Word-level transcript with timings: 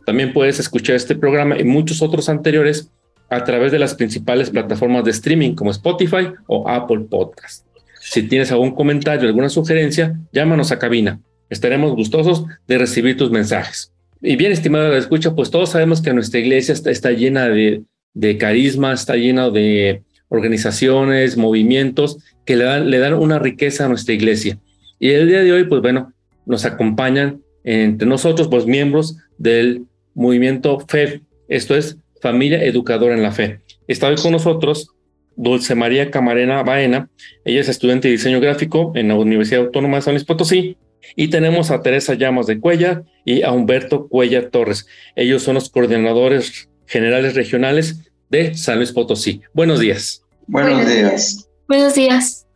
También 0.06 0.33
puedes 0.33 0.61
escuchar 0.61 0.94
este 0.94 1.17
programa 1.17 1.59
y 1.59 1.65
muchos 1.65 2.00
otros 2.00 2.28
anteriores 2.28 2.93
a 3.28 3.43
través 3.43 3.72
de 3.72 3.81
las 3.81 3.97
principales 3.97 4.50
plataformas 4.50 5.05
de 5.05 5.11
streaming 5.11 5.56
como 5.56 5.72
Spotify 5.72 6.28
o 6.47 6.69
Apple 6.69 7.06
Podcast. 7.11 7.67
Si 8.00 8.22
tienes 8.22 8.53
algún 8.53 8.71
comentario, 8.71 9.28
alguna 9.28 9.49
sugerencia, 9.49 10.17
llámanos 10.33 10.71
a 10.71 10.78
cabina. 10.78 11.21
Estaremos 11.50 11.91
gustosos 11.97 12.44
de 12.69 12.78
recibir 12.78 13.17
tus 13.17 13.33
mensajes. 13.33 13.93
Y 14.22 14.37
bien, 14.37 14.53
estimada 14.53 14.91
la 14.91 14.99
escucha, 14.99 15.34
pues 15.34 15.50
todos 15.50 15.71
sabemos 15.71 16.00
que 16.00 16.12
nuestra 16.12 16.38
iglesia 16.38 16.73
está, 16.73 17.11
llena 17.11 17.49
de, 17.49 17.83
de, 18.15 18.38
carisma, 18.38 18.93
está 18.93 19.17
llena 19.17 19.50
de 19.50 20.05
organizaciones, 20.28 21.37
movimientos 21.37 22.19
que 22.44 22.55
le 22.55 22.62
dan, 22.62 22.91
le 22.91 23.00
dan 23.00 23.15
una 23.15 23.41
riqueza 23.41 23.87
a 23.87 23.88
nuestra 23.88 24.15
iglesia. 24.15 24.56
Y 25.00 25.11
el 25.11 25.27
día 25.27 25.43
de 25.43 25.53
hoy, 25.53 25.65
pues 25.65 25.83
bueno, 25.83 26.12
nos 26.47 26.65
acompañan 26.65 27.43
entre 27.65 28.06
nosotros, 28.06 28.47
pues 28.47 28.67
miembros 28.67 29.17
del 29.37 29.84
movimiento 30.16 30.81
FEF, 30.81 31.21
esto 31.47 31.77
es 31.77 31.99
Familia 32.21 32.65
Educadora 32.65 33.15
en 33.15 33.22
la 33.22 33.31
Fe. 33.31 33.60
Está 33.87 34.09
hoy 34.09 34.16
con 34.16 34.32
nosotros 34.32 34.91
Dulce 35.37 35.75
María 35.75 36.10
Camarena 36.10 36.62
Baena, 36.62 37.10
ella 37.44 37.60
es 37.60 37.69
estudiante 37.69 38.09
de 38.09 38.12
diseño 38.12 38.41
gráfico 38.41 38.93
en 38.97 39.09
la 39.09 39.15
Universidad 39.15 39.66
Autónoma 39.66 39.99
de 39.99 40.03
San 40.03 40.15
Luis 40.15 40.25
Potosí, 40.25 40.78
y 41.15 41.28
tenemos 41.28 41.71
a 41.71 41.82
Teresa 41.82 42.15
Llamas 42.15 42.47
de 42.47 42.59
Cuella 42.59 43.03
y 43.25 43.43
a 43.43 43.53
Humberto 43.53 44.09
Cuella 44.09 44.50
Torres. 44.50 44.87
Ellos 45.15 45.43
son 45.43 45.55
los 45.55 45.71
coordinadores 45.71 46.69
generales 46.87 47.34
regionales 47.34 48.10
de 48.28 48.55
San 48.55 48.78
Luis 48.78 48.91
Potosí. 48.91 49.41
Buenos 49.53 49.78
días. 49.78 50.25
Buenos 50.49 50.88
días. 50.88 51.49
Buenos 51.69 51.94
días. 51.94 52.47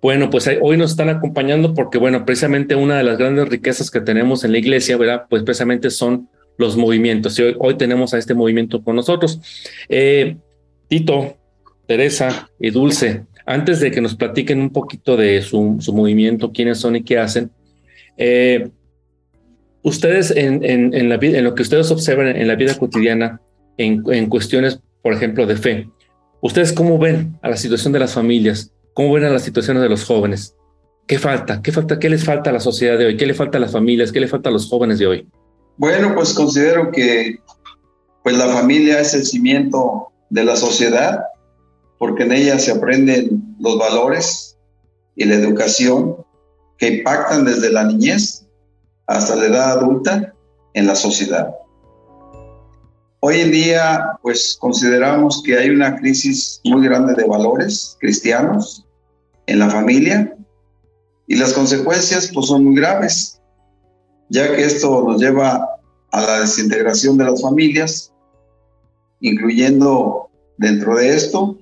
Bueno, 0.00 0.30
pues 0.30 0.48
hoy 0.60 0.76
nos 0.76 0.92
están 0.92 1.08
acompañando 1.08 1.74
porque, 1.74 1.98
bueno, 1.98 2.24
precisamente 2.24 2.76
una 2.76 2.96
de 2.96 3.04
las 3.04 3.18
grandes 3.18 3.48
riquezas 3.48 3.90
que 3.90 4.00
tenemos 4.00 4.44
en 4.44 4.52
la 4.52 4.58
iglesia, 4.58 4.96
¿verdad? 4.96 5.24
Pues 5.28 5.42
precisamente 5.42 5.90
son 5.90 6.28
los 6.58 6.76
movimientos. 6.76 7.38
Y 7.38 7.54
hoy, 7.58 7.76
tenemos 7.76 8.12
a 8.12 8.18
este 8.18 8.34
movimiento 8.34 8.82
con 8.82 8.96
nosotros. 8.96 9.40
Eh, 9.88 10.36
Tito, 10.88 11.36
Teresa 11.86 12.50
y 12.60 12.70
Dulce, 12.70 13.24
antes 13.46 13.80
de 13.80 13.90
que 13.90 14.02
nos 14.02 14.14
platiquen 14.14 14.60
un 14.60 14.70
poquito 14.70 15.16
de 15.16 15.40
su, 15.40 15.78
movimiento, 15.94 16.52
quiénes 16.52 16.78
son 16.78 16.96
y 16.96 17.02
qué 17.02 17.18
hacen, 17.18 17.50
eh, 18.18 18.68
ustedes 19.82 20.32
en, 20.36 21.08
lo 21.44 21.54
que 21.54 21.62
ustedes 21.62 21.90
observan 21.90 22.36
en 22.36 22.46
la 22.46 22.56
vida 22.56 22.76
cotidiana, 22.76 23.40
en, 23.78 24.02
en 24.10 24.26
cuestiones, 24.28 24.80
por 25.02 25.14
ejemplo, 25.14 25.46
de 25.46 25.56
fe, 25.56 25.88
¿ustedes 26.42 26.72
cómo 26.72 26.98
ven 26.98 27.38
a 27.40 27.48
la 27.48 27.56
situación 27.56 27.92
de 27.92 28.00
las 28.00 28.12
familias? 28.12 28.72
¿Cómo 28.92 29.12
ven 29.12 29.24
a 29.24 29.30
las 29.30 29.42
situaciones 29.42 29.82
de 29.82 29.88
los 29.88 30.04
jóvenes? 30.04 30.56
¿Qué 31.06 31.18
falta? 31.18 31.62
¿Qué 31.62 31.70
falta? 31.72 31.98
¿Qué 31.98 32.10
les 32.10 32.24
falta 32.24 32.50
a 32.50 32.52
la 32.52 32.60
sociedad 32.60 32.98
de 32.98 33.06
hoy? 33.06 33.16
¿Qué 33.16 33.26
le 33.26 33.32
falta 33.32 33.56
a 33.56 33.60
las 33.60 33.72
familias? 33.72 34.12
¿Qué 34.12 34.20
le 34.20 34.28
falta 34.28 34.50
a 34.50 34.52
los 34.52 34.68
jóvenes 34.68 34.98
de 34.98 35.06
hoy? 35.06 35.28
Bueno, 35.78 36.12
pues 36.14 36.34
considero 36.34 36.90
que 36.90 37.40
pues 38.24 38.36
la 38.36 38.48
familia 38.48 39.00
es 39.00 39.14
el 39.14 39.24
cimiento 39.24 40.08
de 40.28 40.44
la 40.44 40.56
sociedad, 40.56 41.24
porque 41.98 42.24
en 42.24 42.32
ella 42.32 42.58
se 42.58 42.72
aprenden 42.72 43.56
los 43.60 43.78
valores 43.78 44.58
y 45.14 45.24
la 45.24 45.36
educación 45.36 46.16
que 46.78 46.98
impactan 46.98 47.44
desde 47.44 47.72
la 47.72 47.84
niñez 47.84 48.44
hasta 49.06 49.36
la 49.36 49.46
edad 49.46 49.70
adulta 49.78 50.34
en 50.74 50.86
la 50.88 50.96
sociedad. 50.96 51.54
Hoy 53.20 53.40
en 53.40 53.52
día, 53.52 54.18
pues 54.22 54.56
consideramos 54.60 55.42
que 55.44 55.56
hay 55.58 55.70
una 55.70 55.96
crisis 55.96 56.60
muy 56.64 56.86
grande 56.86 57.14
de 57.14 57.24
valores 57.24 57.96
cristianos 58.00 58.84
en 59.46 59.60
la 59.60 59.70
familia 59.70 60.36
y 61.28 61.36
las 61.36 61.52
consecuencias 61.52 62.30
pues 62.34 62.46
son 62.46 62.64
muy 62.64 62.76
graves 62.76 63.37
ya 64.30 64.54
que 64.54 64.64
esto 64.64 65.04
nos 65.06 65.20
lleva 65.20 65.68
a 66.10 66.20
la 66.20 66.40
desintegración 66.40 67.18
de 67.18 67.24
las 67.24 67.42
familias, 67.42 68.12
incluyendo 69.20 70.28
dentro 70.58 70.96
de 70.96 71.10
esto, 71.10 71.58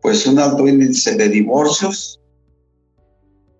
pues 0.00 0.26
un 0.26 0.38
alto 0.38 0.66
índice 0.66 1.16
de 1.16 1.28
divorcios 1.28 2.20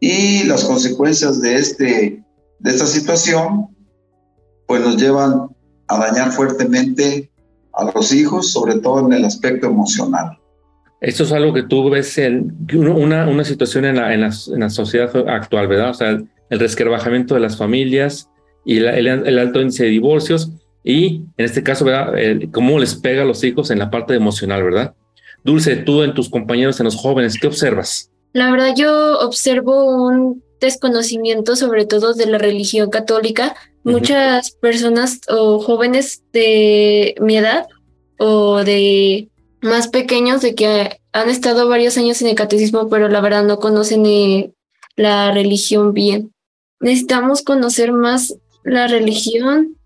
y 0.01 0.45
las 0.45 0.65
consecuencias 0.65 1.41
de, 1.41 1.55
este, 1.55 2.25
de 2.59 2.71
esta 2.71 2.87
situación, 2.87 3.69
pues 4.67 4.81
nos 4.81 4.97
llevan 4.97 5.49
a 5.87 5.99
dañar 5.99 6.33
fuertemente 6.33 7.31
a 7.75 7.85
los 7.85 8.13
hijos, 8.13 8.51
sobre 8.51 8.81
todo 8.81 9.07
en 9.07 9.13
el 9.13 9.25
aspecto 9.25 9.69
emocional. 9.69 10.39
Esto 11.01 11.25
es 11.25 11.33
algo 11.33 11.53
que 11.53 11.65
tú 11.65 11.91
ves 11.91 12.17
en 12.19 12.57
una, 12.75 13.29
una 13.29 13.45
situación 13.45 13.85
en 13.85 13.97
la, 13.97 14.15
en, 14.15 14.21
la, 14.21 14.71
sociedad 14.71 15.11
actual, 15.29 15.67
¿verdad? 15.67 15.91
O 15.91 15.95
sea, 15.95 16.23
resquebrajamiento 16.59 17.35
de 17.35 17.41
las 17.41 17.57
familias, 17.57 18.29
y 18.65 18.79
el, 18.79 19.39
alto 19.39 19.61
índice 19.61 19.85
de 19.85 19.91
divorcios 19.91 20.51
y 20.85 21.23
en 21.37 21.45
este 21.45 21.63
caso, 21.63 21.85
¿verdad? 21.85 22.13
cómo 22.53 22.79
les 22.79 22.95
pega 22.95 23.23
a 23.23 23.27
los 23.27 23.43
hijos 23.45 23.71
en 23.71 23.79
la 23.79 23.91
parte 23.91 24.15
emocional, 24.15 24.63
¿verdad? 24.63 24.95
Dulce, 25.45 25.77
tú 25.77 26.03
en 26.03 26.15
tus 26.15 26.29
compañeros, 26.29 26.79
en 26.81 26.85
los 26.85 26.97
jóvenes, 26.97 27.39
¿qué 27.41 27.47
observas? 27.47 28.11
La 28.33 28.51
verdad, 28.51 28.75
yo 28.77 29.19
observo 29.21 29.85
un 30.07 30.43
desconocimiento 30.61 31.57
sobre 31.57 31.85
todo 31.87 32.15
de 32.15 32.27
la 32.27 32.39
religión 32.39 32.91
católica. 32.91 33.55
Muchas 33.85 34.53
personas 34.53 35.21
o 35.29 35.59
jóvenes 35.59 36.23
de 36.33 37.17
mi 37.21 37.37
edad 37.37 37.67
o 38.19 38.63
de 38.63 39.29
más 39.61 39.89
pequeños 39.89 40.41
de 40.41 40.55
que 40.55 41.01
han 41.13 41.29
estado 41.29 41.69
varios 41.69 41.99
años 41.99 42.23
en 42.23 42.29
el 42.29 42.37
catecismo, 42.37 42.89
pero 42.89 43.09
la 43.09 43.21
verdad 43.21 43.45
no 43.45 43.59
conocen 43.59 44.07
eh, 44.07 44.53
la 44.95 45.33
religión 45.33 45.93
bien. 45.93 46.33
Necesitamos 46.83 47.43
conocer 47.43 47.93
más 47.93 48.35
la 48.65 48.89
religión 48.89 49.77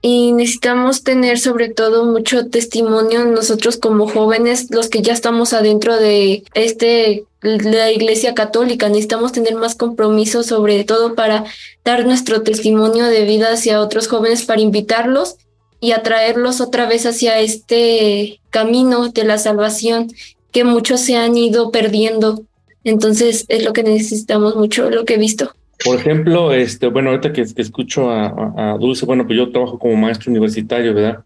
y 0.00 0.32
necesitamos 0.32 1.02
tener 1.02 1.38
sobre 1.38 1.68
todo 1.68 2.04
mucho 2.04 2.48
testimonio 2.48 3.24
nosotros 3.24 3.76
como 3.76 4.06
jóvenes, 4.06 4.70
los 4.70 4.88
que 4.88 5.02
ya 5.02 5.12
estamos 5.12 5.52
adentro 5.52 5.96
de 5.96 6.44
este 6.54 7.24
la 7.42 7.92
Iglesia 7.92 8.34
Católica, 8.34 8.88
necesitamos 8.88 9.32
tener 9.32 9.54
más 9.54 9.74
compromiso 9.74 10.42
sobre 10.42 10.84
todo 10.84 11.14
para 11.14 11.44
dar 11.84 12.04
nuestro 12.04 12.42
testimonio 12.42 13.06
de 13.06 13.24
vida 13.24 13.52
hacia 13.52 13.80
otros 13.80 14.08
jóvenes 14.08 14.44
para 14.44 14.60
invitarlos 14.60 15.36
y 15.80 15.92
atraerlos 15.92 16.60
otra 16.60 16.86
vez 16.86 17.06
hacia 17.06 17.38
este 17.40 18.40
camino 18.50 19.08
de 19.10 19.24
la 19.24 19.38
salvación 19.38 20.08
que 20.50 20.64
muchos 20.64 21.00
se 21.00 21.16
han 21.16 21.36
ido 21.36 21.70
perdiendo. 21.70 22.42
Entonces 22.84 23.44
es 23.48 23.64
lo 23.64 23.72
que 23.72 23.82
necesitamos 23.82 24.56
mucho, 24.56 24.90
lo 24.90 25.04
que 25.04 25.14
he 25.14 25.18
visto. 25.18 25.52
Por 25.84 25.96
ejemplo, 25.96 26.52
este, 26.52 26.86
bueno, 26.86 27.10
ahorita 27.10 27.32
que, 27.32 27.42
escucho 27.42 28.10
a, 28.10 28.76
Dulce, 28.80 29.06
bueno, 29.06 29.26
pues 29.26 29.36
yo 29.38 29.50
trabajo 29.50 29.78
como 29.78 29.94
maestro 29.96 30.30
universitario, 30.30 30.94
¿verdad? 30.94 31.24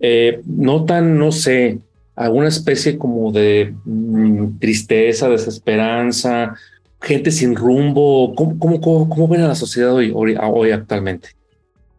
Eh, 0.00 0.40
notan, 0.46 1.18
no 1.18 1.32
sé, 1.32 1.80
alguna 2.14 2.48
especie 2.48 2.98
como 2.98 3.32
de 3.32 3.74
mm, 3.84 4.58
tristeza, 4.58 5.28
desesperanza, 5.28 6.54
gente 7.00 7.30
sin 7.30 7.54
rumbo. 7.54 8.34
¿Cómo, 8.34 8.58
cómo, 8.58 9.08
cómo, 9.08 9.28
ven 9.28 9.42
a 9.42 9.48
la 9.48 9.54
sociedad 9.54 9.92
hoy, 9.92 10.12
hoy, 10.14 10.70
actualmente? 10.70 11.30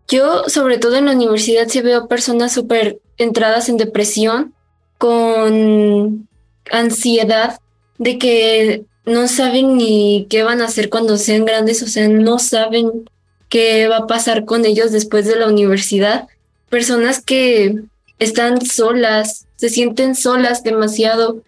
Yo, 0.07 0.43
sobre 0.47 0.77
todo 0.77 0.95
en 0.95 1.05
la 1.05 1.13
universidad, 1.13 1.67
sí 1.67 1.81
veo 1.81 2.07
personas 2.07 2.53
súper 2.53 2.99
entradas 3.17 3.69
en 3.69 3.77
depresión, 3.77 4.53
con 4.97 6.27
ansiedad 6.71 7.59
de 7.97 8.17
que 8.17 8.83
no 9.09 9.27
saben 9.27 9.77
ni 9.77 10.27
qué 10.29 10.43
van 10.43 10.61
a 10.61 10.65
hacer 10.65 10.89
cuando 10.89 11.17
sean 11.17 11.45
grandes, 11.45 11.83
o 11.83 11.87
sea, 11.87 12.07
no 12.07 12.39
saben 12.39 13.09
qué 13.49 13.87
va 13.87 13.97
a 13.97 14.07
pasar 14.07 14.45
con 14.45 14.65
ellos 14.65 14.91
después 14.91 15.25
de 15.25 15.35
la 15.35 15.47
universidad. 15.47 16.27
Personas 16.69 17.21
que 17.21 17.75
están 18.19 18.65
solas, 18.65 19.47
se 19.55 19.69
sienten 19.69 20.15
solas 20.15 20.63
demasiado 20.63 21.43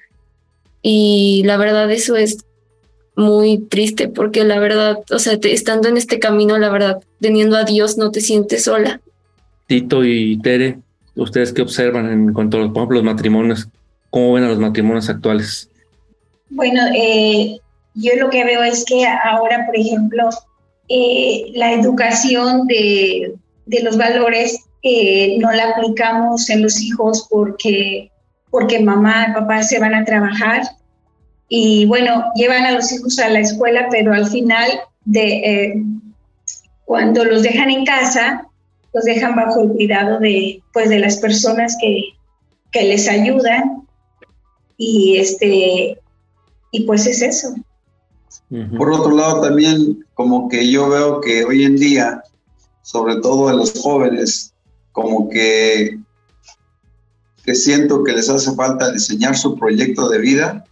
y 0.82 1.44
la 1.46 1.58
verdad 1.58 1.90
eso 1.92 2.16
es 2.16 2.40
muy 3.16 3.60
triste 3.60 4.08
porque 4.08 4.44
la 4.44 4.60
verdad, 4.60 5.00
o 5.12 5.20
sea, 5.20 5.38
estando 5.44 5.88
en 5.88 5.98
este 5.98 6.20
camino, 6.20 6.58
la 6.58 6.70
verdad, 6.70 7.02
teniendo 7.20 7.56
a 7.58 7.64
Dios 7.64 7.98
no 7.98 8.12
te 8.12 8.22
sientes 8.22 8.64
sola. 8.64 9.00
Tito 9.68 10.04
y 10.04 10.38
Tere, 10.42 10.80
¿ustedes 11.16 11.54
qué 11.54 11.62
observan 11.62 12.12
en 12.12 12.34
cuanto 12.34 12.58
a, 12.58 12.62
por 12.74 12.78
ejemplo, 12.78 12.96
los 12.98 13.06
matrimonios? 13.06 13.68
¿Cómo 14.10 14.34
ven 14.34 14.44
a 14.44 14.50
los 14.50 14.60
matrimonios 14.60 15.10
actuales? 15.10 15.71
Bueno, 16.52 16.82
eh, 16.94 17.60
yo 17.96 18.12
lo 18.20 18.30
que 18.30 18.44
veo 18.44 18.62
es 18.62 18.84
que 18.84 19.06
ahora, 19.08 19.66
por 19.66 19.78
ejemplo, 19.78 20.30
eh, 20.90 21.46
la 21.54 21.72
educación 21.72 22.68
de, 22.68 23.36
los 23.84 23.98
valores 23.98 24.60
eh, 24.84 25.38
no 25.40 25.50
la 25.54 25.70
aplicamos 25.70 26.50
en 26.50 26.62
los 26.62 26.82
hijos 26.82 27.26
porque, 27.30 28.12
porque 28.50 28.80
mamá 28.80 29.28
y 29.30 29.34
papá 29.34 29.64
se 29.64 29.80
van 29.80 29.96
a 29.96 30.04
trabajar. 30.04 30.64
Y 31.48 31.86
bueno, 31.86 32.26
llevan 32.36 32.66
a 32.66 32.72
los 32.72 32.92
hijos 32.92 33.18
a 33.20 33.30
la 33.30 33.40
escuela, 33.40 33.88
pero 33.90 34.14
al 34.14 34.28
final 34.28 34.70
de 35.06 35.84
cuando 36.84 37.24
los 37.24 37.44
dejan 37.44 37.70
en 37.72 37.86
casa, 37.86 38.46
los 38.94 39.06
dejan 39.06 39.38
bajo 39.38 39.62
el 39.62 39.70
cuidado 39.70 40.20
de, 40.20 40.62
pues, 40.74 40.90
de 40.90 41.00
las 41.00 41.18
personas 41.18 41.78
que, 41.80 42.10
que 42.74 42.84
les 42.84 43.08
ayudan. 43.08 43.88
Y 44.78 45.18
este 45.18 45.98
y 46.72 46.86
pues 46.86 47.06
es 47.06 47.22
eso. 47.22 47.54
Por 48.78 48.92
otro 48.92 49.16
lado, 49.16 49.42
también 49.42 50.06
como 50.14 50.50
que 50.50 50.70
yo 50.70 50.90
veo 50.90 51.22
que 51.22 51.46
hoy 51.46 51.64
en 51.64 51.78
día, 51.78 52.22
sobre 52.82 53.18
todo 53.18 53.48
a 53.48 53.54
los 53.54 53.80
jóvenes, 53.80 54.54
como 54.92 55.30
que, 55.30 56.00
que 57.46 57.56
siento 57.56 58.04
que 58.04 58.14
les 58.14 58.30
hace 58.30 58.54
falta 58.54 58.92
diseñar 58.92 59.38
su 59.38 59.56
proyecto 59.56 60.10
de 60.10 60.20
vida 60.20 60.66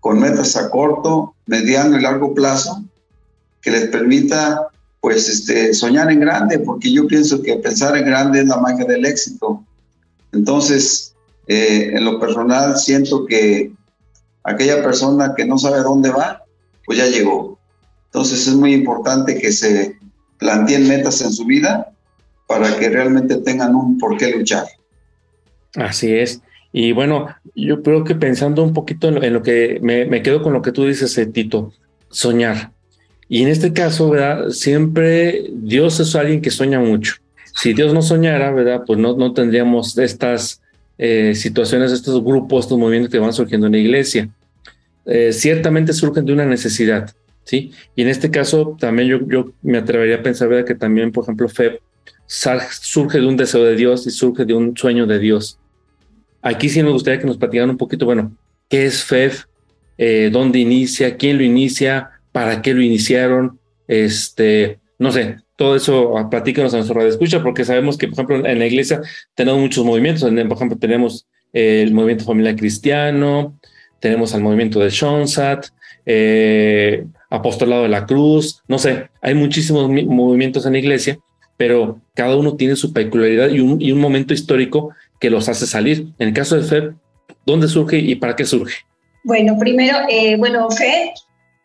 con 0.00 0.20
metas 0.20 0.56
a 0.56 0.70
corto, 0.70 1.34
mediano 1.46 1.96
y 1.96 2.02
largo 2.02 2.34
plazo, 2.34 2.84
que 3.60 3.70
les 3.70 3.88
permita 3.88 4.68
pues 5.00 5.28
este, 5.28 5.72
soñar 5.74 6.10
en 6.10 6.20
grande, 6.20 6.58
porque 6.58 6.92
yo 6.92 7.06
pienso 7.06 7.42
que 7.42 7.56
pensar 7.56 7.96
en 7.96 8.06
grande 8.06 8.40
es 8.40 8.46
la 8.46 8.56
magia 8.56 8.86
del 8.86 9.04
éxito. 9.04 9.62
Entonces, 10.32 11.14
eh, 11.46 11.92
en 11.94 12.04
lo 12.04 12.18
personal, 12.18 12.76
siento 12.78 13.26
que 13.26 13.72
aquella 14.44 14.82
persona 14.82 15.34
que 15.36 15.44
no 15.44 15.58
sabe 15.58 15.78
dónde 15.78 16.10
va, 16.10 16.44
pues 16.84 16.98
ya 16.98 17.06
llegó. 17.06 17.58
Entonces 18.06 18.46
es 18.46 18.54
muy 18.54 18.74
importante 18.74 19.38
que 19.38 19.50
se 19.50 19.96
planteen 20.38 20.86
metas 20.86 21.20
en 21.22 21.32
su 21.32 21.44
vida 21.46 21.90
para 22.46 22.76
que 22.78 22.90
realmente 22.90 23.36
tengan 23.38 23.74
un 23.74 23.98
por 23.98 24.16
qué 24.16 24.30
luchar. 24.30 24.66
Así 25.74 26.14
es. 26.14 26.40
Y 26.72 26.92
bueno, 26.92 27.28
yo 27.54 27.82
creo 27.82 28.04
que 28.04 28.14
pensando 28.14 28.62
un 28.62 28.72
poquito 28.72 29.08
en 29.08 29.32
lo, 29.32 29.42
que 29.42 29.78
me, 29.80 30.22
quedo 30.22 30.42
con 30.42 30.52
lo 30.52 30.60
que 30.60 30.72
tú 30.72 30.86
dices, 30.86 31.16
eh, 31.18 31.26
Tito, 31.26 31.72
soñar. 32.10 32.72
Y 33.28 33.42
en 33.42 33.48
este 33.48 33.72
caso, 33.72 34.10
¿verdad? 34.10 34.50
Siempre 34.50 35.46
Dios 35.52 35.98
es 36.00 36.14
alguien 36.14 36.42
que 36.42 36.50
sueña 36.50 36.80
mucho. 36.80 37.14
Si 37.54 37.72
Dios 37.72 37.94
no 37.94 38.02
soñara, 38.02 38.50
¿verdad? 38.50 38.82
Pues 38.86 38.98
no, 38.98 39.16
no 39.16 39.32
tendríamos 39.32 39.96
estas 39.98 40.60
eh, 40.98 41.34
situaciones, 41.34 41.92
estos 41.92 42.22
grupos, 42.22 42.64
estos 42.64 42.78
movimientos 42.78 43.12
que 43.12 43.18
van 43.18 43.32
surgiendo 43.32 43.66
en 43.66 43.72
la 43.72 43.78
iglesia. 43.78 44.28
Eh, 45.06 45.32
ciertamente 45.32 45.92
surgen 45.92 46.24
de 46.24 46.32
una 46.32 46.46
necesidad, 46.46 47.14
¿sí? 47.44 47.72
Y 47.94 48.02
en 48.02 48.08
este 48.08 48.30
caso 48.30 48.76
también 48.78 49.08
yo, 49.08 49.18
yo 49.28 49.52
me 49.62 49.78
atrevería 49.78 50.16
a 50.16 50.22
pensar 50.22 50.48
¿verdad? 50.48 50.66
que 50.66 50.74
también, 50.74 51.12
por 51.12 51.24
ejemplo, 51.24 51.48
FEB 51.48 51.80
surge 52.26 53.20
de 53.20 53.26
un 53.26 53.36
deseo 53.36 53.64
de 53.64 53.76
Dios 53.76 54.06
y 54.06 54.10
surge 54.10 54.44
de 54.44 54.54
un 54.54 54.76
sueño 54.76 55.06
de 55.06 55.18
Dios. 55.18 55.58
Aquí 56.40 56.68
sí 56.68 56.82
me 56.82 56.90
gustaría 56.90 57.20
que 57.20 57.26
nos 57.26 57.38
platicaran 57.38 57.70
un 57.70 57.76
poquito, 57.76 58.06
bueno, 58.06 58.36
¿qué 58.68 58.86
es 58.86 59.04
FEB? 59.04 59.32
Eh, 59.96 60.30
¿Dónde 60.32 60.58
inicia? 60.58 61.16
¿Quién 61.16 61.38
lo 61.38 61.44
inicia? 61.44 62.10
¿Para 62.32 62.62
qué 62.62 62.74
lo 62.74 62.82
iniciaron? 62.82 63.58
Este, 63.86 64.80
no 64.98 65.12
sé, 65.12 65.38
todo 65.56 65.76
eso 65.76 66.18
ah, 66.18 66.28
platícanos 66.28 66.74
a 66.74 66.78
nuestro 66.78 66.96
radio 66.96 67.10
escucha, 67.10 67.42
porque 67.42 67.64
sabemos 67.64 67.96
que, 67.96 68.08
por 68.08 68.14
ejemplo, 68.14 68.46
en 68.46 68.58
la 68.58 68.66
iglesia 68.66 69.00
tenemos 69.34 69.60
muchos 69.60 69.84
movimientos. 69.84 70.22
Por 70.22 70.56
ejemplo, 70.56 70.78
tenemos 70.78 71.26
el 71.52 71.92
movimiento 71.92 72.24
familiar 72.24 72.56
cristiano, 72.56 73.58
tenemos 74.00 74.34
al 74.34 74.42
movimiento 74.42 74.80
de 74.80 74.90
Shonsat, 74.90 75.66
eh, 76.04 77.06
Apostolado 77.30 77.84
de 77.84 77.88
la 77.88 78.06
Cruz, 78.06 78.62
no 78.68 78.78
sé, 78.78 79.08
hay 79.22 79.34
muchísimos 79.34 79.88
movimientos 79.88 80.66
en 80.66 80.72
la 80.72 80.78
iglesia, 80.78 81.18
pero 81.56 82.00
cada 82.14 82.36
uno 82.36 82.56
tiene 82.56 82.76
su 82.76 82.92
peculiaridad 82.92 83.48
y 83.50 83.60
un, 83.60 84.00
momento 84.00 84.34
histórico 84.34 84.90
que 85.20 85.30
los 85.30 85.48
hace 85.48 85.66
salir. 85.66 86.08
En 86.18 86.28
el 86.28 86.34
caso 86.34 86.56
de 86.56 86.64
FED, 86.64 86.90
¿dónde 87.46 87.68
surge 87.68 87.98
y 87.98 88.16
para 88.16 88.36
qué 88.36 88.44
surge? 88.44 88.78
Bueno, 89.22 89.56
primero, 89.58 89.98
eh, 90.10 90.36
bueno, 90.36 90.68
FED 90.70 91.10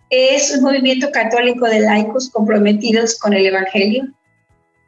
es 0.10 0.56
un 0.56 0.64
movimiento 0.64 1.12
católico 1.12 1.66
de 1.68 1.82
laicos 1.82 2.30
comprometidos 2.30 3.18
con 3.20 3.34
el 3.34 3.46
Evangelio 3.46 4.08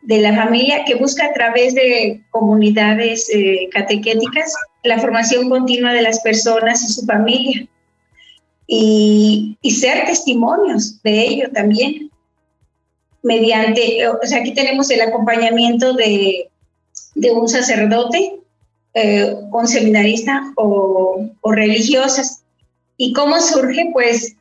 de 0.01 0.19
la 0.19 0.35
familia 0.35 0.83
que 0.85 0.95
busca 0.95 1.25
a 1.27 1.33
través 1.33 1.75
de 1.75 2.21
comunidades 2.31 3.29
eh, 3.33 3.69
catequéticas 3.71 4.53
la 4.83 4.99
formación 4.99 5.49
continua 5.49 5.93
de 5.93 6.01
las 6.01 6.19
personas 6.21 6.83
y 6.83 6.91
su 6.91 7.05
familia 7.05 7.67
y, 8.67 9.57
ser 9.69 10.05
testimonios 10.05 11.01
de 11.03 11.21
ello 11.21 11.49
también 11.53 12.09
mediante, 13.23 14.07
o 14.07 14.19
sea, 14.23 14.39
aquí 14.39 14.53
tenemos 14.53 14.89
el 14.89 15.01
acompañamiento 15.01 15.93
de, 15.93 16.49
de 17.15 17.31
un 17.31 17.47
sacerdote, 17.47 18.39
eh, 18.93 19.35
un 19.51 19.67
seminarista 19.67 20.51
o, 20.55 21.29
o 21.41 21.51
religiosas. 21.51 22.43
¿Y 22.97 23.13
cómo 23.13 23.39
surge? 23.39 23.89
Pues 23.93 24.35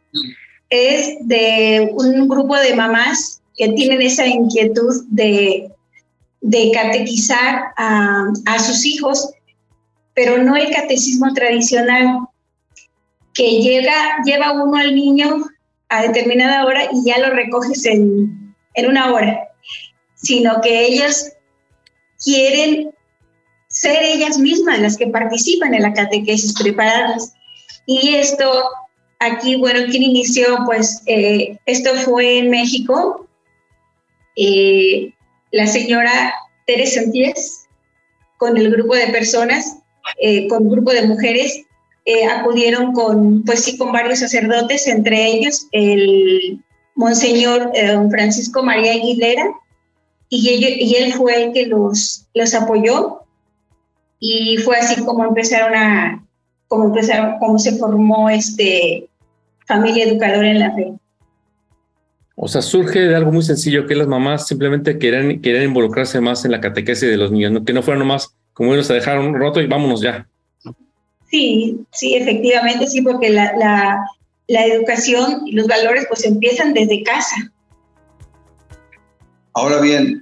es 0.71 1.17
de 1.21 1.91
un 1.93 2.29
grupo 2.29 2.57
de 2.57 2.75
mamás 2.75 3.43
que 3.57 3.69
tienen 3.71 4.01
esa 4.01 4.27
inquietud 4.27 5.05
de, 5.09 5.71
catequizar 6.73 7.73
a, 7.77 8.29
a, 8.47 8.59
sus 8.59 8.87
hijos, 8.87 9.31
pero 10.15 10.39
no 10.39 10.57
el 10.57 10.71
catecismo 10.71 11.35
tradicional, 11.35 12.21
que 13.35 13.61
llega, 13.61 14.19
lleva 14.25 14.53
uno 14.53 14.77
al 14.77 14.95
niño 14.95 15.45
a 15.89 16.03
determinada 16.03 16.65
hora 16.65 16.85
y 16.93 17.05
ya 17.05 17.19
lo 17.19 17.35
recoges 17.35 17.85
en, 17.85 18.55
en 18.75 18.87
una 18.89 19.13
hora, 19.13 19.49
sino 20.15 20.61
que 20.61 20.87
ellas 20.87 21.37
quieren 22.25 22.95
ser 23.69 24.03
ellas 24.03 24.39
mismas 24.39 24.81
las 24.81 24.97
que 24.97 25.07
participan 25.07 25.75
en 25.75 25.83
la 25.83 25.93
catequesis, 25.93 26.55
prepararlas. 26.61 27.35
Y 27.87 28.15
esto, 28.15 28.65
aquí, 29.21 29.57
bueno, 29.57 29.81
¿quién 29.91 30.03
inició? 30.03 30.59
Pues 30.67 31.03
eh, 31.07 31.59
esto 31.67 31.95
fue 31.97 32.39
en 32.39 32.51
México. 32.51 33.27
Eh, 34.37 35.13
la 35.53 35.67
señora 35.67 36.35
Teresa 36.67 37.03
Santiés, 37.03 37.67
con 38.39 38.57
el 38.57 38.71
grupo 38.71 38.95
de 38.97 39.09
personas, 39.09 39.79
eh, 40.21 40.49
con 40.49 40.69
grupo 40.69 40.93
de 40.93 41.07
mujeres, 41.07 41.65
acudieron 42.33 42.93
con, 42.93 43.45
pues 43.45 43.63
sí, 43.63 43.79
con 43.79 43.93
varios 43.93 44.19
sacerdotes, 44.19 44.89
entre 44.89 45.27
ellos 45.27 45.69
el 45.71 46.61
Monseñor 46.97 47.71
Francisco 48.11 48.65
María 48.65 48.95
Aguilera, 48.95 49.45
y, 50.29 50.49
y 50.49 50.95
él 50.97 51.13
fue 51.13 51.45
el 51.45 51.53
que 51.53 51.67
los, 51.67 52.27
los 52.35 52.55
apoyó 52.55 53.21
y 54.19 54.57
fue 54.59 54.77
así 54.77 55.05
como 55.05 55.25
empezaron 55.25 55.75
a, 55.77 56.27
como 56.67 56.87
empezaron, 56.87 57.39
como 57.39 57.59
se 57.59 57.77
formó 57.79 58.29
este 58.29 59.10
familia 59.71 60.05
educadora 60.05 60.51
en 60.51 60.59
la 60.59 60.75
fe. 60.75 60.93
O 62.35 62.49
sea, 62.49 62.63
surge 62.63 63.01
de 63.01 63.15
algo 63.15 63.33
muy 63.33 63.43
sencillo, 63.43 63.87
que 63.87 63.95
las 63.95 64.09
mamás 64.09 64.47
simplemente 64.47 64.99
querían, 64.99 65.41
querían 65.41 65.65
involucrarse 65.65 66.21
más 66.21 66.45
en 66.45 66.51
la 66.53 66.61
catequesis 66.61 67.09
de 67.09 67.17
los 67.17 67.31
niños, 67.31 67.63
que 67.65 67.73
no 67.73 67.83
fueran 67.83 68.01
nomás 68.01 68.35
como 68.53 68.75
ellos 68.75 68.87
se 68.87 68.95
dejaron 68.95 69.35
roto 69.35 69.61
y 69.61 69.67
vámonos 69.67 70.01
ya. 70.01 70.27
Sí, 71.31 71.79
sí, 71.93 72.17
efectivamente, 72.17 72.87
sí, 72.87 73.03
porque 73.03 73.31
la, 73.31 73.53
la, 73.57 74.05
la 74.49 74.67
educación 74.67 75.43
y 75.47 75.53
los 75.53 75.67
valores 75.67 76.07
pues 76.09 76.25
empiezan 76.25 76.75
desde 76.75 77.03
casa. 77.03 77.37
Ahora 79.53 79.81
bien, 79.81 80.21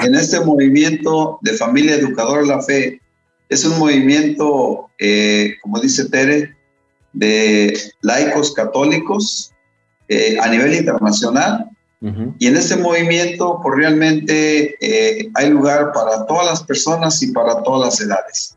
en 0.00 0.14
este 0.14 0.40
movimiento 0.40 1.38
de 1.42 1.52
familia 1.52 1.94
educadora 1.94 2.42
la 2.42 2.62
fe, 2.62 3.00
es 3.48 3.64
un 3.64 3.78
movimiento, 3.78 4.90
eh, 4.98 5.54
como 5.62 5.80
dice 5.80 6.08
Tere, 6.08 6.54
de 7.12 7.78
laicos 8.02 8.52
católicos 8.54 9.52
eh, 10.08 10.38
a 10.40 10.48
nivel 10.48 10.74
internacional. 10.74 11.70
Y 12.38 12.46
en 12.46 12.56
este 12.56 12.76
movimiento, 12.76 13.60
pues 13.62 13.76
realmente 13.76 14.74
eh, 14.80 15.30
hay 15.34 15.50
lugar 15.50 15.92
para 15.92 16.24
todas 16.24 16.46
las 16.46 16.62
personas 16.62 17.22
y 17.22 17.30
para 17.30 17.62
todas 17.62 17.82
las 17.82 18.00
edades. 18.00 18.56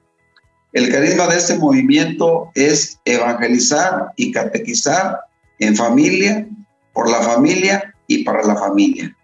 El 0.72 0.90
carisma 0.90 1.28
de 1.28 1.38
este 1.38 1.58
movimiento 1.58 2.50
es 2.56 2.98
evangelizar 3.04 4.14
y 4.16 4.32
catequizar 4.32 5.20
en 5.60 5.76
familia, 5.76 6.48
por 6.94 7.10
la 7.10 7.22
familia 7.22 7.94
y 8.08 8.24
para 8.24 8.44
la 8.44 8.56
familia. 8.56 9.16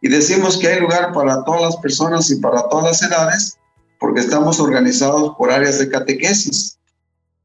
Y 0.00 0.08
decimos 0.08 0.56
que 0.56 0.68
hay 0.68 0.80
lugar 0.80 1.12
para 1.12 1.42
todas 1.44 1.62
las 1.62 1.76
personas 1.78 2.30
y 2.30 2.36
para 2.36 2.68
todas 2.68 2.84
las 2.84 3.02
edades, 3.02 3.58
porque 3.98 4.20
estamos 4.20 4.60
organizados 4.60 5.34
por 5.36 5.50
áreas 5.50 5.78
de 5.78 5.90
catequesis. 5.90 6.75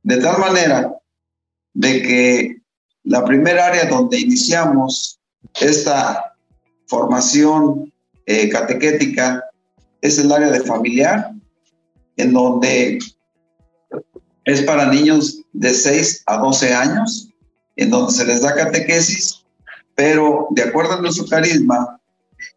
De 0.04 0.18
tal 0.18 0.40
manera 0.40 0.94
de 1.74 2.02
que 2.02 2.62
la 3.04 3.24
primera 3.24 3.68
área 3.68 3.86
donde 3.86 4.20
iniciamos 4.20 5.20
esta 5.60 6.36
formación 6.88 7.92
eh, 8.26 8.50
catequética 8.50 9.44
es 10.02 10.18
el 10.20 10.32
área 10.32 10.52
de 10.52 10.62
familiar, 10.62 11.32
en 12.18 12.34
donde 12.34 13.00
es 14.46 14.62
para 14.64 14.92
niños 14.92 15.42
de 15.54 15.74
6 15.74 16.24
a 16.26 16.38
12 16.38 16.74
años, 16.74 17.30
en 17.76 17.90
donde 17.90 18.14
se 18.14 18.26
les 18.26 18.42
da 18.42 18.56
catequesis, 18.56 19.44
pero 19.96 20.48
de 20.52 20.64
acuerdo 20.64 20.94
a 20.94 21.02
nuestro 21.02 21.26
carisma, 21.28 22.00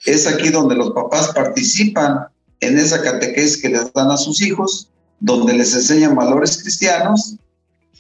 es 0.06 0.26
aquí 0.26 0.48
donde 0.48 0.74
los 0.74 0.92
papás 0.92 1.32
participan 1.34 2.26
en 2.60 2.78
esa 2.78 3.02
catequesis 3.02 3.60
que 3.60 3.68
les 3.68 3.92
dan 3.92 4.10
a 4.10 4.16
sus 4.16 4.40
hijos, 4.40 4.90
donde 5.24 5.54
les 5.54 5.74
enseñan 5.74 6.14
valores 6.14 6.58
cristianos 6.58 7.36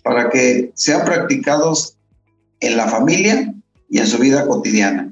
para 0.02 0.28
que 0.28 0.70
sean 0.74 1.06
practicados 1.06 1.96
en 2.60 2.76
la 2.76 2.86
familia 2.86 3.54
y 3.88 3.98
en 3.98 4.06
su 4.06 4.18
vida 4.18 4.46
cotidiana. 4.46 5.10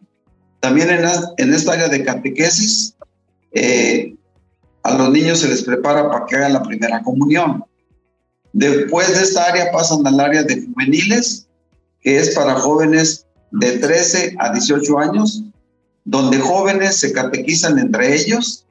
También 0.61 0.91
en, 0.91 1.55
esta 1.55 1.73
área 1.73 1.89
de 1.89 2.05
catequesis, 2.05 2.95
eh, 3.53 4.15
a 4.83 4.93
los 4.93 5.09
niños 5.09 5.41
se 5.41 5.49
les 5.49 5.63
prepara 5.63 6.07
para 6.11 6.27
que 6.27 6.37
hagan 6.37 6.53
la 6.53 6.63
primera 6.63 7.03
comunión. 7.03 7.65
Después 8.53 9.09
de 9.09 9.23
esta 9.23 9.47
área 9.47 9.73
pasan 9.73 10.07
al 10.07 10.21
área 10.21 10.43
de 10.43 10.67
juveniles, 10.67 11.47
que 12.03 12.19
es 12.19 12.35
para 12.35 12.57
jóvenes 12.57 13.27
de 13.53 13.79
13 13.79 14.37
a 14.39 14.53
18 14.53 14.99
años, 14.99 15.45
donde 16.05 16.39
jóvenes 16.39 16.99
se 16.99 17.11
catequizan 17.11 17.79
entre 17.79 18.15
ellos 18.15 18.67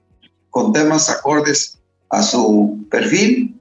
con 0.52 0.74
temas 0.74 1.10
acordes 1.10 1.81
a 2.12 2.22
su 2.22 2.86
perfil 2.92 3.60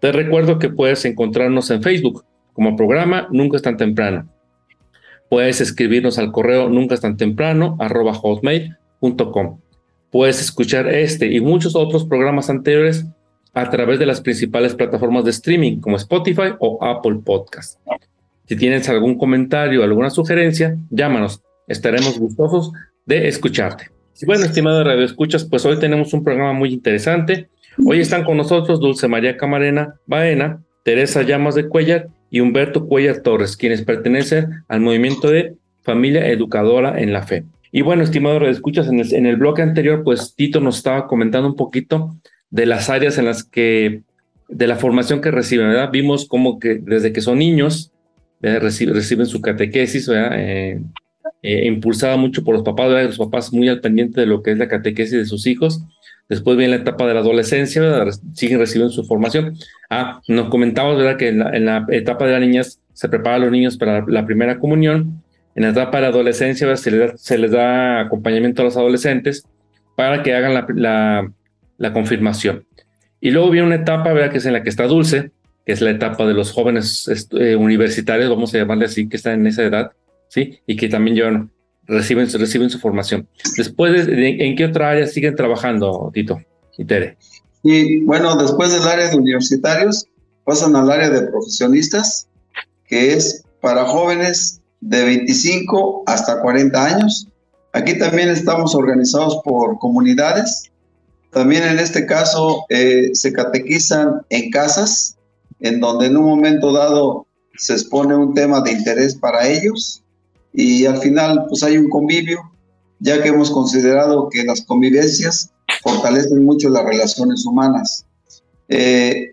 Te 0.00 0.12
recuerdo 0.12 0.60
que 0.60 0.68
puedes 0.68 1.04
encontrarnos 1.04 1.68
en 1.70 1.82
Facebook 1.82 2.24
como 2.52 2.76
programa 2.76 3.26
Nunca 3.32 3.56
es 3.56 3.62
tan 3.62 3.76
temprano. 3.76 4.28
Puedes 5.28 5.60
escribirnos 5.60 6.16
al 6.18 6.30
correo 6.30 6.68
nunca 6.68 6.94
es 6.94 7.00
tan 7.00 7.16
temprano 7.16 7.76
arroba 7.80 8.14
hotmail.com. 8.14 9.58
Puedes 10.12 10.40
escuchar 10.40 10.86
este 10.86 11.26
y 11.26 11.40
muchos 11.40 11.74
otros 11.74 12.04
programas 12.04 12.50
anteriores 12.50 13.04
a 13.52 13.68
través 13.68 13.98
de 13.98 14.06
las 14.06 14.20
principales 14.20 14.74
plataformas 14.74 15.24
de 15.24 15.32
streaming 15.32 15.80
como 15.80 15.96
Spotify 15.96 16.52
o 16.60 16.78
Apple 16.84 17.18
Podcast. 17.24 17.80
Si 18.46 18.56
tienes 18.56 18.88
algún 18.88 19.16
comentario, 19.16 19.82
alguna 19.82 20.10
sugerencia, 20.10 20.76
llámanos. 20.90 21.42
Estaremos 21.66 22.18
gustosos 22.18 22.72
de 23.06 23.26
escucharte. 23.28 23.88
Bueno, 24.26 24.44
estimado 24.44 24.84
Radio 24.84 25.04
Escuchas, 25.04 25.44
pues 25.44 25.64
hoy 25.64 25.78
tenemos 25.78 26.12
un 26.12 26.22
programa 26.22 26.52
muy 26.52 26.72
interesante. 26.72 27.48
Hoy 27.84 28.00
están 28.00 28.24
con 28.24 28.36
nosotros 28.36 28.80
Dulce 28.80 29.08
María 29.08 29.36
Camarena 29.36 29.94
Baena, 30.06 30.62
Teresa 30.84 31.22
Llamas 31.22 31.54
de 31.54 31.68
Cuellar 31.68 32.08
y 32.30 32.40
Humberto 32.40 32.86
Cuellar 32.86 33.20
Torres, 33.20 33.56
quienes 33.56 33.82
pertenecen 33.82 34.62
al 34.68 34.80
movimiento 34.80 35.30
de 35.30 35.56
Familia 35.82 36.28
Educadora 36.28 37.00
en 37.00 37.12
la 37.12 37.22
Fe. 37.22 37.44
Y 37.72 37.80
bueno, 37.80 38.02
estimado 38.02 38.38
Radio 38.38 38.52
Escuchas, 38.52 38.88
en 38.88 39.00
el, 39.00 39.12
en 39.14 39.26
el 39.26 39.36
bloque 39.36 39.62
anterior, 39.62 40.02
pues 40.04 40.34
Tito 40.36 40.60
nos 40.60 40.76
estaba 40.76 41.06
comentando 41.06 41.48
un 41.48 41.56
poquito 41.56 42.14
de 42.50 42.66
las 42.66 42.90
áreas 42.90 43.18
en 43.18 43.24
las 43.24 43.42
que, 43.42 44.02
de 44.48 44.66
la 44.66 44.76
formación 44.76 45.20
que 45.20 45.30
reciben, 45.30 45.68
¿verdad? 45.68 45.90
Vimos 45.90 46.28
como 46.28 46.58
que 46.58 46.76
desde 46.76 47.12
que 47.12 47.20
son 47.20 47.38
niños, 47.38 47.90
reciben 48.44 49.26
su 49.26 49.40
catequesis, 49.40 50.08
eh, 50.08 50.80
eh, 51.42 51.66
impulsada 51.66 52.16
mucho 52.16 52.44
por 52.44 52.54
los 52.54 52.62
papás, 52.62 52.90
los 53.04 53.18
papás 53.18 53.52
muy 53.52 53.68
al 53.68 53.80
pendiente 53.80 54.20
de 54.20 54.26
lo 54.26 54.42
que 54.42 54.52
es 54.52 54.58
la 54.58 54.68
catequesis 54.68 55.18
de 55.18 55.24
sus 55.24 55.46
hijos. 55.46 55.82
Después 56.28 56.56
viene 56.56 56.76
la 56.76 56.82
etapa 56.82 57.06
de 57.06 57.14
la 57.14 57.20
adolescencia, 57.20 57.82
siguen 58.32 58.58
recibiendo 58.58 58.92
su 58.92 59.04
formación. 59.04 59.56
Ah, 59.90 60.22
nos 60.26 60.48
comentabas, 60.48 60.96
¿verdad? 60.96 61.16
Que 61.18 61.28
en 61.28 61.64
la, 61.66 61.86
etapa 61.90 62.26
de 62.26 62.32
las 62.32 62.40
niñas 62.40 62.80
se 62.94 63.08
preparan 63.08 63.42
los 63.42 63.50
niños 63.50 63.76
para 63.76 64.04
la, 64.06 64.24
primera 64.24 64.58
comunión. 64.58 65.22
En 65.54 65.64
la 65.64 65.70
etapa 65.70 65.98
de 65.98 66.02
la 66.02 66.08
adolescencia 66.08 66.74
se 66.76 66.90
les, 66.90 67.00
da, 67.00 67.16
se 67.16 67.38
les 67.38 67.50
da 67.50 68.00
acompañamiento 68.00 68.62
a 68.62 68.64
los 68.64 68.76
adolescentes 68.76 69.44
para 69.96 70.22
que 70.22 70.34
hagan 70.34 70.54
la, 70.54 71.30
la, 71.78 71.92
confirmación. 71.92 72.64
Y 73.20 73.30
luego 73.30 73.50
viene 73.50 73.66
una 73.66 73.76
etapa, 73.76 74.12
¿verdad? 74.12 74.30
Que 74.30 74.38
es 74.38 74.46
en 74.46 74.54
la 74.54 74.62
que 74.62 74.70
está 74.70 74.86
Dulce, 74.86 75.30
que 75.64 75.72
es 75.72 75.80
la 75.80 75.90
etapa 75.90 76.26
de 76.26 76.34
los 76.34 76.52
jóvenes 76.52 77.28
eh, 77.32 77.56
universitarios, 77.56 78.30
vamos 78.30 78.54
a 78.54 78.58
llamarle 78.58 78.86
así, 78.86 79.08
que 79.08 79.16
están 79.16 79.40
en 79.40 79.46
esa 79.46 79.62
edad, 79.62 79.92
¿sí? 80.28 80.60
Y 80.66 80.76
que 80.76 80.88
también 80.88 81.16
llevan, 81.16 81.50
reciben, 81.84 82.28
reciben 82.30 82.70
su 82.70 82.78
formación. 82.78 83.28
Después, 83.56 84.06
¿en 84.08 84.56
qué 84.56 84.64
otra 84.64 84.90
área 84.90 85.06
siguen 85.06 85.36
trabajando, 85.36 86.10
Tito 86.12 86.40
y 86.76 86.84
Tere? 86.84 87.16
Y 87.62 88.02
bueno, 88.02 88.36
después 88.36 88.72
del 88.72 88.82
área 88.82 89.08
de 89.08 89.16
universitarios, 89.16 90.06
pasan 90.44 90.76
al 90.76 90.90
área 90.90 91.08
de 91.08 91.22
profesionistas, 91.28 92.28
que 92.86 93.14
es 93.14 93.42
para 93.60 93.86
jóvenes 93.86 94.60
de 94.82 95.04
25 95.04 96.04
hasta 96.06 96.40
40 96.42 96.84
años. 96.84 97.28
Aquí 97.72 97.98
también 97.98 98.28
estamos 98.28 98.74
organizados 98.74 99.40
por 99.44 99.78
comunidades. 99.78 100.70
También 101.32 101.64
en 101.64 101.78
este 101.78 102.06
caso 102.06 102.66
eh, 102.68 103.10
se 103.14 103.32
catequizan 103.32 104.20
en 104.28 104.50
casas, 104.50 105.13
en 105.64 105.80
donde 105.80 106.06
en 106.06 106.16
un 106.18 106.26
momento 106.26 106.72
dado 106.72 107.26
se 107.56 107.72
expone 107.72 108.14
un 108.14 108.34
tema 108.34 108.60
de 108.60 108.72
interés 108.72 109.14
para 109.16 109.48
ellos 109.48 110.02
y 110.52 110.84
al 110.84 110.98
final 110.98 111.46
pues 111.48 111.62
hay 111.62 111.78
un 111.78 111.88
convivio, 111.88 112.38
ya 113.00 113.22
que 113.22 113.30
hemos 113.30 113.50
considerado 113.50 114.28
que 114.28 114.44
las 114.44 114.60
convivencias 114.60 115.50
fortalecen 115.82 116.44
mucho 116.44 116.68
las 116.68 116.84
relaciones 116.84 117.46
humanas. 117.46 118.04
Eh, 118.68 119.32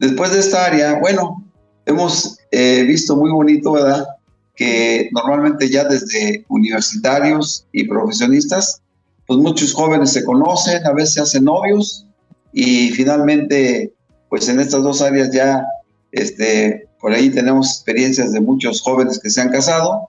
después 0.00 0.32
de 0.32 0.40
esta 0.40 0.66
área, 0.66 0.98
bueno, 0.98 1.44
hemos 1.86 2.38
eh, 2.50 2.82
visto 2.82 3.14
muy 3.14 3.30
bonito, 3.30 3.72
¿verdad? 3.72 4.08
Que 4.56 5.08
normalmente 5.12 5.70
ya 5.70 5.84
desde 5.84 6.44
universitarios 6.48 7.64
y 7.70 7.86
profesionistas, 7.86 8.82
pues 9.24 9.38
muchos 9.38 9.72
jóvenes 9.72 10.10
se 10.10 10.24
conocen, 10.24 10.84
a 10.84 10.92
veces 10.92 11.14
se 11.14 11.20
hacen 11.20 11.44
novios 11.44 12.04
y 12.52 12.90
finalmente 12.90 13.92
pues 14.28 14.48
en 14.48 14.60
estas 14.60 14.82
dos 14.82 15.02
áreas 15.02 15.30
ya, 15.32 15.66
este, 16.12 16.88
por 17.00 17.12
ahí 17.12 17.30
tenemos 17.30 17.70
experiencias 17.70 18.32
de 18.32 18.40
muchos 18.40 18.82
jóvenes 18.82 19.18
que 19.22 19.30
se 19.30 19.40
han 19.40 19.50
casado 19.50 20.08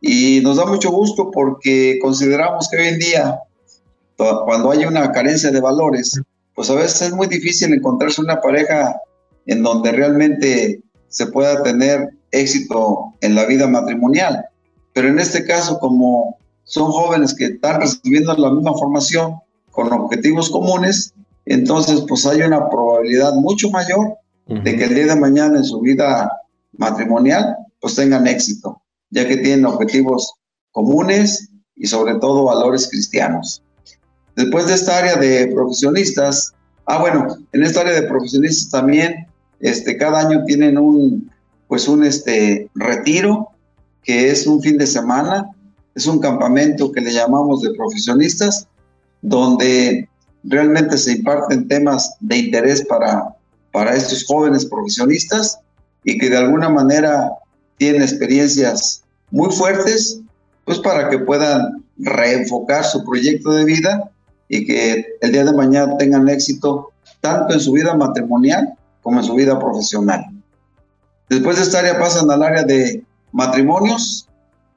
y 0.00 0.40
nos 0.42 0.56
da 0.56 0.66
mucho 0.66 0.90
gusto 0.90 1.30
porque 1.30 1.98
consideramos 2.00 2.68
que 2.68 2.76
hoy 2.78 2.86
en 2.88 2.98
día, 2.98 3.40
cuando 4.16 4.70
hay 4.70 4.84
una 4.84 5.10
carencia 5.12 5.50
de 5.50 5.60
valores, 5.60 6.20
pues 6.54 6.70
a 6.70 6.74
veces 6.74 7.02
es 7.02 7.12
muy 7.12 7.26
difícil 7.26 7.72
encontrarse 7.72 8.20
una 8.20 8.40
pareja 8.40 9.00
en 9.46 9.62
donde 9.62 9.92
realmente 9.92 10.82
se 11.08 11.26
pueda 11.26 11.62
tener 11.62 12.10
éxito 12.30 13.14
en 13.20 13.34
la 13.34 13.46
vida 13.46 13.66
matrimonial. 13.66 14.44
Pero 14.92 15.08
en 15.08 15.18
este 15.18 15.44
caso, 15.44 15.78
como 15.78 16.38
son 16.64 16.90
jóvenes 16.90 17.34
que 17.34 17.46
están 17.46 17.80
recibiendo 17.80 18.34
la 18.34 18.50
misma 18.50 18.74
formación 18.74 19.36
con 19.70 19.92
objetivos 19.92 20.50
comunes, 20.50 21.14
entonces 21.48 22.04
pues 22.06 22.26
hay 22.26 22.42
una 22.42 22.68
probabilidad 22.68 23.34
mucho 23.34 23.70
mayor 23.70 24.14
de 24.46 24.76
que 24.76 24.84
el 24.84 24.94
día 24.94 25.06
de 25.06 25.20
mañana 25.20 25.58
en 25.58 25.64
su 25.64 25.80
vida 25.80 26.30
matrimonial 26.76 27.56
pues 27.80 27.94
tengan 27.94 28.26
éxito, 28.26 28.80
ya 29.10 29.26
que 29.26 29.36
tienen 29.36 29.66
objetivos 29.66 30.32
comunes 30.72 31.50
y 31.74 31.86
sobre 31.86 32.16
todo 32.16 32.44
valores 32.44 32.88
cristianos. 32.88 33.62
Después 34.36 34.66
de 34.66 34.74
esta 34.74 34.98
área 34.98 35.16
de 35.16 35.48
profesionistas, 35.48 36.52
ah 36.86 36.98
bueno, 36.98 37.26
en 37.52 37.62
esta 37.62 37.80
área 37.80 37.94
de 37.94 38.08
profesionistas 38.08 38.70
también, 38.70 39.26
este, 39.60 39.96
cada 39.96 40.20
año 40.20 40.44
tienen 40.44 40.78
un, 40.78 41.30
pues 41.66 41.88
un 41.88 42.04
este, 42.04 42.70
retiro, 42.74 43.48
que 44.02 44.30
es 44.30 44.46
un 44.46 44.62
fin 44.62 44.78
de 44.78 44.86
semana, 44.86 45.50
es 45.94 46.06
un 46.06 46.20
campamento 46.20 46.92
que 46.92 47.00
le 47.00 47.12
llamamos 47.12 47.62
de 47.62 47.74
profesionistas, 47.74 48.68
donde 49.20 50.08
realmente 50.48 50.98
se 50.98 51.12
imparten 51.12 51.68
temas 51.68 52.16
de 52.20 52.36
interés 52.36 52.84
para, 52.86 53.34
para 53.72 53.94
estos 53.94 54.24
jóvenes 54.26 54.64
profesionistas 54.64 55.58
y 56.04 56.18
que 56.18 56.30
de 56.30 56.38
alguna 56.38 56.68
manera 56.68 57.30
tienen 57.76 58.02
experiencias 58.02 59.02
muy 59.30 59.50
fuertes, 59.52 60.20
pues 60.64 60.78
para 60.78 61.08
que 61.08 61.18
puedan 61.18 61.84
reenfocar 61.98 62.84
su 62.84 63.04
proyecto 63.04 63.52
de 63.52 63.64
vida 63.64 64.10
y 64.48 64.66
que 64.66 65.06
el 65.20 65.32
día 65.32 65.44
de 65.44 65.52
mañana 65.52 65.96
tengan 65.96 66.28
éxito 66.28 66.92
tanto 67.20 67.54
en 67.54 67.60
su 67.60 67.72
vida 67.72 67.94
matrimonial 67.94 68.74
como 69.02 69.20
en 69.20 69.26
su 69.26 69.34
vida 69.34 69.58
profesional. 69.58 70.24
Después 71.28 71.56
de 71.56 71.62
esta 71.62 71.80
área 71.80 71.98
pasan 71.98 72.30
al 72.30 72.42
área 72.42 72.62
de 72.62 73.04
matrimonios, 73.32 74.28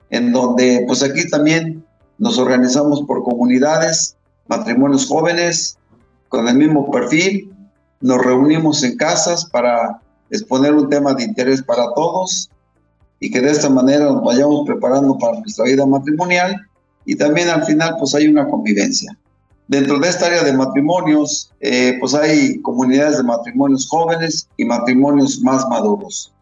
en 0.10 0.34
donde 0.34 0.84
pues 0.86 1.02
aquí 1.02 1.30
también 1.30 1.86
nos 2.18 2.38
organizamos 2.38 3.04
por 3.04 3.24
comunidades 3.24 4.18
matrimonios 4.52 5.08
jóvenes 5.08 5.78
con 6.28 6.48
el 6.48 6.56
mismo 6.56 6.92
perfil. 6.92 7.50
Nos 8.02 8.24
reunimos 8.24 8.84
en 8.84 8.98
casas 8.98 9.46
para 9.46 10.02
exponer 10.30 10.74
un 10.74 10.90
tema 10.90 11.14
de 11.14 11.24
interés 11.24 11.64
para 11.64 11.94
todos 11.94 12.50
y 13.20 13.32
que 13.32 13.40
de 13.40 13.52
esta 13.52 13.70
manera 13.70 14.06
nos 14.06 14.24
vayamos 14.24 14.66
preparando 14.66 15.18
para 15.18 15.40
nuestra 15.40 15.66
vida 15.66 15.86
matrimonial 15.86 16.56
y 17.06 17.16
también 17.16 17.48
al 17.50 17.64
final 17.64 17.96
pues 17.98 18.14
hay 18.14 18.28
una 18.28 18.48
convivencia. 18.48 19.18
Dentro 19.68 20.00
de 20.00 20.10
esta 20.10 20.26
área 20.26 20.44
de 20.44 20.54
matrimonios 20.54 21.52
eh, 21.62 21.96
pues 22.00 22.14
hay 22.14 22.60
comunidades 22.62 23.18
de 23.18 23.24
matrimonios 23.24 23.88
jóvenes 23.88 24.50
y 24.58 24.66
matrimonios 24.66 25.40
más 25.42 25.66
maduros. 25.70 26.34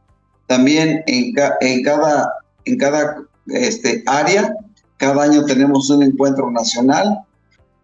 También 0.47 1.03
en, 1.05 1.33
en 1.61 1.83
cada, 1.83 2.31
en 2.65 2.77
cada 2.77 3.23
este, 3.47 4.03
área, 4.07 4.55
cada 4.97 5.23
año 5.23 5.45
tenemos 5.45 5.89
un 5.91 6.01
encuentro 6.01 6.49
nacional 6.49 7.23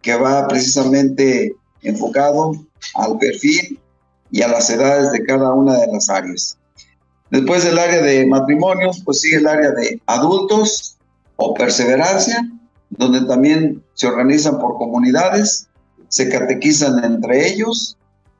que 0.02 0.14
va 0.16 0.46
precisamente 0.48 1.54
enfocado 1.82 2.52
al 2.94 3.18
perfil 3.18 3.80
y 4.30 4.42
a 4.42 4.48
las 4.48 4.70
edades 4.70 5.12
de 5.12 5.24
cada 5.24 5.52
una 5.52 5.78
de 5.78 5.86
las 5.92 6.08
áreas. 6.08 6.58
Después 7.30 7.64
del 7.64 7.78
área 7.78 8.02
de 8.02 8.26
matrimonios, 8.26 9.02
pues 9.04 9.20
sigue 9.20 9.36
el 9.36 9.46
área 9.46 9.70
de 9.72 10.00
adultos 10.06 10.96
o 11.36 11.54
perseverancia, 11.54 12.48
donde 12.90 13.26
también 13.26 13.82
se 13.94 14.06
organizan 14.06 14.58
por 14.58 14.78
comunidades, 14.78 15.68
se 16.08 16.28
catequizan 16.28 17.02
entre 17.04 17.48
ellos, 17.48 17.96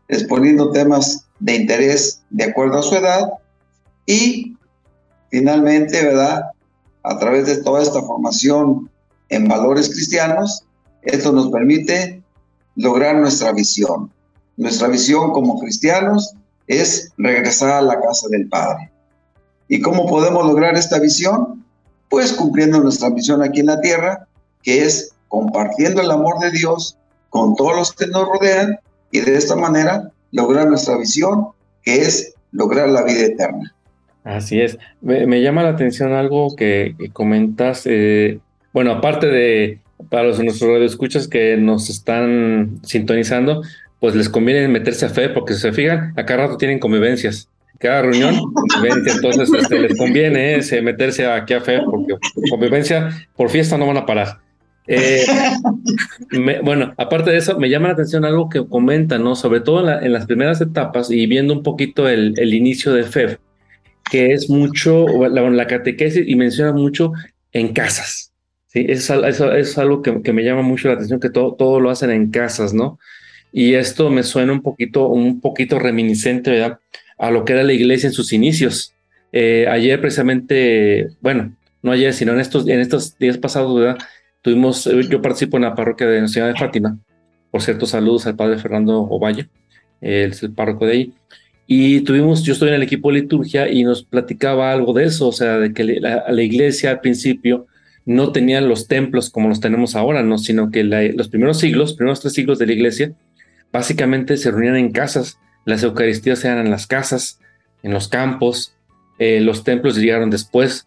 exponiendo 0.09 0.71
temas 0.71 1.27
de 1.41 1.57
interés 1.57 2.23
de 2.31 2.45
acuerdo 2.45 2.79
a 2.79 2.83
su 2.83 2.95
edad 2.95 3.29
y 4.07 4.57
finalmente, 5.31 6.03
¿verdad? 6.05 6.45
A 7.03 7.19
través 7.19 7.47
de 7.47 7.63
toda 7.63 7.83
esta 7.83 8.01
formación 8.03 8.89
en 9.29 9.49
valores 9.49 9.89
cristianos, 9.89 10.65
esto 11.07 11.33
nos 11.33 11.51
permite 11.51 12.23
lograr 12.75 13.17
nuestra 13.17 13.53
visión. 13.53 14.11
Nuestra 14.57 14.89
visión 14.89 15.33
como 15.33 15.59
cristianos 15.61 16.35
es 16.67 17.13
regresar 17.17 17.71
a 17.71 17.83
la 17.83 18.01
casa 18.01 18.29
del 18.29 18.49
Padre. 18.49 18.91
¿Y 19.69 19.81
cómo 19.81 20.07
podemos 20.07 20.47
lograr 20.47 20.77
esta 20.77 20.99
visión? 20.99 21.65
Pues 22.09 22.33
cumpliendo 22.33 22.81
nuestra 22.81 23.11
misión 23.11 23.43
aquí 23.43 23.61
en 23.61 23.67
la 23.67 23.81
tierra, 23.81 24.27
que 24.63 24.83
es 24.83 25.13
compartiendo 25.29 26.03
el 26.03 26.11
amor 26.11 26.39
de 26.41 26.51
Dios 26.51 26.97
con 27.31 27.55
todos 27.57 27.77
los 27.77 27.93
que 27.93 28.07
nos 28.07 28.29
rodean 28.29 28.79
y 29.11 29.21
de 29.21 29.37
esta 29.37 29.57
manera 29.57 30.11
lograr 30.33 30.69
nuestra 30.69 30.97
visión, 30.97 31.49
que 31.83 32.03
es 32.03 32.35
lograr 32.53 32.89
la 32.89 33.03
vida 33.03 33.27
eterna. 33.27 33.75
Así 34.25 34.61
es. 34.61 34.79
Me, 35.01 35.41
llama 35.41 35.63
la 35.63 35.71
atención 35.71 36.13
algo 36.13 36.57
que, 36.57 36.97
comentas. 37.13 37.83
Eh, 37.85 38.41
bueno, 38.73 38.93
aparte 38.93 39.29
de 39.29 39.81
para 40.11 40.25
los 40.25 40.43
nuestros 40.43 40.71
radioescuchas 40.71 41.29
que 41.29 41.57
nos 41.57 41.91
están 41.91 42.81
sintonizando, 42.83 43.63
pues 44.01 44.15
les 44.15 44.29
conviene 44.29 44.69
meterse 44.69 45.07
a 45.07 45.09
fe, 45.09 45.29
porque 45.29 45.55
si 45.55 45.61
se 45.61 45.73
fijan, 45.73 46.13
a 46.17 46.25
cada 46.25 46.45
rato 46.45 46.57
tienen 46.57 46.79
convivencias. 46.79 47.49
Cada 47.79 48.03
reunión, 48.03 48.41
convivencia, 48.55 49.13
entonces 49.15 49.51
este, 49.53 49.79
les 49.79 49.99
conviene 49.99 50.57
ese 50.57 50.81
meterse 50.81 51.27
aquí 51.27 51.53
a 51.53 51.61
fe, 51.61 51.81
porque 51.85 52.15
convivencia 52.49 53.11
por 53.37 53.51
fiesta 53.51 53.77
no 53.77 53.87
van 53.87 53.99
a 53.99 54.07
parar. 54.07 54.39
Eh, 54.87 55.25
bueno, 56.63 56.95
aparte 56.97 57.31
de 57.33 57.39
eso, 57.39 57.59
me 57.59 57.69
llama 57.69 57.89
la 57.89 57.95
atención 57.95 58.25
algo 58.25 58.49
que 58.49 58.67
comentan, 58.67 59.25
¿no? 59.25 59.35
Sobre 59.35 59.61
todo 59.61 60.01
en, 60.01 60.13
las 60.13 60.27
primeras 60.27 60.61
etapas 60.61 61.11
y 61.11 61.27
viendo 61.27 61.53
un 61.53 61.63
poquito 61.63 62.09
el, 62.09 62.35
el 62.39 62.55
inicio 62.55 62.95
de 62.95 63.05
FEB, 63.05 63.39
que 64.11 64.33
es 64.33 64.49
mucho, 64.49 65.07
la, 65.29 65.51
la 65.51 65.67
catequesis 65.67 66.27
y 66.27 66.37
menciona 66.37 66.73
mucho 66.73 67.13
en 67.53 67.73
casas. 67.73 68.33
Sí, 68.67 68.85
es 68.89 69.11
algo 69.79 70.03
que, 70.03 70.33
me 70.33 70.45
llama 70.45 70.63
mucho 70.63 70.89
la 70.89 70.95
atención, 70.95 71.21
que 71.21 71.31
todo, 71.31 71.55
todo 71.55 71.81
lo 71.81 71.91
hacen 71.91 72.11
en 72.11 72.31
casas, 72.31 72.75
¿no? 72.75 72.99
Y 73.53 73.75
esto 73.75 74.11
me 74.11 74.23
suena 74.23 74.53
un 74.53 74.61
poquito, 74.61 75.09
un 75.09 75.41
poquito 75.41 75.79
reminiscente, 75.79 76.51
¿verdad? 76.51 76.79
A 77.17 77.31
lo 77.31 77.45
que 77.45 77.55
era 77.55 77.63
la 77.63 77.73
iglesia 77.73 78.09
en 78.09 78.13
sus 78.13 78.33
inicios. 78.33 78.95
Eh, 79.33 79.67
ayer 79.69 80.01
precisamente, 80.01 81.09
bueno, 81.21 81.55
no 81.83 81.93
ayer, 81.93 82.13
sino 82.13 82.33
en 82.33 82.41
estos, 82.41 82.69
en 82.69 82.81
estos 82.81 83.17
días 83.19 83.39
pasados, 83.39 83.79
¿verdad? 83.79 83.99
Tuvimos, 84.43 84.87
eh, 84.87 85.01
yo 85.09 85.23
participo 85.23 85.57
en 85.57 85.63
la 85.63 85.75
parroquia 85.75 86.07
de 86.07 86.21
Nuestra 86.21 86.49
de 86.49 86.55
Fátima. 86.55 86.99
Por 87.51 87.63
cierto, 87.63 87.87
saludos 87.87 88.27
al 88.27 88.37
padre 88.37 88.59
Fernando 88.59 89.01
Ovalle, 89.01 89.49
él 90.01 90.33
es 90.33 90.43
el 90.43 90.53
párroco 90.53 90.85
de 90.87 90.93
ahí. 90.93 91.13
Y 91.67 92.01
tuvimos, 92.03 92.43
yo 92.43 92.53
estoy 92.53 92.69
en 92.69 92.75
el 92.75 92.83
equipo 92.83 93.11
de 93.11 93.21
liturgia 93.21 93.69
y 93.69 93.85
nos 93.85 94.03
platicaba 94.05 94.71
algo 94.71 94.93
de 94.93 95.05
eso, 95.05 95.29
o 95.29 95.33
sea, 95.33 95.59
de 95.59 95.73
que 95.73 95.85
la, 95.85 96.25
la 96.29 96.43
iglesia 96.43 96.91
al 96.91 97.01
principio 97.01 97.67
no 98.07 98.31
tenía 98.33 98.61
los 98.61 98.87
templos 98.87 99.31
como 99.31 99.49
los 99.49 99.61
tenemos 99.61 99.97
ahora, 99.97 100.23
no, 100.23 100.39
sino 100.39 100.71
que 100.71 100.85
los 100.85 101.29
primeros 101.29 101.59
siglos, 101.59 101.95
primeros 101.95 102.21
tres 102.21 102.33
siglos 102.33 102.59
de 102.59 102.67
la 102.67 102.73
iglesia, 102.73 103.13
básicamente 103.73 104.37
se 104.37 104.53
reunían 104.53 104.77
en 104.77 104.93
casas, 104.93 105.39
las 105.65 105.83
eucaristías 105.83 106.45
eran 106.45 106.65
en 106.65 106.71
las 106.71 106.87
casas, 106.87 107.41
en 107.83 107.93
los 107.93 108.09
campos, 108.09 108.75
eh, 109.19 109.41
los 109.41 109.65
templos 109.65 109.97
llegaron 109.97 110.31
después, 110.31 110.87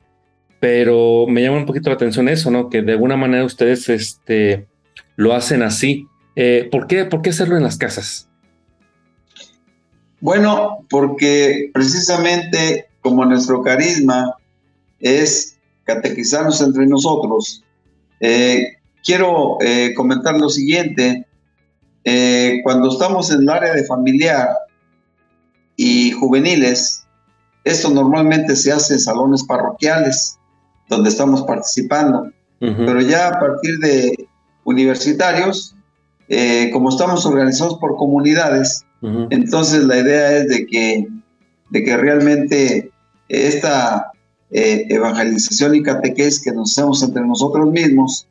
pero 0.62 1.26
me 1.28 1.42
llama 1.42 1.58
un 1.58 1.66
poquito 1.66 1.90
la 1.90 1.96
atención 1.96 2.30
eso, 2.30 2.52
¿no? 2.52 2.70
Que 2.70 2.82
de 2.82 2.94
alguna 2.94 3.18
manera 3.18 3.44
ustedes 3.44 3.90
este, 3.90 4.68
lo 5.18 5.34
hacen 5.34 5.62
así. 5.62 6.08
Eh, 6.38 6.70
¿por, 6.72 6.88
qué, 6.88 7.04
¿Por 7.06 7.22
qué 7.22 7.32
hacerlo 7.32 7.58
en 7.58 7.64
las 7.64 7.78
casas? 7.78 8.30
Bueno, 10.22 10.86
porque 10.90 11.70
precisamente 11.74 12.88
como 13.02 13.26
nuestro 13.26 13.62
carisma 13.62 14.36
es 15.00 15.59
catequizarnos 15.90 16.62
entre 16.62 16.86
nosotros, 16.86 17.64
eh, 18.20 18.78
quiero 19.04 19.58
eh, 19.62 19.94
comentar 19.96 20.38
lo 20.38 20.50
siguiente. 20.50 21.26
Eh, 22.04 22.60
cuando 22.64 22.90
estamos 22.90 23.32
en 23.32 23.42
el 23.42 23.50
área 23.50 23.74
de 23.74 23.86
familiar 23.86 24.50
y 25.76 26.12
juveniles, 26.12 27.06
esto 27.64 27.90
normalmente 27.90 28.56
se 28.56 28.72
hace 28.72 28.94
en 28.94 29.00
salones 29.00 29.44
parroquiales, 29.44 30.38
donde 30.88 31.10
estamos 31.10 31.44
participando. 31.44 32.32
Pero 32.60 33.00
ya 33.00 33.30
a 33.30 33.40
partir 33.40 33.80
de 33.80 34.28
universitarios, 34.66 35.74
como 36.74 36.90
estamos 36.90 37.26
organizados 37.26 37.78
por 37.80 37.96
comunidades, 37.96 38.86
entonces 39.30 39.86
la 39.86 39.98
idea 39.98 40.38
es 40.40 40.50
de 40.50 40.66
que, 40.66 41.08
de 41.70 41.84
que 41.86 41.96
realmente 41.96 42.92
esta 43.30 44.09
eh, 44.52 44.86
evangelización 44.90 45.76
y 45.76 45.84
catequesis 45.84 46.44
que 46.44 46.52
nos 46.52 46.72
hacemos 46.72 47.04
entre 47.04 47.26
nosotros 47.26 47.72
mismos, 47.72 48.28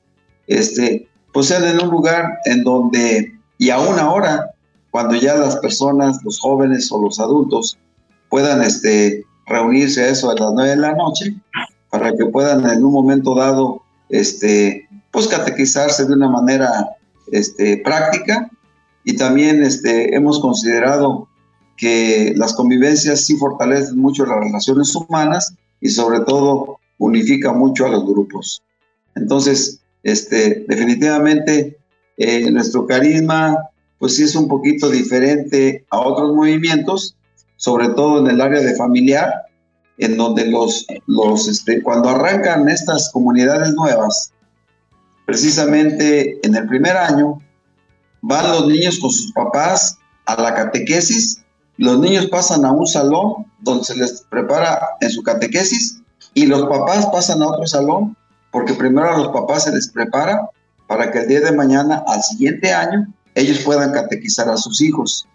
este, 0.47 1.09
pues 1.33 1.47
sean 1.47 1.65
en 1.65 1.81
un 1.81 1.91
lugar 1.91 2.39
en 2.45 2.65
donde, 2.65 3.33
y 3.59 3.71
aún 3.71 3.99
ahora, 3.99 4.51
cuando 4.91 5.15
ya 5.15 5.37
las 5.37 5.57
personas, 5.57 6.19
los 6.25 6.41
jóvenes 6.41 6.91
o 6.91 7.01
los 7.01 7.21
adultos, 7.21 7.79
puedan 8.31 8.63
este, 8.63 9.25
reunirse 9.47 10.03
a 10.03 10.09
eso 10.09 10.31
a 10.31 10.35
las 10.35 10.53
nueve 10.53 10.71
de 10.71 10.77
la 10.77 10.95
noche, 10.95 11.37
para 11.91 12.13
que 12.13 12.27
puedan 12.27 12.69
en 12.69 12.85
un 12.85 12.93
momento 12.93 13.35
dado, 13.35 13.83
este, 14.09 14.89
pues 15.11 15.29
catequizarse 15.29 16.05
de 16.05 16.15
una 16.15 16.29
manera 16.29 16.97
este, 17.33 17.79
práctica. 17.79 18.51
Y 19.05 19.17
también 19.17 19.63
este, 19.63 20.15
hemos 20.15 20.41
considerado 20.41 21.29
que 21.77 22.35
las 22.37 22.55
convivencias 22.55 23.25
sí 23.25 23.37
fortalecen 23.37 23.99
mucho 23.99 24.27
las 24.27 24.41
relaciones 24.41 24.95
humanas 24.95 25.55
y 25.81 25.89
sobre 25.89 26.21
todo 26.21 26.79
unifica 26.99 27.53
mucho 27.53 27.87
a 27.87 27.91
los 27.91 28.05
grupos. 28.05 28.63
Entonces, 29.15 29.81
este, 30.03 30.65
definitivamente 30.69 31.79
eh, 32.17 32.51
nuestro 32.51 32.87
carisma, 32.87 33.71
pues 33.99 34.17
sí 34.17 34.25
es 34.25 34.35
un 34.35 34.49
poquito 34.49 34.91
diferente 34.91 35.85
a 35.91 36.01
otros 36.01 36.35
movimientos, 36.35 37.17
sobre 37.57 37.89
todo 37.91 38.21
en 38.21 38.35
el 38.35 38.41
área 38.41 38.61
de 38.61 38.77
familiar, 38.77 39.33
en 39.99 40.17
donde 40.17 40.47
los, 40.47 40.87
los 41.07 41.49
este, 41.49 41.83
cuando 41.83 42.09
arrancan 42.09 42.69
estas 42.69 43.11
comunidades 43.13 43.75
nuevas, 43.75 44.33
precisamente 45.27 46.39
en 46.47 46.55
el 46.55 46.67
primer 46.67 46.97
año, 46.97 47.43
van 48.21 48.51
los 48.51 48.67
niños 48.67 48.99
con 48.99 49.11
sus 49.11 49.33
papás 49.33 49.99
a 50.27 50.41
la 50.41 50.55
catequesis 50.55 51.43
los 51.79 52.01
niños 52.01 52.27
pasan 52.27 52.65
a 52.65 52.73
un 52.73 52.87
salón 52.87 53.47
donde 53.61 53.85
se 53.85 53.97
les 53.97 54.23
prepara 54.29 54.81
en 55.01 55.11
su 55.11 55.23
catequesis 55.23 56.03
y 56.35 56.47
los 56.47 56.69
papás 56.69 57.07
pasan 57.07 57.41
a 57.41 57.49
otro 57.49 57.67
salón 57.67 58.17
porque 58.51 58.75
primero 58.75 59.09
a 59.09 59.19
los 59.19 59.29
papás 59.29 59.65
se 59.65 59.73
les 59.73 59.89
prepara 59.89 60.51
para 60.89 61.13
que 61.13 61.21
el 61.21 61.29
día 61.29 61.41
de 61.41 61.53
mañana, 61.53 62.03
al 62.09 62.23
siguiente 62.23 62.73
año, 62.73 63.07
ellos 63.35 63.61
puedan 63.61 63.93
catequizar 63.93 64.49
a 64.49 64.57
sus 64.57 64.81
hijos. 64.81 65.29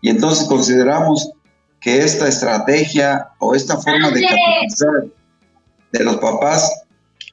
Y 0.00 0.08
entonces 0.08 0.46
consideramos 0.46 1.32
que 1.80 2.02
esta 2.02 2.28
estrategia 2.28 3.28
o 3.38 3.54
esta 3.54 3.76
forma 3.76 4.10
de 4.10 4.22
catequizar 4.22 5.04
de 5.92 6.04
los 6.04 6.16
papás 6.16 6.72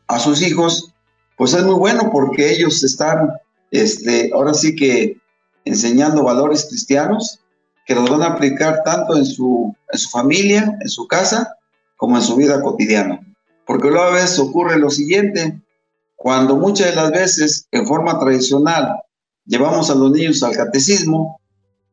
a 0.08 0.19
sus 0.19 0.41
hijos, 0.41 0.93
pues 1.38 1.53
es 1.53 1.63
muy 1.63 1.75
bueno 1.75 2.10
porque 2.12 2.51
ellos 2.51 2.84
están, 2.84 3.32
este, 3.71 4.32
ahora 4.34 4.53
sí 4.53 4.75
que 4.75 5.21
enseñando 5.63 6.23
valores 6.23 6.65
cristianos 6.65 7.39
que 7.88 7.95
los 7.95 8.10
van 8.10 8.21
a 8.21 8.28
aplicar 8.28 8.84
tanto 8.84 9.15
en 9.15 9.26
su, 9.26 9.73
en 9.91 9.97
su 9.97 10.10
familia, 10.10 10.78
en 10.82 10.89
su 10.89 11.08
casa, 11.08 11.56
como 11.95 12.17
en 12.17 12.21
su 12.21 12.36
vida 12.36 12.62
cotidiana. 12.62 13.21
Porque 13.65 13.88
luego 13.88 14.04
a 14.04 14.12
veces 14.12 14.38
ocurre 14.39 14.78
lo 14.78 14.89
siguiente, 14.89 15.62
cuando 16.17 16.58
muchas 16.58 16.89
de 16.89 16.95
las 16.95 17.12
veces 17.12 17.67
en 17.71 17.88
forma 17.88 18.19
tradicional 18.19 18.97
llevamos 19.45 19.89
a 19.89 19.95
los 19.95 20.12
niños 20.12 20.43
al 20.43 20.56
catecismo, 20.56 21.39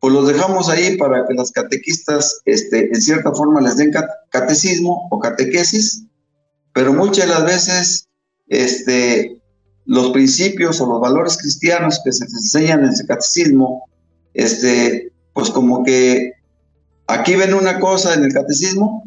pues 0.01 0.13
los 0.13 0.27
dejamos 0.27 0.69
ahí 0.69 0.97
para 0.97 1.27
que 1.27 1.35
las 1.35 1.53
catequistas 1.53 2.41
este, 2.45 2.89
en 2.93 3.01
cierta 3.01 3.33
forma 3.33 3.61
les 3.61 3.77
den 3.77 3.93
catecismo 4.31 5.09
o 5.11 5.19
catequesis, 5.21 6.05
pero 6.73 6.93
muchas 6.93 7.27
de 7.27 7.33
las 7.33 7.45
veces 7.45 8.09
este, 8.49 9.41
los 9.87 10.11
principios 10.11 10.81
o 10.81 10.87
los 10.87 11.01
valores 11.01 11.37
cristianos 11.37 12.01
que 12.05 12.13
se 12.13 12.25
enseñan 12.25 12.81
en 12.81 12.91
ese 12.91 13.07
catecismo 13.07 13.85
este, 14.35 15.14
pues 15.35 15.51
como 15.51 15.85
que 15.85 16.33
aquí 17.07 17.37
ven 17.37 17.53
una 17.53 17.79
cosa 17.79 18.15
en 18.15 18.25
el 18.25 18.33
catecismo, 18.33 19.05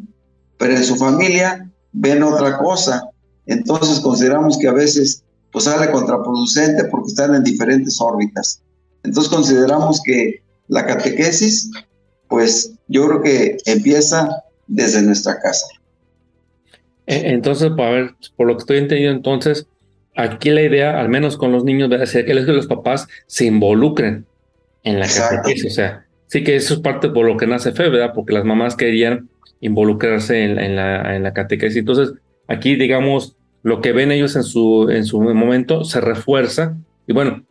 pero 0.58 0.76
en 0.76 0.84
su 0.84 0.94
familia 0.94 1.68
ven 1.92 2.22
otra 2.22 2.58
cosa. 2.58 3.10
Entonces 3.46 3.98
consideramos 4.00 4.56
que 4.58 4.68
a 4.68 4.72
veces 4.72 5.24
pues 5.50 5.64
sale 5.64 5.90
contraproducente 5.90 6.84
porque 6.84 7.08
están 7.08 7.34
en 7.34 7.42
diferentes 7.42 8.00
órbitas. 8.00 8.62
Entonces 9.02 9.32
consideramos 9.32 10.00
que 10.04 10.42
la 10.68 10.84
catequesis, 10.84 11.70
pues 12.28 12.74
yo 12.88 13.06
creo 13.08 13.22
que 13.22 13.56
empieza 13.64 14.44
desde 14.66 15.02
nuestra 15.02 15.40
casa. 15.40 15.66
E, 17.06 17.30
entonces, 17.32 17.70
a 17.70 17.90
ver, 17.90 18.14
por 18.36 18.46
lo 18.46 18.54
que 18.54 18.60
estoy 18.60 18.78
entendiendo, 18.78 19.16
entonces, 19.16 19.66
aquí 20.14 20.50
la 20.50 20.60
idea, 20.60 21.00
al 21.00 21.08
menos 21.08 21.38
con 21.38 21.52
los 21.52 21.64
niños, 21.64 21.90
es 21.90 22.12
que 22.12 22.34
los 22.34 22.66
papás 22.66 23.08
se 23.26 23.46
involucren 23.46 24.26
en 24.82 25.00
la 25.00 25.08
catequesis, 25.08 25.72
o 25.72 25.74
sea, 25.74 26.06
Sí 26.28 26.44
que 26.44 26.56
eso 26.56 26.74
es 26.74 26.80
parte 26.80 27.08
por 27.08 27.26
lo 27.26 27.36
que 27.36 27.46
nace 27.46 27.72
fe, 27.72 27.88
¿verdad? 27.88 28.12
Porque 28.14 28.34
las 28.34 28.44
mamás 28.44 28.76
querían 28.76 29.28
involucrarse 29.60 30.44
en, 30.44 30.76
la, 30.76 31.16
en 31.16 31.22
la 31.22 31.32
catequesis. 31.32 31.78
Entonces, 31.78 32.14
aquí, 32.46 32.76
digamos, 32.76 33.34
lo 33.62 33.80
que 33.80 33.92
ven 33.92 34.12
ellos 34.12 34.36
en 34.36 34.44
su, 34.44 34.88
en 34.90 35.04
su 35.04 35.20
momento 35.20 35.84
se 35.84 36.00
refuerza 36.00 36.76
y 37.06 37.12
bueno, 37.12 37.42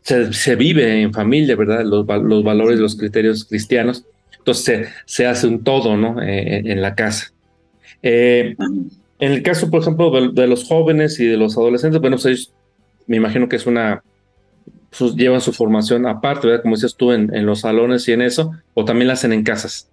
se, 0.00 0.32
se 0.32 0.56
vive 0.56 1.02
en 1.02 1.12
familia, 1.12 1.56
¿verdad? 1.56 1.84
Los, 1.84 2.06
los, 2.24 2.42
valores, 2.42 2.80
los 2.80 2.96
criterios 2.96 3.44
cristianos. 3.44 4.04
Entonces, 4.38 4.64
se, 4.64 4.86
se 5.04 5.26
hace 5.26 5.46
un 5.46 5.62
todo, 5.62 5.96
¿no? 5.96 6.20
Eh, 6.20 6.62
en 6.64 6.82
la 6.82 6.94
casa. 6.94 7.32
Eh, 8.02 8.56
en 9.18 9.32
el 9.32 9.42
caso, 9.42 9.70
por 9.70 9.82
ejemplo, 9.82 10.10
de, 10.10 10.32
de, 10.32 10.48
los 10.48 10.64
jóvenes 10.64 11.20
y 11.20 11.26
de 11.26 11.36
los 11.36 11.56
adolescentes, 11.56 12.00
bueno, 12.00 12.16
pues 12.16 12.26
ellos, 12.26 12.52
me 13.06 13.18
imagino 13.18 13.48
que 13.48 13.56
es 13.56 13.66
una 13.66 14.02
llevan 15.14 15.40
su 15.40 15.52
formación 15.52 16.06
aparte, 16.06 16.46
¿verdad? 16.46 16.62
Como 16.62 16.76
dices 16.76 16.94
tú, 16.96 17.12
en, 17.12 17.34
en, 17.34 17.46
los 17.46 17.60
salones 17.60 18.06
y 18.08 18.12
en 18.12 18.22
eso, 18.22 18.52
o 18.74 18.84
también 18.84 19.08
la 19.08 19.14
hacen 19.14 19.32
en 19.32 19.42
casas. 19.42 19.88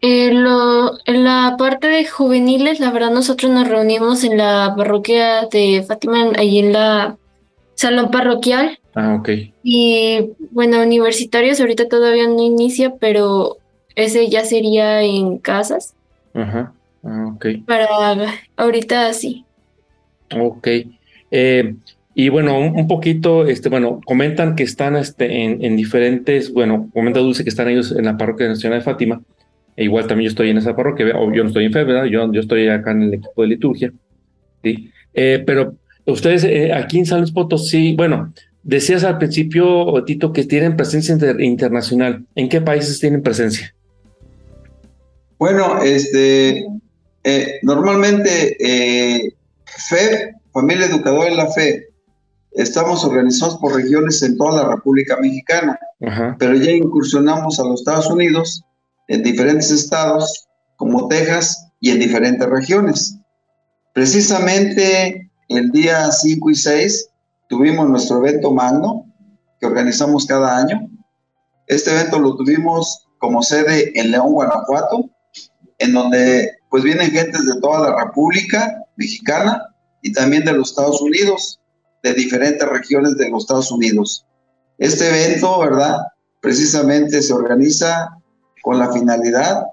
En, 0.00 0.42
lo, 0.42 0.98
en 1.04 1.24
la 1.24 1.54
parte 1.58 1.86
de 1.86 2.04
juveniles, 2.04 2.80
la 2.80 2.90
verdad, 2.90 3.12
nosotros 3.12 3.52
nos 3.52 3.68
reunimos 3.68 4.24
en 4.24 4.36
la 4.36 4.74
parroquia 4.76 5.46
de 5.46 5.84
Fátima, 5.86 6.32
ahí 6.36 6.58
en 6.58 6.72
la 6.72 7.16
salón 7.74 8.10
parroquial. 8.10 8.80
Ah, 8.94 9.14
ok. 9.14 9.28
Y 9.62 10.32
bueno, 10.50 10.82
universitarios 10.82 11.60
ahorita 11.60 11.88
todavía 11.88 12.26
no 12.26 12.42
inicia, 12.42 12.94
pero 12.98 13.58
ese 13.94 14.28
ya 14.28 14.44
sería 14.44 15.02
en 15.02 15.38
casas. 15.38 15.94
Ajá, 16.34 16.72
ah, 17.04 17.32
ok. 17.34 17.46
Para 17.66 17.86
ahorita 18.56 19.12
sí. 19.12 19.44
Ok. 20.36 20.68
Eh, 21.30 21.74
y 22.14 22.28
bueno, 22.28 22.58
un, 22.58 22.86
poquito, 22.86 23.46
este, 23.46 23.68
bueno, 23.68 24.00
comentan 24.04 24.54
que 24.54 24.62
están 24.62 24.96
este, 24.96 25.44
en, 25.44 25.64
en, 25.64 25.76
diferentes, 25.76 26.52
bueno, 26.52 26.90
comenta 26.92 27.20
Dulce 27.20 27.44
que 27.44 27.50
están 27.50 27.68
ellos 27.68 27.92
en 27.92 28.04
la 28.04 28.16
parroquia 28.16 28.48
nacional 28.48 28.80
de 28.80 28.84
Fátima. 28.84 29.22
E 29.76 29.84
igual 29.84 30.06
también 30.06 30.26
yo 30.26 30.30
estoy 30.30 30.50
en 30.50 30.58
esa 30.58 30.76
parroquia, 30.76 31.06
o 31.16 31.32
yo 31.32 31.42
no 31.42 31.48
estoy 31.48 31.64
en 31.64 31.72
fe, 31.72 31.84
¿verdad? 31.84 32.04
Yo, 32.04 32.30
yo 32.32 32.40
estoy 32.40 32.68
acá 32.68 32.90
en 32.90 33.02
el 33.02 33.14
equipo 33.14 33.42
de 33.42 33.48
liturgia. 33.48 33.92
¿sí? 34.62 34.90
Eh, 35.14 35.42
pero 35.46 35.74
ustedes 36.04 36.44
eh, 36.44 36.72
aquí 36.72 36.98
en 36.98 37.06
San 37.06 37.20
Luis 37.20 37.32
Potosí, 37.32 37.94
bueno, 37.96 38.34
decías 38.62 39.04
al 39.04 39.16
principio, 39.16 40.04
Tito, 40.04 40.32
que 40.32 40.44
tienen 40.44 40.76
presencia 40.76 41.16
internacional. 41.38 42.24
¿En 42.34 42.48
qué 42.50 42.60
países 42.60 43.00
tienen 43.00 43.22
presencia? 43.22 43.74
Bueno, 45.38 45.82
este, 45.82 46.66
Eh, 47.24 47.60
normalmente, 47.62 48.56
eh, 48.58 49.34
FE, 49.64 50.34
Familia 50.52 50.86
Educadora 50.86 51.30
en 51.30 51.36
la 51.36 51.50
Fe, 51.52 51.88
estamos 52.54 53.04
organizados 53.04 53.56
por 53.58 53.74
regiones 53.74 54.22
en 54.22 54.36
toda 54.36 54.62
la 54.62 54.74
República 54.74 55.16
Mexicana, 55.20 55.78
pero 56.38 56.54
ya 56.54 56.72
incursionamos 56.72 57.58
a 57.58 57.64
los 57.64 57.80
Estados 57.80 58.10
Unidos 58.10 58.64
en 59.08 59.22
diferentes 59.22 59.70
estados 59.70 60.48
como 60.76 61.08
Texas 61.08 61.68
y 61.80 61.90
en 61.90 62.00
diferentes 62.00 62.48
regiones. 62.48 63.18
Precisamente 63.94 65.30
el 65.48 65.70
día 65.70 66.10
5 66.10 66.50
y 66.50 66.54
6 66.54 67.08
tuvimos 67.48 67.88
nuestro 67.88 68.18
evento 68.18 68.52
magno 68.52 69.06
que 69.60 69.66
organizamos 69.66 70.26
cada 70.26 70.58
año. 70.58 70.88
Este 71.66 71.90
evento 71.90 72.18
lo 72.18 72.36
tuvimos 72.36 73.06
como 73.18 73.42
sede 73.42 73.92
en 73.98 74.10
León, 74.10 74.32
Guanajuato, 74.32 75.10
en 75.78 75.92
donde 75.92 76.52
pues 76.70 76.82
vienen 76.82 77.10
gentes 77.10 77.46
de 77.46 77.60
toda 77.60 77.90
la 77.90 78.04
República 78.04 78.82
Mexicana 78.96 79.62
y 80.00 80.12
también 80.12 80.44
de 80.44 80.52
los 80.52 80.70
Estados 80.70 81.00
Unidos, 81.00 81.60
de 82.02 82.14
diferentes 82.14 82.68
regiones 82.68 83.16
de 83.16 83.30
los 83.30 83.44
Estados 83.44 83.70
Unidos. 83.70 84.26
Este 84.78 85.08
evento, 85.08 85.58
¿verdad? 85.60 85.98
Precisamente 86.40 87.22
se 87.22 87.32
organiza 87.32 88.10
con 88.62 88.78
la 88.78 88.92
finalidad 88.92 89.64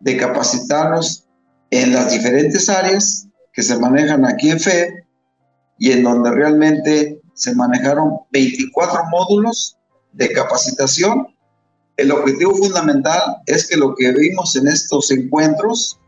de 0.00 0.16
capacitarnos 0.16 1.26
en 1.70 1.92
las 1.92 2.10
diferentes 2.10 2.68
áreas 2.68 3.26
que 3.52 3.62
se 3.62 3.78
manejan 3.78 4.24
aquí 4.24 4.50
en 4.50 4.60
FED 4.60 4.88
y 5.78 5.92
en 5.92 6.02
donde 6.02 6.30
realmente 6.30 7.20
se 7.34 7.54
manejaron 7.54 8.18
24 8.32 9.04
módulos 9.10 9.76
de 10.12 10.32
capacitación. 10.32 11.26
El 11.96 12.12
objetivo 12.12 12.54
fundamental 12.54 13.38
es 13.46 13.66
que 13.68 13.76
lo 13.76 13.94
que 13.94 14.12
vimos 14.12 14.56
en 14.56 14.68
estos 14.68 15.10
encuentros 15.10 15.98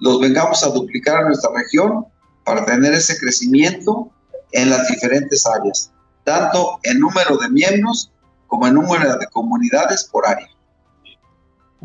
los 0.00 0.20
vengamos 0.20 0.64
a 0.64 0.70
duplicar 0.70 1.18
a 1.18 1.26
nuestra 1.28 1.50
región 1.54 2.06
para 2.44 2.64
tener 2.64 2.94
ese 2.94 3.18
crecimiento 3.18 4.10
en 4.52 4.70
las 4.70 4.88
diferentes 4.88 5.46
áreas, 5.46 5.92
tanto 6.24 6.78
en 6.82 7.00
número 7.00 7.36
de 7.36 7.48
miembros 7.50 8.10
como 8.46 8.66
en 8.66 8.74
número 8.74 9.16
de 9.16 9.26
comunidades 9.28 10.08
por 10.10 10.26
área. 10.26 10.48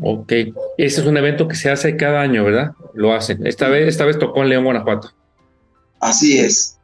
Ok, 0.02 0.30
ese 0.76 1.00
es 1.00 1.06
un 1.06 1.16
evento 1.16 1.48
que 1.48 1.54
se 1.54 1.70
hace 1.70 1.96
cada 1.96 2.20
año, 2.20 2.44
¿verdad? 2.44 2.72
Lo 2.92 3.14
hacen. 3.14 3.46
Esta 3.46 3.68
vez, 3.68 3.88
esta 3.88 4.04
vez 4.04 4.18
tocó 4.18 4.42
en 4.42 4.50
León, 4.50 4.64
Guanajuato. 4.64 5.10
Así 6.00 6.38
es. 6.38 6.78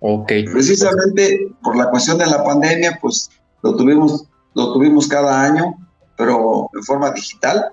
Ok. 0.00 0.32
Precisamente 0.52 1.48
por 1.62 1.76
la 1.76 1.88
cuestión 1.88 2.18
de 2.18 2.26
la 2.26 2.44
pandemia, 2.44 2.98
pues 3.00 3.30
lo 3.62 3.76
tuvimos, 3.76 4.26
lo 4.54 4.72
tuvimos 4.74 5.06
cada 5.08 5.42
año, 5.42 5.74
pero 6.16 6.68
en 6.74 6.82
forma 6.82 7.10
digital. 7.12 7.66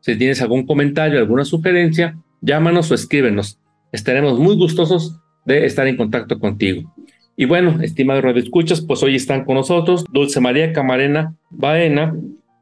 Si 0.00 0.16
tienes 0.16 0.40
algún 0.42 0.66
comentario, 0.66 1.18
alguna 1.18 1.44
sugerencia, 1.44 2.16
llámanos 2.40 2.90
o 2.90 2.94
escríbenos. 2.94 3.58
Estaremos 3.92 4.38
muy 4.38 4.56
gustosos 4.56 5.18
de 5.44 5.66
estar 5.66 5.86
en 5.86 5.96
contacto 5.96 6.38
contigo. 6.38 6.94
Y 7.36 7.44
bueno, 7.44 7.80
estimados 7.82 8.24
radioescuchas, 8.24 8.80
pues 8.80 9.02
hoy 9.02 9.14
están 9.14 9.44
con 9.44 9.54
nosotros 9.54 10.04
Dulce 10.12 10.40
María 10.40 10.72
Camarena 10.72 11.34
Baena, 11.50 12.14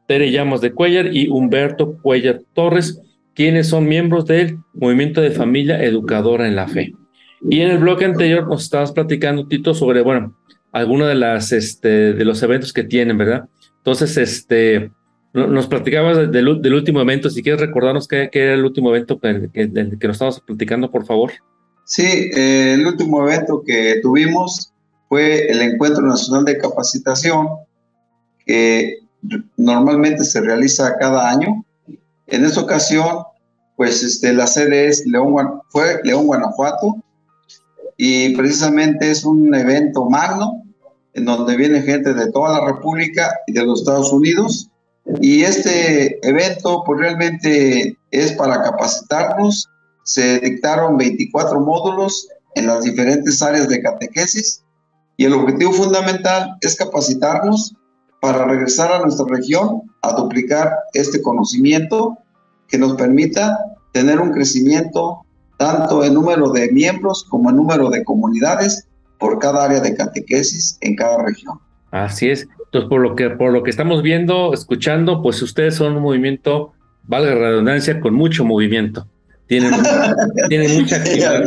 Tere 0.07 0.31
Llamas 0.31 0.61
de 0.61 0.71
Cuellar 0.71 1.15
y 1.15 1.29
Humberto 1.29 1.97
Cuellar 2.01 2.41
Torres, 2.53 3.01
quienes 3.33 3.67
son 3.67 3.87
miembros 3.87 4.25
del 4.25 4.57
Movimiento 4.73 5.21
de 5.21 5.31
Familia 5.31 5.83
Educadora 5.83 6.47
en 6.47 6.55
la 6.55 6.67
Fe. 6.67 6.93
Y 7.49 7.61
en 7.61 7.71
el 7.71 7.77
bloque 7.79 8.05
anterior 8.05 8.47
nos 8.47 8.63
estabas 8.63 8.91
platicando, 8.91 9.47
Tito, 9.47 9.73
sobre, 9.73 10.01
bueno, 10.01 10.35
algunos 10.71 11.07
de, 11.07 11.15
las, 11.15 11.51
este, 11.51 12.13
de 12.13 12.25
los 12.25 12.41
eventos 12.43 12.73
que 12.73 12.83
tienen, 12.83 13.17
¿verdad? 13.17 13.49
Entonces, 13.77 14.17
este, 14.17 14.91
nos 15.33 15.67
platicabas 15.67 16.31
del, 16.31 16.47
último 16.47 17.01
evento, 17.01 17.29
si 17.29 17.43
quieres 17.43 17.61
recordarnos 17.61 18.07
qué, 18.07 18.29
era 18.31 18.53
el 18.53 18.65
último 18.65 18.89
evento 18.89 19.19
que, 19.19 19.49
que, 19.53 19.67
nos 19.67 20.15
estabas 20.15 20.39
platicando, 20.41 20.89
por 20.89 21.05
favor. 21.05 21.31
Sí, 21.85 22.31
eh, 22.35 22.73
el 22.73 22.85
último 22.85 23.23
evento 23.27 23.63
que 23.65 23.99
tuvimos 24.01 24.73
fue 25.07 25.47
el 25.47 25.61
Encuentro 25.61 26.05
Nacional 26.05 26.43
de 26.45 26.57
Capacitación, 26.57 27.47
que 28.45 28.97
normalmente 29.57 30.23
se 30.23 30.41
realiza 30.41 30.97
cada 30.97 31.29
año. 31.29 31.63
En 32.27 32.43
esta 32.43 32.61
ocasión, 32.61 33.19
pues 33.75 34.03
este, 34.03 34.33
la 34.33 34.47
sede 34.47 34.87
es 34.87 35.05
León, 35.05 35.61
fue 35.69 36.01
León, 36.03 36.25
Guanajuato, 36.25 36.97
y 37.95 38.35
precisamente 38.35 39.11
es 39.11 39.23
un 39.23 39.53
evento 39.53 40.09
magno 40.09 40.63
en 41.17 41.25
donde 41.25 41.57
viene 41.57 41.81
gente 41.81 42.13
de 42.13 42.31
toda 42.31 42.59
la 42.59 42.67
República 42.67 43.35
y 43.47 43.53
de 43.53 43.65
los 43.65 43.81
Estados 43.81 44.13
Unidos 44.13 44.69
y 45.19 45.43
este 45.43 46.19
evento 46.27 46.83
pues 46.85 46.99
realmente 46.99 47.97
es 48.11 48.33
para 48.33 48.61
capacitarnos. 48.61 49.67
Se 50.03 50.39
dictaron 50.39 50.95
24 50.97 51.59
módulos 51.59 52.27
en 52.55 52.67
las 52.67 52.83
diferentes 52.83 53.41
áreas 53.41 53.67
de 53.67 53.81
catequesis 53.81 54.63
y 55.17 55.25
el 55.25 55.33
objetivo 55.33 55.73
fundamental 55.73 56.55
es 56.61 56.75
capacitarnos 56.75 57.73
para 58.21 58.45
regresar 58.45 58.91
a 58.91 58.99
nuestra 58.99 59.25
región 59.27 59.81
a 60.03 60.13
duplicar 60.13 60.71
este 60.93 61.21
conocimiento 61.21 62.17
que 62.67 62.77
nos 62.77 62.95
permita 62.95 63.57
tener 63.91 64.19
un 64.19 64.31
crecimiento 64.31 65.25
tanto 65.57 66.03
en 66.03 66.13
número 66.13 66.51
de 66.51 66.71
miembros 66.71 67.25
como 67.29 67.49
en 67.49 67.55
número 67.55 67.89
de 67.89 68.03
comunidades 68.03 68.87
por 69.17 69.39
cada 69.39 69.65
área 69.65 69.79
de 69.79 69.95
catequesis 69.95 70.77
en 70.81 70.95
cada 70.95 71.23
región. 71.23 71.59
Así 71.91 72.29
es. 72.29 72.47
Entonces, 72.65 72.89
por 72.89 73.01
lo 73.01 73.15
que, 73.15 73.29
por 73.29 73.51
lo 73.51 73.63
que 73.63 73.69
estamos 73.69 74.01
viendo, 74.03 74.53
escuchando, 74.53 75.21
pues 75.21 75.41
ustedes 75.41 75.75
son 75.75 75.95
un 75.95 76.03
movimiento, 76.03 76.73
valga 77.03 77.33
la 77.33 77.49
redundancia, 77.49 77.99
con 77.99 78.13
mucho 78.13 78.43
movimiento. 78.43 79.07
Tienen, 79.47 79.71
tienen 80.49 80.79
mucha 80.79 80.97
actividad. 80.97 81.43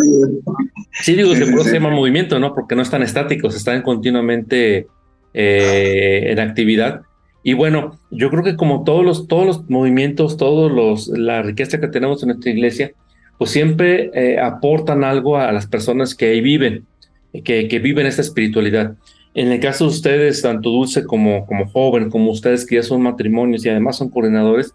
Sí, 1.02 1.14
digo 1.14 1.34
que 1.34 1.46
por 1.46 1.64
se 1.64 1.74
llama 1.74 1.90
movimiento, 1.90 2.38
¿no? 2.38 2.54
Porque 2.54 2.74
no 2.74 2.82
están 2.82 3.02
estáticos, 3.02 3.54
están 3.54 3.82
continuamente 3.82 4.86
eh, 5.34 6.24
en 6.32 6.38
actividad. 6.40 7.02
Y 7.42 7.54
bueno, 7.54 7.98
yo 8.10 8.30
creo 8.30 8.42
que 8.42 8.56
como 8.56 8.84
todos 8.84 9.04
los, 9.04 9.28
todos 9.28 9.46
los 9.46 9.70
movimientos, 9.70 10.36
todos 10.36 10.70
los, 10.70 11.08
la 11.08 11.42
riqueza 11.42 11.80
que 11.80 11.88
tenemos 11.88 12.22
en 12.22 12.28
nuestra 12.28 12.50
iglesia, 12.50 12.92
pues 13.38 13.50
siempre 13.50 14.10
eh, 14.12 14.38
aportan 14.38 15.04
algo 15.04 15.38
a 15.38 15.50
las 15.52 15.66
personas 15.66 16.14
que 16.14 16.26
ahí 16.26 16.40
viven, 16.40 16.86
que, 17.32 17.78
viven 17.78 18.06
esta 18.06 18.22
espiritualidad. 18.22 18.94
En 19.34 19.52
el 19.52 19.60
caso 19.60 19.84
de 19.84 19.90
ustedes, 19.90 20.42
tanto 20.42 20.70
Dulce 20.70 21.04
como, 21.04 21.46
joven, 21.72 22.10
como 22.10 22.32
ustedes 22.32 22.66
que 22.66 22.76
ya 22.76 22.82
son 22.82 23.02
matrimonios 23.02 23.64
y 23.64 23.68
además 23.68 23.96
son 23.96 24.10
coordinadores, 24.10 24.74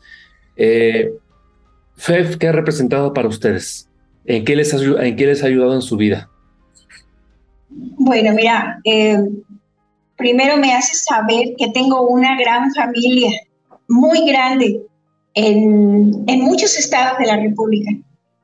eh, 0.56 1.12
FEF, 1.98 2.38
¿qué 2.38 2.48
ha 2.48 2.52
representado 2.54 3.14
para 3.14 3.28
ustedes? 3.28 3.90
¿En 4.26 4.46
qué 4.46 4.56
les 4.56 4.74
ha, 4.74 5.06
en 5.06 5.16
qué 5.16 5.28
les 5.28 5.44
ha 5.44 5.48
ayudado 5.48 5.76
en 5.76 5.82
su 5.82 5.98
vida? 5.98 6.30
Bueno, 7.70 8.34
mira, 8.34 8.80
eh, 8.86 9.20
primero 10.16 10.58
me 10.58 10.74
hace 10.74 10.96
saber 10.96 11.54
que 11.58 11.70
tengo 11.74 12.08
una 12.08 12.40
gran 12.40 12.74
familia, 12.74 13.32
muy 13.90 14.26
grande, 14.26 14.82
en, 15.34 16.24
en 16.28 16.42
muchos 16.42 16.80
estados 16.80 17.20
de 17.20 17.26
la 17.26 17.38
República. 17.38 17.92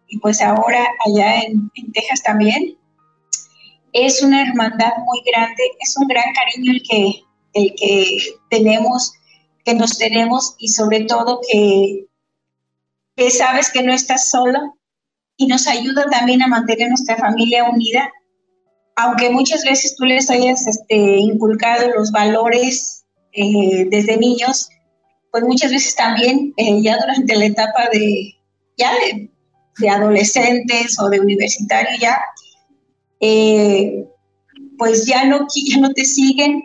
Y 0.08 0.17
pues 0.19 0.41
ahora 0.41 0.86
allá 1.06 1.39
en 1.39 1.71
Texas 1.93 2.21
también 2.21 2.76
es 3.93 4.21
una 4.21 4.41
hermandad 4.41 4.93
muy 5.06 5.21
grande, 5.25 5.63
es 5.80 5.95
un 5.97 6.08
gran 6.08 6.25
cariño 6.34 6.71
el 6.71 6.84
que, 6.84 7.23
el 7.54 7.75
que 7.75 8.17
tenemos, 8.49 9.13
que 9.65 9.73
nos 9.73 9.97
tenemos 9.97 10.56
y 10.60 10.69
sobre 10.69 11.01
todo 11.01 11.41
que, 11.49 12.08
sabes 13.30 13.69
que 13.71 13.84
no 13.84 13.93
estás 13.93 14.30
solo 14.30 14.77
y 15.38 15.47
nos 15.47 15.67
ayuda 15.67 16.06
también 16.10 16.41
a 16.41 16.47
mantener 16.47 16.89
nuestra 16.89 17.17
familia 17.17 17.69
unida, 17.69 18.12
aunque 18.95 19.30
muchas 19.30 19.63
veces 19.63 19.95
tú 19.95 20.06
les 20.06 20.30
hayas 20.30 20.65
este, 20.67 20.95
inculcado 20.95 21.89
los 21.91 22.12
valores 22.12 23.04
eh, 23.34 23.86
desde 23.89 24.17
niños, 24.17 24.69
pues 25.32 25.43
muchas 25.43 25.71
veces 25.71 25.95
también 25.95 26.54
eh, 26.58 26.82
ya 26.82 26.97
durante 26.97 27.36
la 27.36 27.45
etapa 27.45 27.89
de, 27.91 28.36
ya 28.77 28.91
de, 28.95 29.30
de 29.77 29.89
adolescentes 29.89 30.99
o 30.99 31.10
de 31.10 31.19
universitario 31.19 31.97
ya, 31.99 32.19
eh, 33.22 34.06
pues 34.78 35.06
ya 35.06 35.26
no, 35.26 35.48
ya 35.54 35.78
no 35.80 35.92
te 35.94 36.04
siguen. 36.04 36.64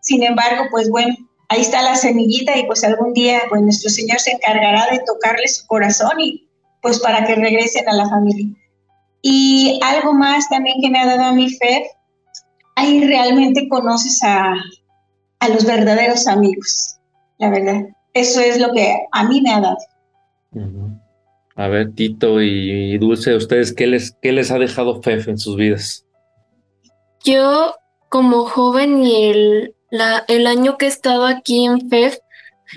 Sin 0.00 0.22
embargo, 0.22 0.64
pues 0.70 0.88
bueno, 0.88 1.14
ahí 1.48 1.60
está 1.60 1.82
la 1.82 1.96
semillita 1.96 2.56
y 2.56 2.64
pues 2.66 2.84
algún 2.84 3.12
día 3.12 3.42
pues 3.48 3.60
nuestro 3.62 3.90
Señor 3.90 4.18
se 4.20 4.32
encargará 4.32 4.86
de 4.90 5.00
tocarle 5.04 5.46
su 5.48 5.66
corazón 5.66 6.20
y 6.20 6.48
pues 6.80 7.00
para 7.00 7.26
que 7.26 7.34
regresen 7.34 7.88
a 7.88 7.94
la 7.94 8.08
familia. 8.08 8.46
Y 9.22 9.80
algo 9.82 10.12
más 10.14 10.48
también 10.48 10.80
que 10.80 10.90
me 10.90 11.00
ha 11.00 11.06
dado 11.06 11.24
a 11.24 11.32
mi 11.32 11.50
fe, 11.50 11.90
ahí 12.76 13.04
realmente 13.04 13.68
conoces 13.68 14.22
a, 14.22 14.54
a 15.40 15.48
los 15.48 15.64
verdaderos 15.64 16.28
amigos, 16.28 16.98
la 17.38 17.50
verdad. 17.50 17.82
Eso 18.14 18.40
es 18.40 18.60
lo 18.60 18.72
que 18.72 18.94
a 19.10 19.24
mí 19.24 19.40
me 19.40 19.52
ha 19.52 19.60
dado. 19.60 19.78
A 21.56 21.68
ver, 21.68 21.92
Tito 21.92 22.42
y 22.42 22.98
Dulce, 22.98 23.34
¿ustedes 23.34 23.72
qué 23.72 23.86
les, 23.86 24.14
qué 24.20 24.32
les 24.32 24.50
ha 24.50 24.58
dejado 24.58 25.02
FEF 25.02 25.28
en 25.28 25.38
sus 25.38 25.56
vidas? 25.56 26.04
Yo, 27.24 27.74
como 28.10 28.44
joven 28.44 29.02
y 29.02 29.24
el, 29.24 29.74
la, 29.90 30.24
el 30.28 30.46
año 30.46 30.76
que 30.76 30.84
he 30.84 30.88
estado 30.88 31.24
aquí 31.24 31.64
en 31.64 31.88
FEF, 31.88 32.18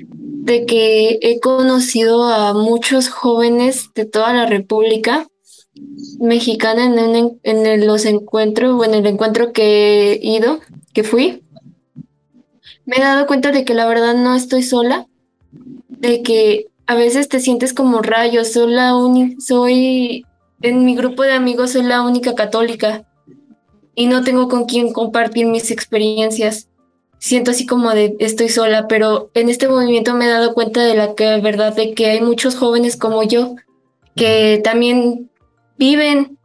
de 0.08 0.66
que 0.66 1.20
he 1.22 1.42
conocido 1.42 2.24
a 2.24 2.54
muchos 2.54 3.10
jóvenes 3.10 3.90
de 3.96 4.06
toda 4.06 4.34
la 4.34 4.46
República 4.46 5.28
Mexicana 6.20 6.86
en, 6.86 7.40
en 7.44 7.86
los 7.86 8.06
encuentros, 8.06 8.80
o 8.80 8.86
en 8.86 8.94
el 8.94 9.06
encuentro 9.06 9.52
que 9.52 10.14
he 10.14 10.20
ido, 10.26 10.62
que 10.94 11.04
fui. 11.04 11.44
Me 12.86 12.96
he 12.96 13.02
dado 13.02 13.28
cuenta 13.28 13.52
de 13.52 13.66
que 13.66 13.74
la 13.74 13.88
verdad 13.88 14.16
no 14.16 14.36
estoy 14.36 14.64
sola, 14.64 15.08
de 15.90 16.24
que 16.24 16.69
a 16.90 16.96
veces 16.96 17.30
te 17.30 17.40
sientes 17.40 17.72
como 17.72 18.02
rayos, 18.02 18.52
soy 18.52 18.74
la 18.74 18.94
soy 19.38 20.26
en 20.60 20.86
mi 20.86 20.96
grupo 20.96 21.22
de 21.22 21.34
amigos 21.34 21.74
soy 21.74 21.84
la 21.84 22.02
única 22.02 22.34
católica 22.34 23.06
y 23.94 24.08
no 24.08 24.24
tengo 24.24 24.48
con 24.48 24.66
quién 24.66 24.92
compartir 24.92 25.46
mis 25.46 25.70
experiencias. 25.70 26.68
Siento 27.20 27.52
así 27.52 27.68
como 27.68 27.92
de 27.92 28.16
estoy 28.18 28.50
sola, 28.50 28.88
pero 28.88 29.30
en 29.36 29.50
este 29.50 29.68
movimiento 29.68 30.16
me 30.16 30.26
he 30.26 30.30
dado 30.30 30.56
cuenta 30.56 30.84
de 30.84 30.96
la 30.96 31.14
que, 31.14 31.40
verdad 31.42 31.76
de 31.76 31.94
que 31.94 32.08
hay 32.08 32.22
muchos 32.22 32.56
jóvenes 32.56 32.98
como 32.98 33.22
yo 33.22 33.56
que 34.16 34.60
también 34.64 35.30
viven 35.78 36.40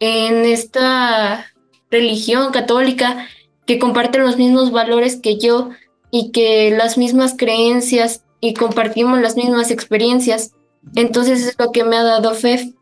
en 0.00 0.44
esta 0.44 1.46
religión 1.92 2.50
católica, 2.50 3.28
que 3.64 3.78
comparten 3.78 4.24
los 4.24 4.38
mismos 4.38 4.72
valores 4.72 5.14
que 5.14 5.38
yo 5.38 5.68
y 6.10 6.32
que 6.32 6.72
las 6.76 6.98
mismas 6.98 7.36
creencias 7.38 8.23
y 8.44 8.52
compartimos 8.52 9.22
las 9.22 9.36
mismas 9.36 9.70
experiencias. 9.70 10.52
Entonces 10.94 11.46
es 11.46 11.58
lo 11.58 11.72
que 11.72 11.82
me 11.82 11.96
ha 11.96 12.02
dado 12.02 12.34
FEF, 12.34 12.74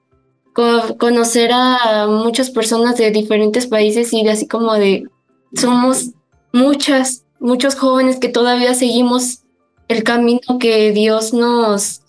conocer 0.99 1.53
a 1.53 2.09
muchas 2.09 2.51
personas 2.51 2.97
de 2.97 3.13
diferentes 3.13 3.69
países 3.69 4.13
y 4.13 4.27
así 4.27 4.49
como 4.49 4.75
de, 4.75 5.09
somos 5.55 6.11
muchas, 6.53 7.25
muchos 7.39 7.77
jóvenes 7.77 8.19
que 8.19 8.29
todavía 8.29 8.75
seguimos 8.75 9.45
el 9.87 10.03
camino 10.03 10.59
que 10.59 10.91
Dios 10.91 11.33
nos 11.33 12.03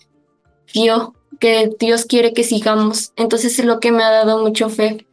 dio, 0.72 1.14
que 1.38 1.70
Dios 1.78 2.06
quiere 2.06 2.32
que 2.32 2.42
sigamos. 2.42 3.12
Entonces 3.14 3.56
es 3.60 3.64
lo 3.64 3.78
que 3.78 3.92
me 3.92 4.02
ha 4.02 4.10
dado 4.10 4.42
mucho 4.42 4.68
fe. 4.68 5.06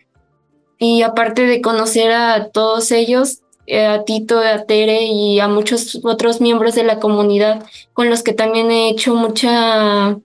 Y 0.79 1.03
aparte 1.03 1.45
de 1.45 1.61
conocer 1.61 2.11
a 2.11 2.49
todos 2.49 2.91
ellos, 2.91 3.40
a 3.69 4.03
Tito, 4.05 4.39
a 4.39 4.65
Tere 4.65 5.03
y 5.03 5.39
a 5.39 5.47
muchos 5.47 5.99
otros 6.03 6.41
miembros 6.41 6.75
de 6.75 6.83
la 6.83 6.99
comunidad 6.99 7.65
con 7.93 8.09
los 8.09 8.23
que 8.23 8.33
también 8.33 8.71
he 8.71 8.89
hecho 8.89 9.15
mucha 9.15 10.17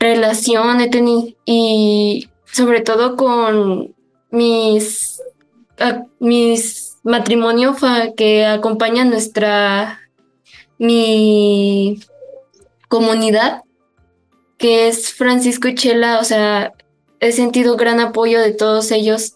relación 0.00 0.80
he 0.80 0.88
tenido 0.88 1.28
y 1.44 2.28
sobre 2.44 2.80
todo 2.80 3.16
con 3.16 3.94
mis, 4.30 5.22
mis 6.18 6.98
matrimonios 7.04 7.76
que 8.16 8.46
acompañan 8.46 9.10
nuestra 9.10 10.00
mi 10.78 12.00
comunidad 12.88 13.62
que 14.62 14.86
es 14.86 15.12
Francisco 15.12 15.66
y 15.66 15.74
Chela, 15.74 16.20
o 16.20 16.24
sea, 16.24 16.72
he 17.18 17.32
sentido 17.32 17.76
gran 17.76 17.98
apoyo 17.98 18.40
de 18.40 18.52
todos 18.52 18.92
ellos 18.92 19.34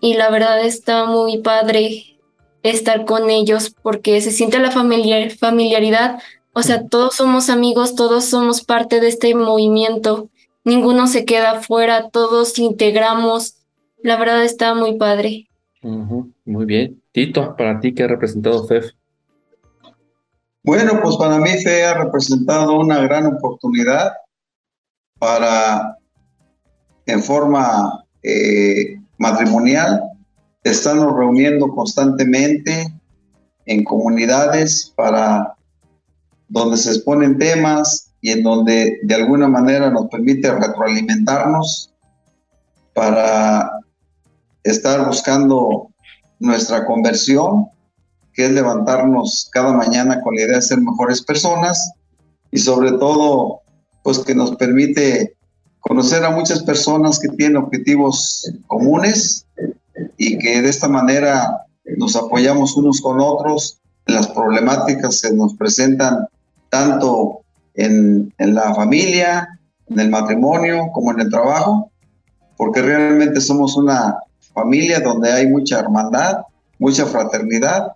y 0.00 0.14
la 0.14 0.30
verdad 0.30 0.64
está 0.64 1.06
muy 1.06 1.38
padre 1.38 2.18
estar 2.62 3.04
con 3.04 3.30
ellos 3.30 3.74
porque 3.82 4.20
se 4.20 4.30
siente 4.30 4.58
la 4.58 4.70
familiar, 4.70 5.30
familiaridad, 5.30 6.20
o 6.52 6.62
sea, 6.62 6.86
todos 6.86 7.14
somos 7.14 7.50
amigos, 7.50 7.94
todos 7.94 8.24
somos 8.24 8.64
parte 8.64 9.00
de 9.00 9.08
este 9.08 9.34
movimiento, 9.34 10.30
ninguno 10.64 11.06
se 11.06 11.24
queda 11.24 11.60
fuera, 11.60 12.08
todos 12.08 12.58
integramos, 12.58 13.56
la 14.02 14.16
verdad 14.16 14.42
está 14.42 14.74
muy 14.74 14.96
padre. 14.96 15.48
Muy 15.82 16.64
bien. 16.64 17.02
Tito, 17.12 17.54
para 17.56 17.78
ti, 17.78 17.94
¿qué 17.94 18.04
ha 18.04 18.08
representado 18.08 18.66
FEF? 18.66 18.92
Bueno, 20.62 20.98
pues 21.02 21.16
para 21.16 21.38
mí 21.38 21.50
FE 21.50 21.84
ha 21.84 21.94
representado 21.94 22.78
una 22.80 23.00
gran 23.00 23.26
oportunidad 23.26 24.12
para, 25.18 25.96
en 27.06 27.22
forma 27.22 28.04
eh, 28.22 28.98
matrimonial, 29.18 30.02
estarnos 30.64 31.14
reuniendo 31.16 31.68
constantemente 31.68 32.92
en 33.66 33.84
comunidades 33.84 34.92
para 34.96 35.54
donde 36.48 36.76
se 36.76 36.90
exponen 36.90 37.38
temas 37.38 38.12
y 38.20 38.30
en 38.30 38.42
donde 38.42 38.98
de 39.02 39.14
alguna 39.14 39.48
manera 39.48 39.90
nos 39.90 40.06
permite 40.06 40.52
retroalimentarnos 40.52 41.92
para 42.94 43.70
estar 44.62 45.06
buscando 45.06 45.90
nuestra 46.38 46.86
conversión, 46.86 47.68
que 48.32 48.46
es 48.46 48.52
levantarnos 48.52 49.48
cada 49.52 49.72
mañana 49.72 50.20
con 50.22 50.34
la 50.34 50.42
idea 50.42 50.56
de 50.56 50.62
ser 50.62 50.80
mejores 50.80 51.22
personas 51.22 51.92
y 52.50 52.58
sobre 52.58 52.92
todo, 52.92 53.60
pues 54.02 54.18
que 54.20 54.34
nos 54.34 54.56
permite 54.56 55.35
conocer 55.86 56.24
a 56.24 56.30
muchas 56.30 56.62
personas 56.62 57.18
que 57.18 57.28
tienen 57.28 57.58
objetivos 57.58 58.50
comunes 58.66 59.46
y 60.16 60.38
que 60.38 60.62
de 60.62 60.68
esta 60.68 60.88
manera 60.88 61.64
nos 61.96 62.16
apoyamos 62.16 62.76
unos 62.76 63.00
con 63.00 63.20
otros 63.20 63.78
las 64.06 64.28
problemáticas 64.28 65.22
que 65.22 65.32
nos 65.32 65.54
presentan 65.54 66.26
tanto 66.70 67.40
en, 67.74 68.32
en 68.38 68.54
la 68.54 68.74
familia, 68.74 69.60
en 69.88 70.00
el 70.00 70.10
matrimonio, 70.10 70.90
como 70.92 71.12
en 71.12 71.20
el 71.20 71.30
trabajo, 71.30 71.90
porque 72.56 72.82
realmente 72.82 73.40
somos 73.40 73.76
una 73.76 74.16
familia 74.54 75.00
donde 75.00 75.30
hay 75.32 75.46
mucha 75.48 75.80
hermandad, 75.80 76.38
mucha 76.78 77.06
fraternidad 77.06 77.92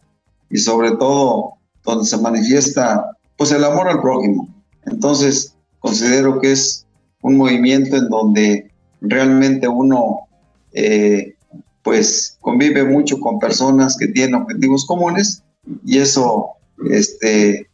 y 0.49 0.59
sobre 0.59 0.93
todo 0.93 1.55
donde 1.85 2.05
se 2.05 2.19
manifiesta 2.19 3.17
pues 3.37 3.51
el 3.53 3.65
amor 3.65 3.89
al 3.89 4.01
prójimo. 4.01 4.49
Entonces, 4.85 5.55
considero 5.81 6.41
que 6.41 6.53
es 6.53 6.87
un 7.23 7.37
movimiento 7.37 7.97
en 7.97 8.09
donde 8.09 8.71
realmente 9.01 9.69
uno 9.69 10.29
eh, 10.73 11.35
pues 11.83 12.39
convive 12.41 12.85
mucho 12.85 13.19
con 13.19 13.39
personas 13.39 13.97
que 13.97 14.09
tienen 14.09 14.35
objetivos 14.35 14.85
comunes 14.87 15.43
y 15.85 15.99
eso 15.99 16.51
este, 16.91 17.69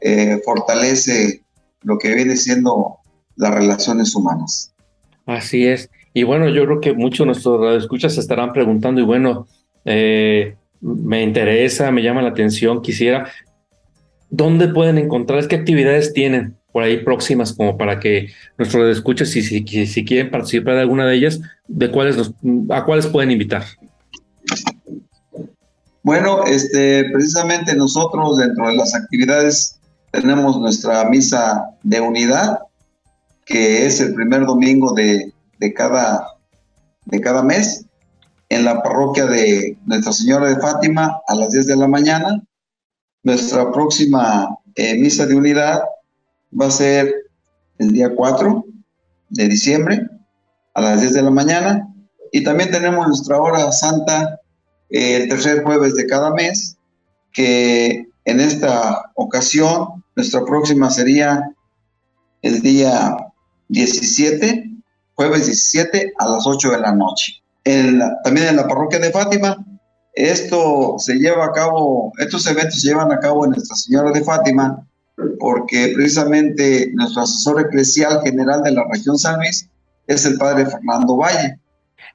eh, 0.00 0.40
fortalece 0.44 1.42
lo 1.82 1.98
que 1.98 2.14
viene 2.14 2.36
siendo 2.36 2.98
las 3.36 3.54
relaciones 3.54 4.14
humanas. 4.14 4.74
Así 5.26 5.66
es. 5.66 5.90
Y 6.14 6.24
bueno, 6.24 6.48
yo 6.48 6.64
creo 6.64 6.80
que 6.80 6.92
muchos 6.92 7.20
de 7.20 7.26
nuestros 7.26 7.82
escuchas 7.82 8.14
se 8.14 8.20
estarán 8.20 8.52
preguntando, 8.52 9.00
y 9.00 9.04
bueno, 9.04 9.46
eh, 9.84 10.56
me 10.80 11.22
interesa, 11.22 11.90
me 11.90 12.02
llama 12.02 12.22
la 12.22 12.30
atención, 12.30 12.82
quisiera, 12.82 13.30
¿dónde 14.28 14.68
pueden 14.68 14.98
encontrar, 14.98 15.46
qué 15.48 15.56
actividades 15.56 16.12
tienen 16.12 16.56
por 16.72 16.82
ahí 16.82 17.04
próximas 17.04 17.52
como 17.52 17.76
para 17.76 18.00
que 18.00 18.32
nuestros 18.56 18.96
escuchas, 18.96 19.28
si, 19.28 19.42
si, 19.42 19.86
si 19.86 20.04
quieren 20.04 20.30
participar 20.30 20.74
de 20.74 20.80
alguna 20.80 21.06
de 21.06 21.14
ellas, 21.14 21.40
de 21.68 21.90
cuáles 21.90 22.16
nos, 22.16 22.32
a 22.70 22.84
cuáles 22.84 23.06
pueden 23.06 23.30
invitar? 23.30 23.64
Bueno, 26.02 26.44
este, 26.44 27.04
precisamente 27.12 27.76
nosotros 27.76 28.38
dentro 28.38 28.66
de 28.68 28.76
las 28.76 28.94
actividades 28.94 29.78
tenemos 30.10 30.58
nuestra 30.58 31.08
misa 31.08 31.64
de 31.82 32.00
unidad, 32.00 32.58
que 33.44 33.86
es 33.86 34.00
el 34.00 34.14
primer 34.14 34.44
domingo 34.46 34.92
de, 34.94 35.32
de, 35.58 35.72
cada, 35.74 36.26
de 37.04 37.20
cada 37.20 37.42
mes. 37.42 37.84
en 38.48 38.64
la 38.66 38.82
parroquia 38.82 39.24
de 39.24 39.78
Nuestra 39.86 40.12
Señora 40.12 40.48
de 40.48 40.60
Fátima 40.60 41.22
a 41.26 41.34
las 41.34 41.52
10 41.52 41.68
de 41.68 41.76
la 41.76 41.88
mañana. 41.88 42.42
Nuestra 43.22 43.70
próxima 43.72 44.58
eh, 44.74 44.98
misa 44.98 45.24
de 45.24 45.34
unidad 45.34 45.82
va 46.58 46.66
a 46.66 46.70
ser 46.70 47.12
el 47.78 47.92
día 47.92 48.14
4 48.14 48.64
de 49.30 49.48
diciembre 49.48 50.08
a 50.74 50.80
las 50.80 51.00
10 51.00 51.14
de 51.14 51.22
la 51.22 51.30
mañana. 51.30 51.88
Y 52.32 52.44
también 52.44 52.70
tenemos 52.70 53.06
nuestra 53.06 53.40
hora 53.40 53.70
santa 53.72 54.40
eh, 54.90 55.16
el 55.16 55.28
tercer 55.28 55.62
jueves 55.62 55.94
de 55.94 56.06
cada 56.06 56.32
mes, 56.32 56.76
que 57.32 58.06
en 58.24 58.40
esta 58.40 59.10
ocasión 59.14 60.04
nuestra 60.16 60.44
próxima 60.44 60.90
sería 60.90 61.50
el 62.42 62.60
día 62.60 63.16
17, 63.68 64.70
jueves 65.14 65.46
17 65.46 66.12
a 66.18 66.28
las 66.28 66.46
8 66.46 66.70
de 66.70 66.80
la 66.80 66.94
noche. 66.94 67.42
también 68.24 68.48
en 68.48 68.56
la 68.56 68.68
parroquia 68.68 68.98
de 68.98 69.10
Fátima, 69.10 69.64
esto 70.14 70.96
se 70.98 71.14
lleva 71.14 71.46
a 71.46 71.52
cabo, 71.52 72.12
estos 72.18 72.46
eventos 72.46 72.80
se 72.80 72.88
llevan 72.88 73.12
a 73.12 73.18
cabo 73.18 73.44
en 73.44 73.52
Nuestra 73.52 73.76
Señora 73.76 74.10
de 74.10 74.22
Fátima, 74.22 74.86
porque 75.38 75.92
precisamente 75.94 76.90
nuestro 76.94 77.22
asesor 77.22 77.60
eclesial 77.60 78.20
general 78.24 78.62
de 78.62 78.72
la 78.72 78.84
región 78.92 79.18
San 79.18 79.38
Luis 79.40 79.68
es 80.06 80.26
el 80.26 80.36
padre 80.36 80.66
Fernando 80.66 81.16
Valle. 81.16 81.58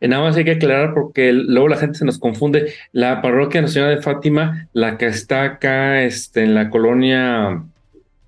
Nada 0.02 0.24
más 0.24 0.36
hay 0.36 0.46
que 0.46 0.52
aclarar 0.52 0.94
porque 0.94 1.34
luego 1.34 1.68
la 1.68 1.78
gente 1.78 1.98
se 1.98 2.06
nos 2.06 2.20
confunde. 2.20 2.74
La 2.92 3.22
parroquia 3.22 3.62
Nacional 3.62 3.96
de 3.96 4.02
Fátima, 4.02 4.68
la 4.74 4.98
que 4.98 5.08
está 5.08 5.44
acá 5.44 6.04
este, 6.04 6.44
en 6.44 6.54
la 6.54 6.70
colonia 6.70 7.64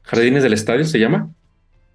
Jardines 0.03 0.41
del 0.41 0.53
Estadio, 0.53 0.86
¿se 0.86 0.99
llama? 0.99 1.30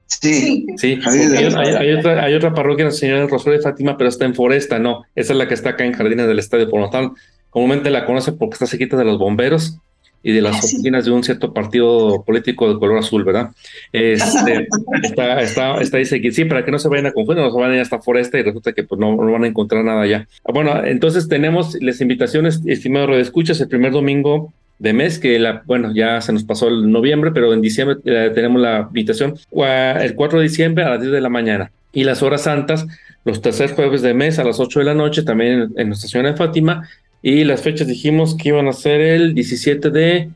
Sí, 0.06 0.66
sí. 0.76 1.00
Hay, 1.04 1.92
otra, 1.92 2.22
hay 2.22 2.34
otra 2.34 2.54
parroquia 2.54 2.84
Nacional 2.84 3.20
del 3.20 3.30
Rosario 3.30 3.58
de 3.58 3.64
Fátima, 3.64 3.96
pero 3.96 4.08
está 4.08 4.26
en 4.26 4.34
Foresta, 4.34 4.78
no. 4.78 5.02
Esa 5.16 5.32
es 5.32 5.38
la 5.38 5.48
que 5.48 5.54
está 5.54 5.70
acá 5.70 5.84
en 5.84 5.92
Jardines 5.92 6.28
del 6.28 6.38
Estadio. 6.38 6.70
Por 6.70 6.80
lo 6.80 6.90
tanto, 6.90 7.16
comúnmente 7.50 7.90
la 7.90 8.04
conoce 8.04 8.32
porque 8.32 8.54
está 8.54 8.66
cerquita 8.66 8.96
de 8.96 9.04
los 9.04 9.18
bomberos 9.18 9.80
y 10.24 10.32
de 10.32 10.40
las 10.40 10.64
oficinas 10.64 11.04
de 11.04 11.10
un 11.10 11.22
cierto 11.22 11.52
partido 11.52 12.24
político 12.24 12.72
de 12.72 12.80
color 12.80 12.98
azul, 12.98 13.24
¿verdad? 13.24 13.50
Este, 13.92 14.66
está, 15.02 15.42
está, 15.42 15.80
está 15.80 15.98
dice 15.98 16.20
que 16.20 16.32
sí, 16.32 16.46
para 16.46 16.64
que 16.64 16.70
no 16.70 16.78
se 16.78 16.88
vayan 16.88 17.06
a 17.06 17.12
confundir, 17.12 17.44
no 17.44 17.52
se 17.52 17.60
van 17.60 17.70
a 17.70 17.74
ir 17.74 17.80
hasta 17.82 18.00
Foresta 18.00 18.38
y 18.38 18.42
resulta 18.42 18.72
que 18.72 18.84
pues, 18.84 18.98
no, 18.98 19.14
van 19.16 19.44
a 19.44 19.46
encontrar 19.46 19.84
nada 19.84 20.00
allá. 20.00 20.26
Bueno, 20.44 20.82
entonces 20.82 21.28
tenemos 21.28 21.76
las 21.80 22.00
invitaciones, 22.00 22.62
estimados 22.64 23.18
escuchas 23.18 23.60
el 23.60 23.68
primer 23.68 23.92
domingo 23.92 24.54
de 24.78 24.94
mes, 24.94 25.18
que 25.18 25.38
la, 25.38 25.62
bueno, 25.66 25.92
ya 25.94 26.22
se 26.22 26.32
nos 26.32 26.44
pasó 26.44 26.68
el 26.68 26.90
noviembre, 26.90 27.30
pero 27.32 27.52
en 27.52 27.60
diciembre 27.60 27.98
eh, 28.06 28.32
tenemos 28.34 28.62
la 28.62 28.86
invitación 28.88 29.34
el 29.52 30.14
4 30.14 30.38
de 30.38 30.42
diciembre 30.42 30.84
a 30.84 30.90
las 30.90 31.00
10 31.00 31.12
de 31.12 31.20
la 31.20 31.28
mañana. 31.28 31.70
Y 31.92 32.04
las 32.04 32.22
horas 32.22 32.42
santas, 32.42 32.86
los 33.24 33.42
tercer 33.42 33.72
jueves 33.72 34.00
de 34.00 34.14
mes 34.14 34.38
a 34.38 34.44
las 34.44 34.58
8 34.58 34.80
de 34.80 34.84
la 34.86 34.94
noche, 34.94 35.22
también 35.22 35.52
en, 35.52 35.72
en 35.76 35.88
Nuestra 35.88 36.08
Señora 36.08 36.32
de 36.32 36.36
Fátima, 36.36 36.88
y 37.26 37.42
las 37.44 37.62
fechas 37.62 37.88
dijimos 37.88 38.36
que 38.36 38.50
iban 38.50 38.68
a 38.68 38.74
ser 38.74 39.00
el 39.00 39.32
17 39.32 39.88
de 39.88 40.28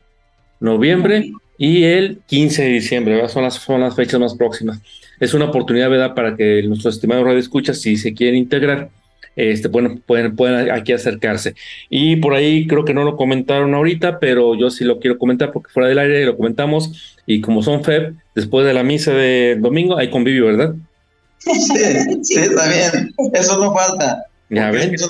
noviembre 0.59 1.31
y 1.55 1.83
el 1.83 2.19
15 2.25 2.63
de 2.63 2.69
diciembre, 2.69 3.29
Son 3.29 3.43
las, 3.43 3.53
son 3.53 3.81
las 3.81 3.95
fechas 3.95 4.19
más 4.19 4.33
próximas. 4.33 4.79
Es 5.19 5.35
una 5.35 5.45
oportunidad, 5.45 5.91
¿verdad?, 5.91 6.15
para 6.15 6.35
que 6.35 6.63
nuestros 6.63 6.95
estimados 6.95 7.25
radio 7.25 7.37
escuchas, 7.37 7.79
si 7.79 7.95
se 7.95 8.15
quieren 8.15 8.37
integrar, 8.37 8.89
este, 9.35 9.67
bueno, 9.67 9.99
pueden, 10.03 10.35
pueden 10.35 10.71
aquí 10.71 10.91
acercarse. 10.91 11.53
Y 11.91 12.15
por 12.15 12.33
ahí 12.33 12.65
creo 12.65 12.85
que 12.85 12.95
no 12.95 13.03
lo 13.03 13.17
comentaron 13.17 13.75
ahorita, 13.75 14.17
pero 14.17 14.55
yo 14.55 14.71
sí 14.71 14.83
lo 14.83 14.99
quiero 14.99 15.19
comentar 15.19 15.51
porque 15.51 15.71
fuera 15.71 15.89
del 15.89 15.99
aire 15.99 16.25
lo 16.25 16.37
comentamos. 16.37 17.15
Y 17.27 17.39
como 17.41 17.61
son 17.61 17.83
FEB, 17.83 18.15
después 18.33 18.65
de 18.65 18.73
la 18.73 18.81
misa 18.81 19.13
de 19.13 19.57
domingo 19.59 19.95
hay 19.95 20.09
convivio, 20.09 20.47
¿verdad? 20.47 20.73
Sí, 21.37 21.53
sí, 22.23 22.39
bien. 22.39 23.13
Eso 23.33 23.59
no 23.59 23.75
falta. 23.75 24.25
Es 24.49 25.03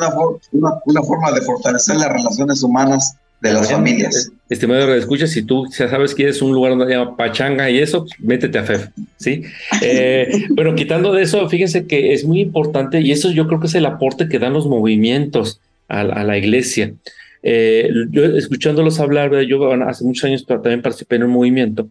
una, 0.51 0.73
una, 0.85 1.01
forma 1.01 1.31
de 1.31 1.41
fortalecer 1.41 1.95
las 1.95 2.11
relaciones 2.11 2.61
humanas 2.61 3.15
de 3.41 3.53
las 3.53 3.71
familias. 3.71 4.31
Estimado 4.49 4.93
escucha, 4.95 5.27
si 5.27 5.43
tú 5.43 5.65
ya 5.67 5.87
sabes 5.87 6.13
que 6.13 6.27
es 6.27 6.41
un 6.41 6.53
lugar 6.53 6.75
donde 6.75 6.93
llama 6.93 7.15
pachanga 7.15 7.69
y 7.69 7.79
eso, 7.79 8.05
métete 8.19 8.57
a 8.57 8.63
FEF, 8.63 8.89
¿sí? 9.17 9.43
Eh, 9.81 10.45
bueno, 10.49 10.75
quitando 10.75 11.13
de 11.13 11.23
eso, 11.23 11.47
fíjense 11.47 11.87
que 11.87 12.13
es 12.13 12.25
muy 12.25 12.41
importante 12.41 12.99
y 12.99 13.11
eso 13.11 13.31
yo 13.31 13.47
creo 13.47 13.59
que 13.59 13.67
es 13.67 13.75
el 13.75 13.85
aporte 13.85 14.27
que 14.27 14.39
dan 14.39 14.53
los 14.53 14.67
movimientos 14.67 15.61
a, 15.87 16.03
la 16.03 16.37
iglesia. 16.37 16.93
Eh, 17.41 17.89
yo 18.11 18.25
escuchándolos 18.25 18.99
hablar, 18.99 19.31
yo 19.43 19.71
hace 19.83 20.03
muchos 20.03 20.25
años 20.25 20.45
también 20.45 20.81
participé 20.81 21.15
en 21.15 21.23
un 21.23 21.31
movimiento 21.31 21.87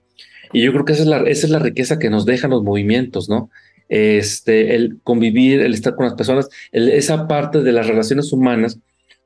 y 0.53 0.63
yo 0.63 0.73
creo 0.73 0.85
que 0.85 0.93
esa 0.93 1.03
es 1.03 1.09
la, 1.09 1.19
esa 1.21 1.47
es 1.47 1.51
la 1.51 1.59
riqueza 1.59 1.99
que 1.99 2.11
nos 2.11 2.27
dejan 2.27 2.51
los 2.51 2.63
movimientos, 2.63 3.29
¿no? 3.29 3.51
Este, 3.89 4.75
el 4.75 5.01
convivir, 5.03 5.61
el 5.61 5.75
estar 5.75 5.95
con 5.95 6.07
las 6.07 6.15
personas, 6.15 6.49
esa 6.73 7.27
parte 7.27 7.63
de 7.63 7.73
las 7.73 7.87
relaciones 7.87 8.33
humanas 8.33 8.79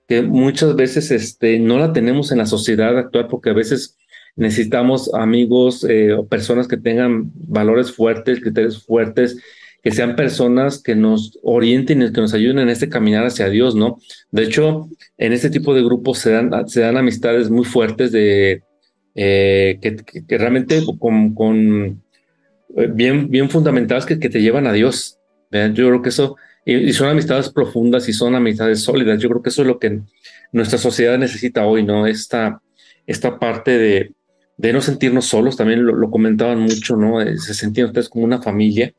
que 0.08 0.22
muchas 0.22 0.76
veces 0.76 1.10
este, 1.10 1.58
no 1.58 1.78
la 1.78 1.92
tenemos 1.92 2.32
en 2.32 2.38
la 2.38 2.46
sociedad 2.46 2.96
actual 2.98 3.28
porque 3.28 3.50
a 3.50 3.54
veces 3.54 3.96
necesitamos 4.36 5.12
amigos 5.14 5.84
eh, 5.84 6.12
o 6.12 6.26
personas 6.26 6.68
que 6.68 6.76
tengan 6.76 7.30
valores 7.34 7.92
fuertes, 7.92 8.40
criterios 8.40 8.84
fuertes, 8.84 9.38
que 9.82 9.90
sean 9.90 10.16
personas 10.16 10.80
que 10.80 10.94
nos 10.94 11.38
orienten 11.42 12.02
y 12.02 12.12
que 12.12 12.20
nos 12.20 12.34
ayuden 12.34 12.60
en 12.60 12.68
este 12.68 12.88
caminar 12.88 13.26
hacia 13.26 13.48
Dios, 13.48 13.74
¿no? 13.74 13.98
De 14.30 14.44
hecho, 14.44 14.88
en 15.18 15.32
este 15.32 15.50
tipo 15.50 15.74
de 15.74 15.82
grupos 15.82 16.18
se 16.18 16.30
dan, 16.30 16.68
se 16.68 16.80
dan 16.80 16.96
amistades 16.96 17.50
muy 17.50 17.64
fuertes 17.64 18.12
de 18.12 18.62
eh, 19.14 19.78
que, 19.82 20.38
realmente 20.38 20.82
con, 20.98 22.01
bien, 22.90 23.30
bien 23.30 23.50
fundamentadas 23.50 24.06
que, 24.06 24.18
que 24.18 24.28
te 24.28 24.42
llevan 24.42 24.66
a 24.66 24.72
Dios. 24.72 25.18
Yo 25.50 25.88
creo 25.88 26.02
que 26.02 26.08
eso, 26.08 26.36
y, 26.64 26.92
son 26.92 27.08
amistades 27.08 27.50
profundas 27.50 28.08
y 28.08 28.12
son 28.12 28.34
amistades 28.34 28.82
sólidas. 28.82 29.20
Yo 29.20 29.28
creo 29.28 29.42
que 29.42 29.50
eso 29.50 29.62
es 29.62 29.68
lo 29.68 29.78
que 29.78 30.00
nuestra 30.52 30.78
sociedad 30.78 31.18
necesita 31.18 31.66
hoy, 31.66 31.82
¿no? 31.82 32.06
Esta, 32.06 32.60
esta 33.06 33.38
parte 33.38 33.78
de, 33.78 34.12
de 34.56 34.72
no 34.72 34.80
sentirnos 34.80 35.26
solos, 35.26 35.56
también 35.56 35.84
lo, 35.84 36.10
comentaban 36.10 36.60
mucho, 36.60 36.96
¿no? 36.96 37.20
Eh, 37.20 37.36
se 37.38 37.54
sentían 37.54 37.88
ustedes 37.88 38.08
como 38.08 38.24
una 38.24 38.40
familia. 38.40 38.92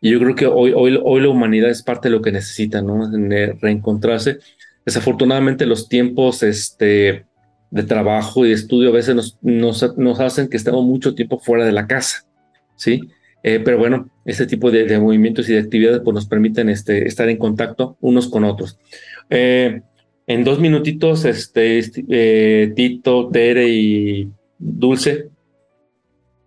Y 0.00 0.10
yo 0.10 0.18
creo 0.18 0.34
que 0.34 0.46
hoy, 0.46 0.72
hoy, 0.74 0.98
hoy 1.02 1.20
la 1.20 1.28
humanidad 1.28 1.70
es 1.70 1.82
parte 1.82 2.08
de 2.08 2.14
lo 2.14 2.22
que 2.22 2.32
necesita, 2.32 2.82
¿no? 2.82 3.10
reencontrarse. 3.60 4.38
Desafortunadamente 4.84 5.64
los 5.64 5.88
tiempos 5.88 6.42
este, 6.42 7.24
de 7.70 7.82
trabajo 7.84 8.44
y 8.44 8.52
estudio 8.52 8.90
a 8.90 8.92
veces 8.92 9.14
nos, 9.14 9.38
nos, 9.40 9.96
nos 9.96 10.20
hacen 10.20 10.48
que 10.48 10.58
estemos 10.58 10.84
mucho 10.84 11.14
tiempo 11.14 11.38
fuera 11.38 11.64
de 11.64 11.72
la 11.72 11.86
casa. 11.86 12.26
¿Sí? 12.76 13.08
Eh, 13.42 13.60
pero 13.62 13.78
bueno, 13.78 14.08
este 14.24 14.46
tipo 14.46 14.70
de, 14.70 14.98
movimientos 14.98 15.48
y 15.48 15.52
de 15.52 15.60
actividades 15.60 16.00
pues, 16.02 16.14
nos 16.14 16.26
permiten 16.26 16.70
este, 16.70 17.06
estar 17.06 17.28
en 17.28 17.36
contacto 17.36 17.96
unos 18.00 18.28
con 18.28 18.44
otros. 18.44 18.78
Eh, 19.28 19.82
en 20.26 20.44
dos 20.44 20.58
minutitos, 20.58 21.26
este, 21.26 21.78
este, 21.78 22.04
eh, 22.08 22.72
Tito, 22.74 23.28
Tere 23.28 23.68
y 23.68 24.30
Dulce, 24.58 25.28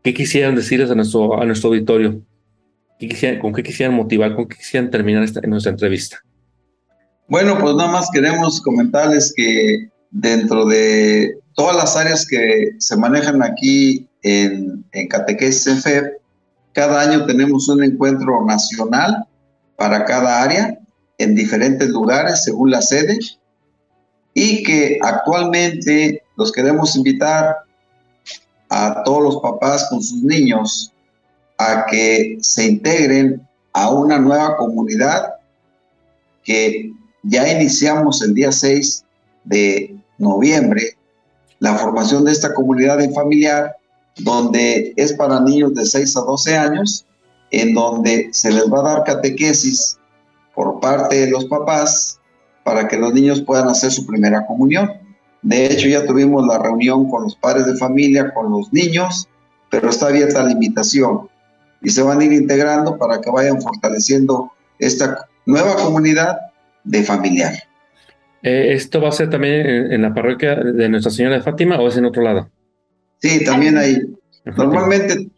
¿qué 0.02 0.14
quisieran 0.14 0.56
decirles 0.56 0.90
a 0.90 0.96
nuestro, 0.96 1.40
a 1.40 1.46
nuestro 1.46 1.70
auditorio? 1.70 2.22
¿Con 3.40 3.54
qué 3.54 3.62
quisieran 3.62 3.96
motivar? 3.96 4.36
¿Con 4.36 4.48
qué 4.48 4.58
quisieran 4.58 4.90
terminar 4.90 5.24
nuestra 5.48 5.72
entrevista? 5.72 6.18
Bueno, 7.28 7.60
pues 7.60 7.76
nada 7.76 7.92
más 7.92 8.10
queremos 8.12 8.60
comentarles 8.62 9.34
que 9.36 9.90
dentro 10.10 10.66
de 10.66 11.36
todas 11.54 11.76
las 11.76 11.96
áreas 11.96 12.26
que 12.26 12.72
se 12.80 12.98
manejan 12.98 13.44
aquí 13.44 14.08
en, 14.24 14.67
en 15.00 15.08
Catequesis 15.08 15.86
cada 16.74 17.02
año 17.02 17.26
tenemos 17.26 17.70
un 17.70 17.84
encuentro 17.84 18.46
nacional 18.46 19.26
para 19.76 20.06
cada 20.06 20.44
área 20.44 20.80
en 21.18 21.36
diferentes 21.36 21.90
lugares 21.90 22.44
según 22.44 22.72
la 22.72 22.82
sede 22.82 23.18
y 24.34 24.64
que 24.64 25.00
actualmente 25.02 26.24
los 26.36 26.52
queremos 26.52 26.96
invitar 26.96 27.58
a 28.70 29.04
todos 29.04 29.24
los 29.24 29.38
papás 29.42 29.88
con 29.90 30.02
sus 30.02 30.22
niños 30.22 30.92
a 31.58 31.86
que 31.86 32.38
se 32.42 32.66
integren 32.66 33.48
a 33.74 33.90
una 33.92 34.20
nueva 34.20 34.58
comunidad 34.58 35.34
que 36.44 36.92
ya 37.24 37.52
iniciamos 37.52 38.22
el 38.22 38.34
día 38.34 38.52
6 38.52 39.04
de 39.44 39.96
noviembre 40.18 40.98
la 41.60 41.76
formación 41.76 42.26
de 42.26 42.32
esta 42.32 42.54
comunidad 42.54 43.00
familiar 43.14 43.77
donde 44.20 44.94
es 44.96 45.14
para 45.14 45.40
niños 45.42 45.74
de 45.74 45.86
6 45.86 46.18
a 46.18 46.22
12 46.22 46.58
años, 46.58 47.06
en 47.52 47.74
donde 47.74 48.30
se 48.32 48.52
les 48.52 48.72
va 48.72 48.80
a 48.80 48.94
dar 48.94 49.04
catequesis 49.04 49.98
por 50.56 50.80
parte 50.80 51.16
de 51.16 51.32
los 51.32 51.46
papás 51.46 52.20
para 52.64 52.88
que 52.88 52.98
los 52.98 53.14
niños 53.14 53.42
puedan 53.42 53.70
hacer 53.70 53.92
su 53.92 54.06
primera 54.06 54.46
comunión. 54.46 54.92
De 55.42 55.68
hecho, 55.68 55.88
ya 55.88 56.06
tuvimos 56.06 56.46
la 56.46 56.60
reunión 56.60 57.10
con 57.10 57.24
los 57.24 57.36
padres 57.36 57.66
de 57.68 57.78
familia, 57.78 58.34
con 58.34 58.52
los 58.52 58.74
niños, 58.74 59.30
pero 59.70 59.90
está 59.90 60.08
abierta 60.08 60.44
la 60.44 60.52
invitación 60.52 61.30
y 61.82 61.90
se 61.90 62.02
van 62.02 62.20
a 62.20 62.26
ir 62.26 62.34
integrando 62.34 62.98
para 62.98 63.22
que 63.22 63.30
vayan 63.30 63.62
fortaleciendo 63.62 64.52
esta 64.80 65.28
nueva 65.46 65.76
comunidad 65.76 66.38
de 66.84 67.04
familiar. 67.04 67.54
Eh, 68.44 68.74
¿Esto 68.74 69.02
va 69.02 69.10
a 69.10 69.12
ser 69.12 69.30
también 69.30 69.92
en 69.92 70.02
la 70.02 70.14
parroquia 70.14 70.56
de 70.56 70.90
Nuestra 70.90 71.12
Señora 71.12 71.36
de 71.36 71.42
Fátima 71.42 71.80
o 71.80 71.88
es 71.88 71.98
en 71.98 72.06
otro 72.06 72.22
lado? 72.22 72.50
Sí, 73.20 73.44
también 73.44 73.78
hay. 73.78 74.02
Normalmente 74.46 75.30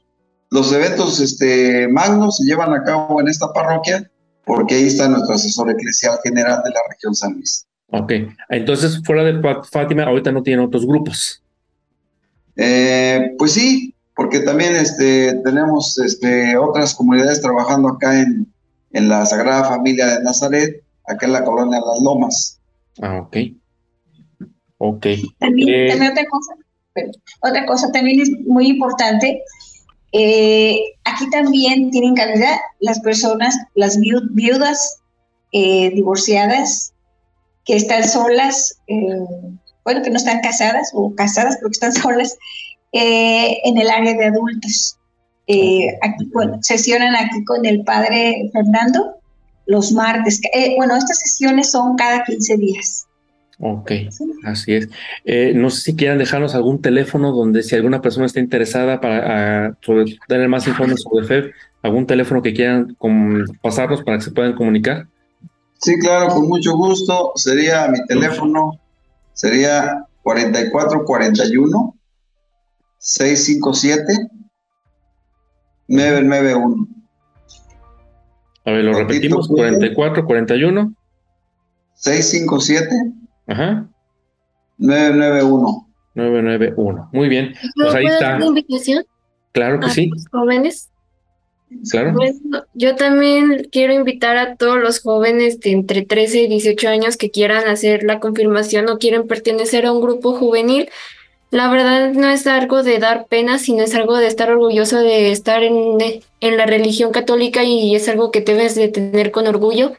los 0.51 0.71
eventos 0.73 1.19
este, 1.19 1.87
magnos 1.87 2.37
se 2.37 2.45
llevan 2.45 2.73
a 2.73 2.83
cabo 2.83 3.21
en 3.21 3.27
esta 3.27 3.51
parroquia 3.53 4.09
porque 4.45 4.75
ahí 4.75 4.87
está 4.87 5.07
nuestro 5.07 5.35
asesor 5.35 5.69
eclesial 5.69 6.17
general 6.23 6.61
de 6.63 6.71
la 6.71 6.79
región 6.89 7.13
San 7.13 7.33
Luis. 7.33 7.67
Ok, 7.91 8.13
entonces 8.49 9.01
fuera 9.03 9.23
de 9.23 9.41
Fátima, 9.71 10.03
ahorita 10.03 10.31
no 10.31 10.43
tienen 10.43 10.65
otros 10.65 10.85
grupos. 10.85 11.43
Eh, 12.55 13.35
pues 13.37 13.53
sí, 13.53 13.95
porque 14.15 14.41
también 14.41 14.75
este, 14.75 15.35
tenemos 15.43 15.97
este, 15.97 16.57
otras 16.57 16.93
comunidades 16.93 17.41
trabajando 17.41 17.89
acá 17.89 18.21
en, 18.21 18.51
en 18.91 19.07
la 19.07 19.25
Sagrada 19.25 19.63
Familia 19.63 20.07
de 20.07 20.23
Nazaret, 20.23 20.83
acá 21.07 21.25
en 21.25 21.33
la 21.33 21.43
colonia 21.43 21.79
Las 21.79 22.03
Lomas. 22.03 22.59
Ah, 23.01 23.19
ok. 23.21 23.37
Ok. 24.77 25.05
También, 25.39 25.69
eh, 25.69 25.89
también 25.89 26.11
otra 26.11 26.25
cosa, 26.29 26.53
otra 27.41 27.65
cosa 27.65 27.91
también 27.91 28.21
es 28.21 28.29
muy 28.45 28.67
importante. 28.67 29.41
Eh, 30.11 30.79
aquí 31.05 31.29
también 31.29 31.91
tienen 31.91 32.15
cabida 32.15 32.59
las 32.79 32.99
personas, 33.01 33.55
las 33.75 33.99
viudas 33.99 35.01
divorciadas, 35.51 36.93
que 37.69 37.75
están 37.75 38.03
solas, 38.03 38.81
eh, 38.87 38.97
bueno, 39.83 40.01
que 40.01 40.09
no 40.09 40.17
están 40.17 40.41
casadas 40.41 40.89
o 40.95 41.13
casadas, 41.13 41.55
pero 41.57 41.69
que 41.69 41.73
están 41.73 41.93
solas 41.93 42.35
eh, 42.93 43.59
en 43.63 43.77
el 43.77 43.91
área 43.91 44.15
de 44.15 44.25
adultos. 44.25 44.97
Eh, 45.45 45.95
aquí, 46.01 46.25
bueno, 46.33 46.57
sesionan 46.61 47.15
aquí 47.15 47.45
con 47.45 47.63
el 47.67 47.83
padre 47.83 48.49
Fernando 48.53 49.17
los 49.67 49.91
martes. 49.91 50.41
bueno, 50.77 50.95
estas 50.95 51.19
sesiones 51.19 51.69
son 51.69 51.95
cada 51.95 52.23
15 52.23 52.57
días. 52.57 53.05
Ok, 53.61 53.91
así 54.45 54.73
es. 54.73 54.89
no 55.55 55.69
sé 55.69 55.81
si 55.81 55.95
quieran 55.97 56.17
dejarnos 56.17 56.55
algún 56.55 56.81
teléfono 56.81 57.33
donde 57.33 57.61
si 57.61 57.75
alguna 57.75 58.01
persona 58.01 58.25
está 58.25 58.39
interesada 58.39 59.01
para 59.01 59.77
tener 60.29 60.47
más 60.47 60.65
informes 60.65 61.01
sobre 61.01 61.27
FEB, 61.27 61.51
algún 61.81 62.07
teléfono 62.07 62.41
que 62.41 62.53
quieran 62.53 62.95
pasarnos 63.61 64.01
para 64.03 64.17
que 64.17 64.23
se 64.23 64.31
puedan 64.31 64.53
comunicar. 64.53 65.07
Sí, 65.81 65.99
claro, 65.99 66.29
con 66.29 66.47
mucho 66.47 66.75
gusto. 66.75 67.33
Sería 67.35 67.89
mi 67.89 68.05
teléfono, 68.05 68.79
sería 69.33 70.05
4441 70.23 71.97
657 72.97 74.13
991. 75.89 76.87
A 78.63 78.71
ver, 78.71 78.83
lo 78.85 78.93
repetimos, 78.93 79.49
4441 79.49 80.93
657 81.95 83.18
Ajá. 83.49 83.89
991. 84.77 85.87
991. 86.15 87.09
Muy 87.11 87.29
bien. 87.29 87.53
Pues 87.75 87.95
ahí 87.95 88.05
está. 88.05 88.39
invitación? 88.39 89.05
Claro 89.51 89.79
que 89.79 89.89
sí. 89.89 90.11
jóvenes 90.31 90.89
Claro. 91.91 92.15
yo 92.73 92.95
también 92.95 93.67
quiero 93.71 93.93
invitar 93.93 94.37
a 94.37 94.55
todos 94.55 94.77
los 94.77 95.01
jóvenes 95.01 95.59
de 95.59 95.71
entre 95.71 96.01
13 96.01 96.43
y 96.43 96.47
18 96.47 96.89
años 96.89 97.15
que 97.15 97.29
quieran 97.29 97.67
hacer 97.67 98.03
la 98.03 98.19
confirmación 98.19 98.89
o 98.89 98.97
quieren 98.97 99.27
pertenecer 99.27 99.85
a 99.85 99.91
un 99.91 100.01
grupo 100.01 100.33
juvenil. 100.33 100.89
La 101.51 101.69
verdad 101.69 102.11
no 102.13 102.27
es 102.27 102.47
algo 102.47 102.81
de 102.81 102.97
dar 102.97 103.27
pena, 103.27 103.59
sino 103.59 103.83
es 103.83 103.93
algo 103.93 104.17
de 104.17 104.27
estar 104.27 104.51
orgulloso 104.51 104.97
de 104.97 105.31
estar 105.31 105.61
en, 105.63 105.97
en 106.39 106.57
la 106.57 106.65
religión 106.65 107.11
católica 107.11 107.63
y 107.63 107.95
es 107.95 108.09
algo 108.09 108.31
que 108.31 108.41
debes 108.41 108.73
de 108.73 108.87
tener 108.87 109.31
con 109.31 109.45
orgullo. 109.45 109.93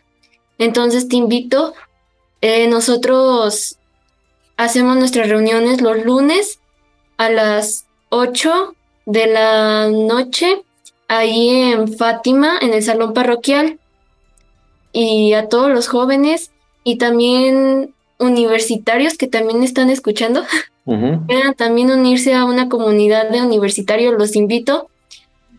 Entonces 0.58 1.08
te 1.08 1.16
invito. 1.16 1.74
Eh, 2.40 2.68
nosotros 2.68 3.76
hacemos 4.56 4.96
nuestras 4.96 5.28
reuniones 5.28 5.80
los 5.80 6.04
lunes 6.04 6.58
a 7.16 7.30
las 7.30 7.86
8 8.08 8.74
de 9.06 9.26
la 9.26 9.88
noche 9.88 10.62
ahí 11.08 11.48
en 11.48 11.92
Fátima, 11.92 12.58
en 12.60 12.72
el 12.72 12.82
salón 12.82 13.14
parroquial, 13.14 13.78
y 14.92 15.32
a 15.34 15.48
todos 15.48 15.70
los 15.70 15.88
jóvenes 15.88 16.50
y 16.84 16.96
también 16.96 17.94
universitarios 18.18 19.16
que 19.16 19.26
también 19.26 19.62
están 19.62 19.90
escuchando. 19.90 20.44
Quieran 21.26 21.54
también 21.54 21.90
unirse 21.90 22.34
a 22.34 22.44
una 22.44 22.68
comunidad 22.68 23.30
de 23.30 23.42
universitarios, 23.42 24.14
los 24.18 24.34
invito 24.34 24.88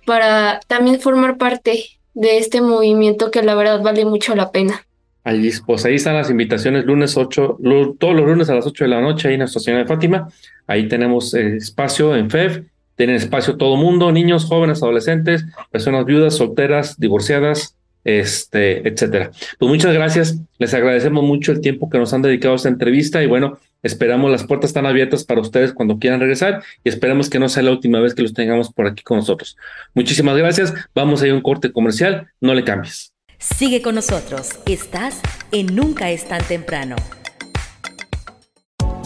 para 0.06 0.60
también 0.68 1.00
formar 1.00 1.38
parte 1.38 1.86
de 2.14 2.38
este 2.38 2.60
movimiento 2.60 3.32
que 3.32 3.44
la 3.44 3.56
verdad 3.56 3.82
vale 3.82 4.04
mucho 4.04 4.36
la 4.36 4.52
pena. 4.52 4.86
Ahí, 5.24 5.52
pues 5.66 5.86
ahí 5.86 5.96
están 5.96 6.16
las 6.16 6.30
invitaciones, 6.30 6.86
lunes 6.86 7.16
8, 7.16 7.60
todos 8.00 8.16
los 8.16 8.26
lunes 8.26 8.50
a 8.50 8.56
las 8.56 8.66
8 8.66 8.86
de 8.86 8.90
la 8.90 9.02
noche 9.02 9.28
ahí 9.28 9.36
en 9.36 9.42
la 9.42 9.46
estación 9.46 9.78
de 9.78 9.86
Fátima. 9.86 10.28
Ahí 10.68 10.88
tenemos 10.88 11.34
eh, 11.34 11.58
espacio 11.58 12.16
en 12.16 12.30
FEV 12.30 12.66
tienen 13.02 13.16
espacio 13.16 13.58
todo 13.58 13.78
mundo, 13.78 14.12
niños, 14.12 14.46
jóvenes, 14.46 14.84
adolescentes, 14.84 15.44
personas 15.72 16.06
viudas, 16.06 16.36
solteras, 16.36 17.00
divorciadas, 17.00 17.76
este, 18.04 18.88
etcétera. 18.88 19.32
Pues 19.58 19.70
muchas 19.70 19.92
gracias. 19.92 20.38
Les 20.60 20.72
agradecemos 20.76 21.24
mucho 21.24 21.52
el 21.52 21.62
tiempo 21.62 21.90
que 21.90 21.98
nos 21.98 22.14
han 22.14 22.22
dedicado 22.22 22.54
a 22.54 22.58
esta 22.58 22.70
entrevista 22.70 23.24
y 23.24 23.26
bueno, 23.26 23.58
esperamos 23.82 24.30
las 24.30 24.44
puertas 24.44 24.70
están 24.70 24.86
abiertas 24.86 25.24
para 25.24 25.42
ustedes 25.42 25.74
cuando 25.74 25.98
quieran 25.98 26.20
regresar 26.20 26.62
y 26.84 26.90
esperemos 26.90 27.28
que 27.28 27.40
no 27.40 27.50
sea 27.50 27.64
la 27.64 27.72
última 27.72 28.00
vez 28.00 28.14
que 28.14 28.22
los 28.22 28.36
tengamos 28.36 28.72
por 28.72 28.86
aquí 28.86 29.02
con 29.02 29.18
nosotros. 29.18 29.58
Muchísimas 29.96 30.38
gracias. 30.38 30.72
Vamos 30.94 31.24
a 31.24 31.26
ir 31.26 31.32
a 31.32 31.36
un 31.36 31.42
corte 31.42 31.72
comercial. 31.72 32.28
No 32.40 32.54
le 32.54 32.64
cambies. 32.64 33.11
Sigue 33.42 33.82
con 33.82 33.96
nosotros. 33.96 34.60
Estás 34.68 35.20
en 35.52 35.76
Nunca 35.76 36.12
es 36.12 36.28
tan 36.28 36.44
temprano. 36.44 36.96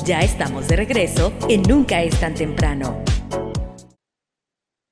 Ya 0.06 0.20
estamos 0.20 0.68
de 0.68 0.76
regreso 0.76 1.32
en 1.48 1.62
Nunca 1.62 2.04
es 2.04 2.20
tan 2.20 2.34
temprano. 2.34 3.02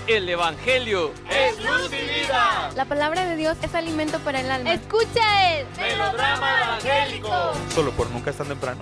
El 0.07 0.29
Evangelio 0.29 1.11
es 1.31 1.57
luz 1.57 1.91
y 1.91 2.21
vida. 2.21 2.69
La 2.75 2.85
palabra 2.85 3.25
de 3.25 3.35
Dios 3.35 3.57
es 3.63 3.73
alimento 3.73 4.19
para 4.19 4.39
el 4.39 4.51
alma. 4.51 4.73
Escucha 4.73 5.57
el 5.57 5.65
melodrama 5.79 6.61
evangélico. 6.61 7.29
Solo 7.69 7.89
por 7.91 8.11
nunca 8.11 8.29
es 8.29 8.37
tan 8.37 8.47
temprano. 8.47 8.81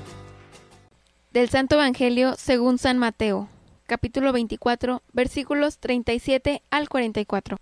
Del 1.31 1.49
Santo 1.49 1.75
Evangelio 1.75 2.35
según 2.37 2.77
San 2.77 2.97
Mateo, 2.97 3.47
capítulo 3.87 4.33
24, 4.33 5.01
versículos 5.13 5.79
37 5.79 6.61
al 6.69 6.89
44. 6.89 7.55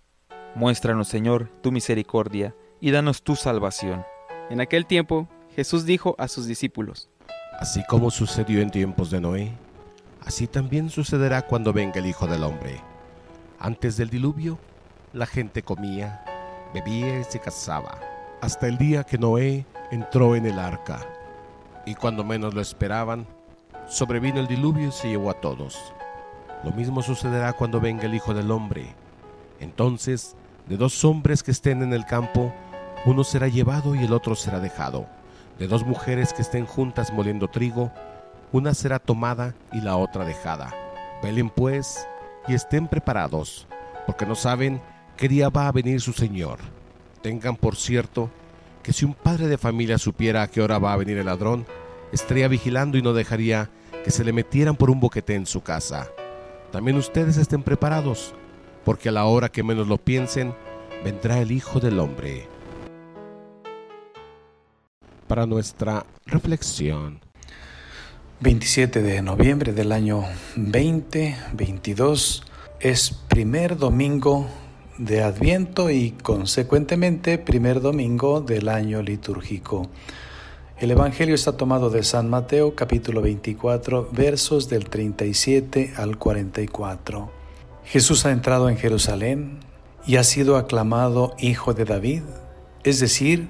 Muéstranos, 0.56 1.08
Señor, 1.08 1.50
tu 1.62 1.72
misericordia 1.72 2.56
y 2.80 2.90
danos 2.90 3.22
tu 3.22 3.36
salvación. 3.36 4.04
En 4.50 4.60
aquel 4.60 4.88
tiempo, 4.88 5.30
Jesús 5.56 5.86
dijo 5.86 6.16
a 6.18 6.28
sus 6.28 6.48
discípulos, 6.48 7.10
Así 7.60 7.84
como 7.88 8.10
sucedió 8.10 8.60
en 8.60 8.72
tiempos 8.72 9.12
de 9.12 9.22
Noé, 9.22 9.52
así 10.20 10.48
también 10.48 10.90
sucederá 10.90 11.44
cuando 11.44 11.74
venga 11.74 12.00
el 12.00 12.08
Hijo 12.08 12.26
del 12.26 12.44
Hombre. 12.44 12.82
Antes 13.64 13.96
del 13.96 14.10
diluvio, 14.10 14.58
la 15.14 15.28
gente 15.28 15.62
comía, 15.62 16.26
bebía 16.74 17.20
y 17.20 17.24
se 17.26 17.40
casaba, 17.40 18.00
hasta 18.42 18.68
el 18.68 18.80
día 18.80 19.04
que 19.04 19.20
Noé 19.20 19.68
entró 19.92 20.36
en 20.36 20.48
el 20.48 20.58
arca. 20.58 21.06
Y 21.86 21.94
cuando 21.94 22.24
menos 22.24 22.56
lo 22.56 22.62
esperaban, 22.62 23.28
sobrevino 23.88 24.40
el 24.40 24.48
diluvio 24.48 24.88
y 24.88 24.92
se 24.92 25.10
llevó 25.10 25.30
a 25.30 25.40
todos. 25.40 25.94
Lo 26.64 26.72
mismo 26.72 27.04
sucederá 27.04 27.54
cuando 27.54 27.80
venga 27.80 28.06
el 28.06 28.16
Hijo 28.16 28.34
del 28.34 28.50
Hombre. 28.50 28.96
Entonces, 29.60 30.36
de 30.68 30.76
dos 30.76 31.06
hombres 31.06 31.44
que 31.44 31.52
estén 31.52 31.84
en 31.84 31.94
el 31.94 32.08
campo, 32.08 32.52
uno 33.06 33.24
será 33.24 33.48
llevado 33.48 33.94
y 33.94 34.04
el 34.04 34.14
otro 34.14 34.34
será 34.34 34.60
dejado. 34.60 35.06
De 35.60 35.68
dos 35.68 35.86
mujeres 35.86 36.34
que 36.34 36.42
estén 36.42 36.66
juntas 36.66 37.14
moliendo 37.14 37.48
trigo, 37.48 37.92
una 38.52 38.74
será 38.74 38.98
tomada 38.98 39.54
y 39.72 39.82
la 39.82 39.98
otra 39.98 40.26
dejada. 40.26 40.74
Velen 41.22 41.52
pues 41.52 42.08
y 42.48 42.54
estén 42.54 42.88
preparados, 42.88 43.68
porque 44.06 44.26
no 44.26 44.36
saben 44.36 44.82
qué 45.18 45.28
día 45.28 45.50
va 45.50 45.68
a 45.68 45.72
venir 45.72 46.02
su 46.02 46.14
Señor. 46.14 46.60
Tengan 47.22 47.56
por 47.56 47.76
cierto 47.76 48.30
que 48.84 48.94
si 48.94 49.06
un 49.06 49.14
padre 49.14 49.48
de 49.48 49.58
familia 49.58 49.98
supiera 49.98 50.42
a 50.42 50.48
qué 50.48 50.62
hora 50.62 50.80
va 50.80 50.94
a 50.94 50.98
venir 50.98 51.18
el 51.18 51.28
ladrón, 51.28 51.66
estaría 52.12 52.48
vigilando 52.48 52.98
y 52.98 53.02
no 53.02 53.14
dejaría 53.14 53.70
que 54.04 54.12
se 54.12 54.24
le 54.24 54.34
metieran 54.34 54.76
por 54.76 54.90
un 54.90 55.00
boquete 55.00 55.36
en 55.36 55.46
su 55.46 55.62
casa. 55.62 56.10
También 56.72 56.98
ustedes 56.98 57.38
estén 57.38 57.64
preparados, 57.64 58.34
porque 58.84 59.10
a 59.10 59.12
la 59.12 59.26
hora 59.26 59.50
que 59.50 59.64
menos 59.64 59.88
lo 59.88 59.98
piensen, 59.98 60.56
vendrá 61.04 61.40
el 61.40 61.52
Hijo 61.52 61.80
del 61.80 62.00
Hombre. 62.00 62.48
Para 65.28 65.46
nuestra 65.46 66.06
reflexión. 66.26 67.21
27 68.42 69.04
de 69.04 69.22
noviembre 69.22 69.72
del 69.72 69.92
año 69.92 70.24
2022 70.56 72.44
es 72.80 73.12
primer 73.28 73.78
domingo 73.78 74.48
de 74.98 75.22
Adviento 75.22 75.92
y 75.92 76.10
consecuentemente 76.24 77.38
primer 77.38 77.82
domingo 77.82 78.42
del 78.42 78.70
año 78.70 79.04
litúrgico. 79.04 79.92
El 80.80 80.90
Evangelio 80.90 81.36
está 81.36 81.56
tomado 81.56 81.92
de 81.92 82.02
San 82.02 82.32
Mateo 82.32 82.74
capítulo 82.74 83.22
24 83.22 84.10
versos 84.12 84.70
del 84.70 84.90
37 84.90 85.94
al 85.98 86.18
44. 86.18 87.32
Jesús 87.86 88.26
ha 88.26 88.32
entrado 88.32 88.70
en 88.70 88.78
Jerusalén 88.78 89.60
y 90.08 90.16
ha 90.16 90.24
sido 90.24 90.58
aclamado 90.58 91.36
Hijo 91.38 91.76
de 91.76 91.86
David, 91.86 92.24
es 92.84 93.00
decir, 93.00 93.50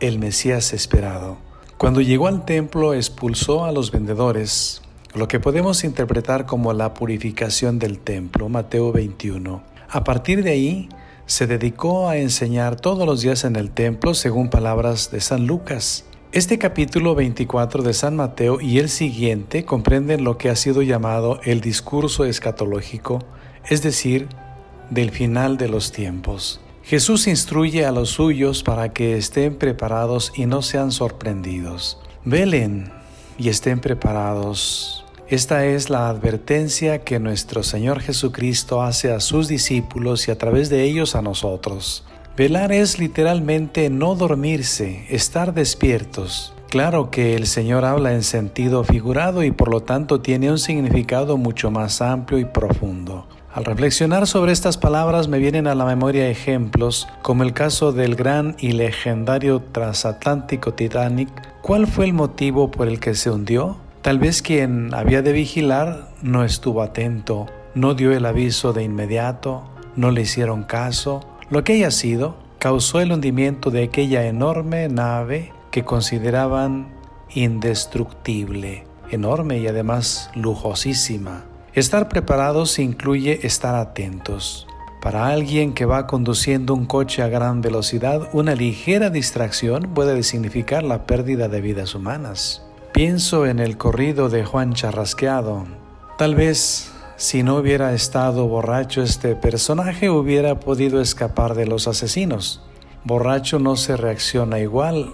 el 0.00 0.18
Mesías 0.18 0.72
esperado. 0.72 1.51
Cuando 1.82 2.00
llegó 2.00 2.28
al 2.28 2.44
templo 2.44 2.94
expulsó 2.94 3.64
a 3.64 3.72
los 3.72 3.90
vendedores, 3.90 4.82
lo 5.16 5.26
que 5.26 5.40
podemos 5.40 5.82
interpretar 5.82 6.46
como 6.46 6.72
la 6.72 6.94
purificación 6.94 7.80
del 7.80 7.98
templo, 7.98 8.48
Mateo 8.48 8.92
21. 8.92 9.64
A 9.88 10.04
partir 10.04 10.44
de 10.44 10.52
ahí, 10.52 10.88
se 11.26 11.48
dedicó 11.48 12.08
a 12.08 12.18
enseñar 12.18 12.76
todos 12.76 13.04
los 13.04 13.22
días 13.22 13.42
en 13.42 13.56
el 13.56 13.72
templo 13.72 14.14
según 14.14 14.48
palabras 14.48 15.10
de 15.10 15.20
San 15.20 15.48
Lucas. 15.48 16.04
Este 16.30 16.56
capítulo 16.56 17.16
24 17.16 17.82
de 17.82 17.94
San 17.94 18.14
Mateo 18.14 18.60
y 18.60 18.78
el 18.78 18.88
siguiente 18.88 19.64
comprenden 19.64 20.22
lo 20.22 20.38
que 20.38 20.50
ha 20.50 20.54
sido 20.54 20.82
llamado 20.82 21.40
el 21.42 21.60
discurso 21.60 22.24
escatológico, 22.24 23.24
es 23.68 23.82
decir, 23.82 24.28
del 24.90 25.10
final 25.10 25.56
de 25.56 25.66
los 25.66 25.90
tiempos. 25.90 26.61
Jesús 26.84 27.26
instruye 27.28 27.86
a 27.86 27.92
los 27.92 28.10
suyos 28.10 28.62
para 28.62 28.92
que 28.92 29.16
estén 29.16 29.56
preparados 29.56 30.32
y 30.34 30.46
no 30.46 30.62
sean 30.62 30.90
sorprendidos. 30.90 31.98
Velen 32.24 32.92
y 33.38 33.48
estén 33.48 33.80
preparados. 33.80 35.04
Esta 35.28 35.64
es 35.64 35.88
la 35.88 36.08
advertencia 36.08 37.04
que 37.04 37.18
nuestro 37.18 37.62
Señor 37.62 38.00
Jesucristo 38.00 38.82
hace 38.82 39.12
a 39.12 39.20
sus 39.20 39.48
discípulos 39.48 40.28
y 40.28 40.30
a 40.30 40.36
través 40.36 40.68
de 40.68 40.82
ellos 40.82 41.14
a 41.14 41.22
nosotros. 41.22 42.04
Velar 42.36 42.72
es 42.72 42.98
literalmente 42.98 43.88
no 43.88 44.14
dormirse, 44.14 45.06
estar 45.08 45.54
despiertos. 45.54 46.52
Claro 46.68 47.10
que 47.10 47.34
el 47.34 47.46
Señor 47.46 47.84
habla 47.84 48.14
en 48.14 48.22
sentido 48.22 48.82
figurado 48.84 49.44
y 49.44 49.50
por 49.50 49.70
lo 49.70 49.82
tanto 49.82 50.20
tiene 50.20 50.50
un 50.50 50.58
significado 50.58 51.36
mucho 51.36 51.70
más 51.70 52.02
amplio 52.02 52.38
y 52.38 52.44
profundo. 52.46 53.26
Al 53.54 53.66
reflexionar 53.66 54.26
sobre 54.26 54.52
estas 54.52 54.78
palabras 54.78 55.28
me 55.28 55.38
vienen 55.38 55.66
a 55.66 55.74
la 55.74 55.84
memoria 55.84 56.30
ejemplos 56.30 57.06
como 57.20 57.42
el 57.42 57.52
caso 57.52 57.92
del 57.92 58.16
gran 58.16 58.56
y 58.58 58.72
legendario 58.72 59.60
transatlántico 59.60 60.72
Titanic. 60.72 61.28
¿Cuál 61.60 61.86
fue 61.86 62.06
el 62.06 62.14
motivo 62.14 62.70
por 62.70 62.88
el 62.88 62.98
que 62.98 63.14
se 63.14 63.30
hundió? 63.30 63.76
Tal 64.00 64.18
vez 64.18 64.40
quien 64.40 64.94
había 64.94 65.20
de 65.20 65.32
vigilar 65.32 66.08
no 66.22 66.44
estuvo 66.44 66.80
atento, 66.80 67.46
no 67.74 67.92
dio 67.92 68.12
el 68.12 68.24
aviso 68.24 68.72
de 68.72 68.84
inmediato, 68.84 69.64
no 69.96 70.10
le 70.12 70.22
hicieron 70.22 70.62
caso 70.62 71.20
lo 71.50 71.62
que 71.62 71.74
haya 71.74 71.90
sido, 71.90 72.36
causó 72.58 73.00
el 73.00 73.12
hundimiento 73.12 73.70
de 73.70 73.84
aquella 73.84 74.24
enorme 74.24 74.88
nave 74.88 75.52
que 75.70 75.84
consideraban 75.84 76.88
indestructible, 77.34 78.86
enorme 79.10 79.58
y 79.58 79.66
además 79.66 80.30
lujosísima. 80.34 81.51
Estar 81.74 82.10
preparados 82.10 82.78
incluye 82.78 83.46
estar 83.46 83.74
atentos. 83.76 84.66
Para 85.00 85.28
alguien 85.28 85.72
que 85.72 85.86
va 85.86 86.06
conduciendo 86.06 86.74
un 86.74 86.84
coche 86.84 87.22
a 87.22 87.28
gran 87.28 87.62
velocidad, 87.62 88.28
una 88.34 88.54
ligera 88.54 89.08
distracción 89.08 89.94
puede 89.94 90.22
significar 90.22 90.82
la 90.82 91.06
pérdida 91.06 91.48
de 91.48 91.62
vidas 91.62 91.94
humanas. 91.94 92.62
Pienso 92.92 93.46
en 93.46 93.58
el 93.58 93.78
corrido 93.78 94.28
de 94.28 94.44
Juan 94.44 94.74
Charrasqueado. 94.74 95.64
Tal 96.18 96.34
vez 96.34 96.92
si 97.16 97.42
no 97.42 97.56
hubiera 97.56 97.94
estado 97.94 98.46
borracho, 98.48 99.02
este 99.02 99.34
personaje 99.34 100.10
hubiera 100.10 100.60
podido 100.60 101.00
escapar 101.00 101.54
de 101.54 101.66
los 101.66 101.88
asesinos. 101.88 102.60
Borracho 103.04 103.58
no 103.58 103.76
se 103.76 103.96
reacciona 103.96 104.58
igual 104.58 105.10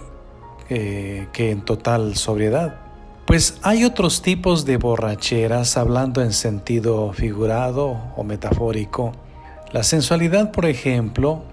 eh, 0.69 1.27
que 1.31 1.51
en 1.51 1.61
total 1.61 2.17
sobriedad. 2.17 2.88
Pues 3.29 3.59
hay 3.61 3.85
otros 3.85 4.23
tipos 4.23 4.65
de 4.65 4.77
borracheras 4.77 5.77
hablando 5.77 6.23
en 6.23 6.33
sentido 6.33 7.13
figurado 7.13 7.95
o 8.15 8.23
metafórico. 8.23 9.11
La 9.71 9.83
sensualidad, 9.83 10.51
por 10.51 10.65
ejemplo, 10.65 11.43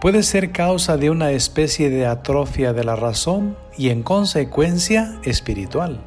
puede 0.00 0.24
ser 0.24 0.50
causa 0.50 0.96
de 0.96 1.08
una 1.08 1.30
especie 1.30 1.88
de 1.88 2.04
atrofia 2.04 2.72
de 2.72 2.82
la 2.82 2.96
razón 2.96 3.56
y 3.78 3.90
en 3.90 4.02
consecuencia 4.02 5.20
espiritual. 5.22 6.00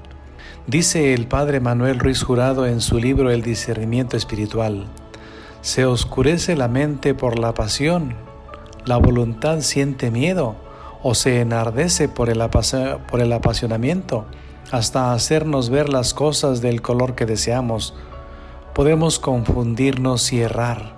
Dice 0.68 1.14
el 1.14 1.26
padre 1.26 1.62
Manuel 1.62 2.00
Ruiz 2.00 2.22
Jurado 2.22 2.66
en 2.66 2.82
su 2.82 3.00
libro 3.00 3.32
El 3.32 3.44
discernimiento 3.44 4.18
espiritual, 4.18 4.88
se 5.62 5.86
oscurece 5.86 6.58
la 6.58 6.68
mente 6.68 7.14
por 7.14 7.40
la 7.40 7.54
pasión, 7.54 8.18
la 8.84 8.98
voluntad 8.98 9.62
siente 9.62 10.12
miedo 10.12 10.58
o 11.02 11.16
se 11.16 11.40
enardece 11.40 12.10
por 12.10 12.30
el, 12.30 12.44
por 13.10 13.22
el 13.22 13.32
apasionamiento 13.32 14.26
hasta 14.72 15.14
hacernos 15.14 15.70
ver 15.70 15.90
las 15.90 16.14
cosas 16.14 16.62
del 16.62 16.82
color 16.82 17.16
que 17.16 17.26
deseamos. 17.26 17.94
Podemos 18.74 19.20
confundirnos 19.20 20.34
y 20.34 20.42
errar. 20.42 20.96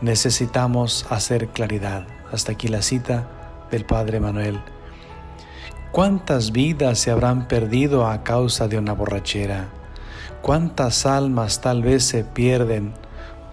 Necesitamos 0.00 1.06
hacer 1.10 1.48
claridad. 1.48 2.06
Hasta 2.32 2.52
aquí 2.52 2.68
la 2.68 2.82
cita 2.82 3.28
del 3.70 3.84
Padre 3.84 4.20
Manuel. 4.20 4.60
¿Cuántas 5.92 6.52
vidas 6.52 6.98
se 6.98 7.10
habrán 7.10 7.48
perdido 7.48 8.06
a 8.06 8.22
causa 8.22 8.68
de 8.68 8.78
una 8.78 8.92
borrachera? 8.92 9.68
¿Cuántas 10.42 11.06
almas 11.06 11.60
tal 11.60 11.82
vez 11.82 12.04
se 12.04 12.22
pierden 12.22 12.92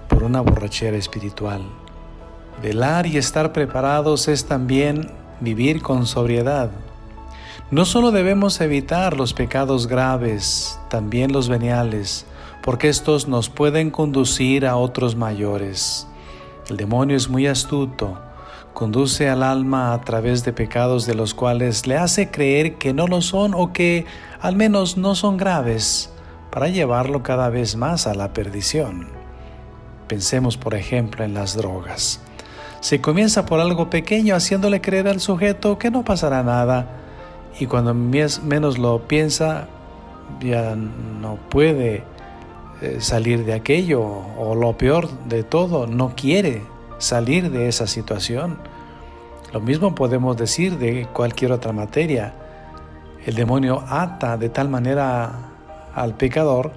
por 0.10 0.24
una 0.24 0.42
borrachera 0.42 0.98
espiritual? 0.98 1.62
Velar 2.62 3.06
y 3.06 3.18
estar 3.18 3.54
preparados 3.54 4.28
es 4.28 4.46
también 4.46 5.10
vivir 5.40 5.82
con 5.82 6.06
sobriedad. 6.06 6.70
No 7.72 7.86
solo 7.86 8.12
debemos 8.12 8.62
evitar 8.62 9.18
los 9.18 9.34
pecados 9.34 9.88
graves, 9.88 10.80
también 10.90 11.32
los 11.32 11.50
veniales, 11.50 12.26
porque 12.62 12.90
estos 12.90 13.28
nos 13.28 13.50
pueden 13.50 13.90
conducir 13.90 14.66
a 14.66 14.76
otros 14.76 15.16
mayores. 15.16 16.08
El 16.70 16.78
demonio 16.78 17.18
es 17.18 17.30
muy 17.30 17.48
astuto 17.48 18.18
conduce 18.74 19.30
al 19.30 19.44
alma 19.44 19.94
a 19.94 20.02
través 20.02 20.44
de 20.44 20.52
pecados 20.52 21.06
de 21.06 21.14
los 21.16 21.34
cuales 21.34 21.88
le 21.88 21.98
hace 21.98 22.32
creer 22.32 22.76
que 22.76 22.94
no 22.94 23.08
lo 23.08 23.22
son 23.22 23.54
o 23.54 23.72
que 23.72 24.06
al 24.42 24.56
menos 24.56 24.98
no 24.98 25.16
son 25.16 25.38
graves, 25.38 26.12
para 26.52 26.68
llevarlo 26.68 27.24
cada 27.24 27.50
vez 27.50 27.76
más 27.76 28.08
a 28.08 28.14
la 28.14 28.34
perdición. 28.34 29.08
Pensemos 30.08 30.58
por 30.58 30.76
ejemplo 30.76 31.24
en 31.24 31.34
las 31.34 31.56
drogas. 31.56 32.20
Se 32.82 33.00
comienza 33.00 33.46
por 33.46 33.60
algo 33.60 33.90
pequeño 33.90 34.36
haciéndole 34.36 34.82
creer 34.82 35.08
al 35.08 35.22
sujeto 35.22 35.78
que 35.78 35.90
no 35.90 36.04
pasará 36.04 36.44
nada 36.44 37.03
y 37.60 37.68
cuando 37.68 37.94
menos 37.94 38.78
lo 38.78 39.08
piensa 39.08 39.68
ya 40.42 40.76
no 40.76 41.38
puede 41.50 42.04
eh, 42.82 42.98
salir 43.00 43.46
de 43.46 43.54
aquello 43.54 44.04
o 44.04 44.56
lo 44.56 44.78
peor 44.78 45.10
de 45.26 45.44
todo, 45.44 45.88
no 45.88 46.16
quiere 46.16 46.64
salir 46.98 47.52
de 47.52 47.68
esa 47.68 47.88
situación. 47.88 48.58
Lo 49.52 49.62
mismo 49.62 49.94
podemos 49.94 50.36
decir 50.36 50.78
de 50.78 51.08
cualquier 51.14 51.52
otra 51.52 51.72
materia. 51.74 52.34
El 53.26 53.36
demonio 53.36 53.84
ata 53.88 54.38
de 54.38 54.50
tal 54.50 54.68
manera 54.70 55.32
al 55.94 56.16
pecador, 56.16 56.72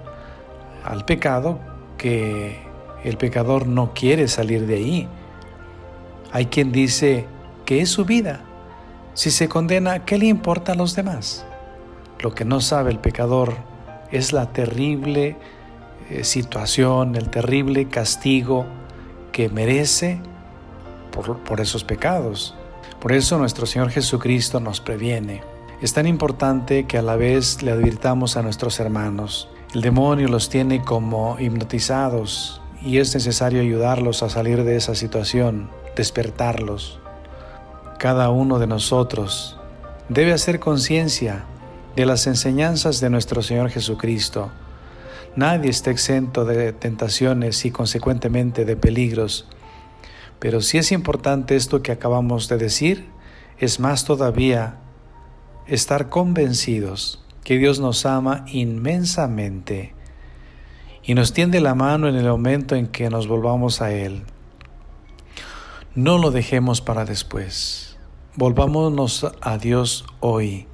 al 0.85 1.03
pecado, 1.03 1.59
que 1.97 2.59
el 3.03 3.17
pecador 3.17 3.67
no 3.67 3.93
quiere 3.93 4.27
salir 4.27 4.67
de 4.67 4.75
ahí. 4.75 5.07
Hay 6.31 6.45
quien 6.45 6.71
dice 6.71 7.25
que 7.65 7.81
es 7.81 7.89
su 7.89 8.05
vida. 8.05 8.41
Si 9.17 9.31
se 9.31 9.49
condena, 9.49 10.05
¿qué 10.05 10.19
le 10.19 10.27
importa 10.27 10.73
a 10.73 10.75
los 10.75 10.95
demás? 10.95 11.43
Lo 12.19 12.35
que 12.35 12.45
no 12.45 12.61
sabe 12.61 12.91
el 12.91 12.99
pecador 12.99 13.55
es 14.11 14.31
la 14.31 14.53
terrible 14.53 15.37
eh, 16.11 16.23
situación, 16.23 17.15
el 17.15 17.31
terrible 17.31 17.89
castigo 17.89 18.67
que 19.31 19.49
merece 19.49 20.19
por, 21.11 21.39
por 21.39 21.61
esos 21.61 21.83
pecados. 21.83 22.53
Por 22.99 23.11
eso 23.11 23.39
nuestro 23.39 23.65
Señor 23.65 23.89
Jesucristo 23.89 24.59
nos 24.59 24.81
previene. 24.81 25.41
Es 25.81 25.93
tan 25.93 26.05
importante 26.05 26.85
que 26.85 26.99
a 26.99 27.01
la 27.01 27.15
vez 27.15 27.63
le 27.63 27.71
advirtamos 27.71 28.37
a 28.37 28.43
nuestros 28.43 28.79
hermanos. 28.79 29.49
El 29.73 29.81
demonio 29.81 30.27
los 30.27 30.49
tiene 30.49 30.83
como 30.83 31.39
hipnotizados 31.39 32.61
y 32.83 32.99
es 32.99 33.15
necesario 33.15 33.61
ayudarlos 33.61 34.21
a 34.21 34.29
salir 34.29 34.63
de 34.63 34.75
esa 34.75 34.93
situación, 34.93 35.71
despertarlos. 35.95 36.99
Cada 37.97 38.29
uno 38.29 38.59
de 38.59 38.67
nosotros 38.67 39.57
debe 40.07 40.31
hacer 40.31 40.59
conciencia 40.59 41.45
de 41.95 42.05
las 42.05 42.27
enseñanzas 42.27 42.99
de 42.99 43.09
nuestro 43.09 43.41
Señor 43.41 43.71
Jesucristo. 43.71 44.51
Nadie 45.35 45.71
está 45.71 45.89
exento 45.89 46.45
de 46.45 46.73
tentaciones 46.73 47.65
y 47.65 47.71
consecuentemente 47.71 48.65
de 48.65 48.75
peligros. 48.75 49.47
Pero 50.37 50.61
si 50.61 50.77
es 50.77 50.91
importante 50.91 51.55
esto 51.55 51.81
que 51.81 51.91
acabamos 51.91 52.47
de 52.49 52.57
decir, 52.57 53.09
es 53.57 53.79
más 53.79 54.05
todavía 54.05 54.77
estar 55.65 56.09
convencidos 56.09 57.23
que 57.43 57.57
Dios 57.57 57.79
nos 57.79 58.05
ama 58.05 58.45
inmensamente 58.47 59.95
y 61.01 61.15
nos 61.15 61.33
tiende 61.33 61.61
la 61.61 61.73
mano 61.73 62.07
en 62.07 62.15
el 62.15 62.27
momento 62.27 62.75
en 62.75 62.85
que 62.85 63.09
nos 63.09 63.27
volvamos 63.27 63.81
a 63.81 63.91
Él. 63.91 64.21
No 65.95 66.19
lo 66.19 66.29
dejemos 66.29 66.79
para 66.79 67.05
después. 67.05 67.86
Volvámonos 68.37 69.25
a 69.41 69.57
Dios 69.57 70.05
hoy. 70.19 70.67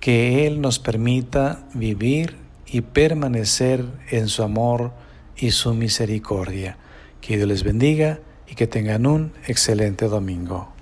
Que 0.00 0.44
Él 0.44 0.60
nos 0.60 0.80
permita 0.80 1.68
vivir 1.72 2.34
y 2.66 2.80
permanecer 2.80 3.84
en 4.10 4.26
su 4.26 4.42
amor 4.42 4.90
y 5.36 5.52
su 5.52 5.72
misericordia. 5.72 6.78
Que 7.20 7.36
Dios 7.36 7.46
les 7.46 7.62
bendiga 7.62 8.18
y 8.48 8.56
que 8.56 8.66
tengan 8.66 9.06
un 9.06 9.32
excelente 9.46 10.08
domingo. 10.08 10.74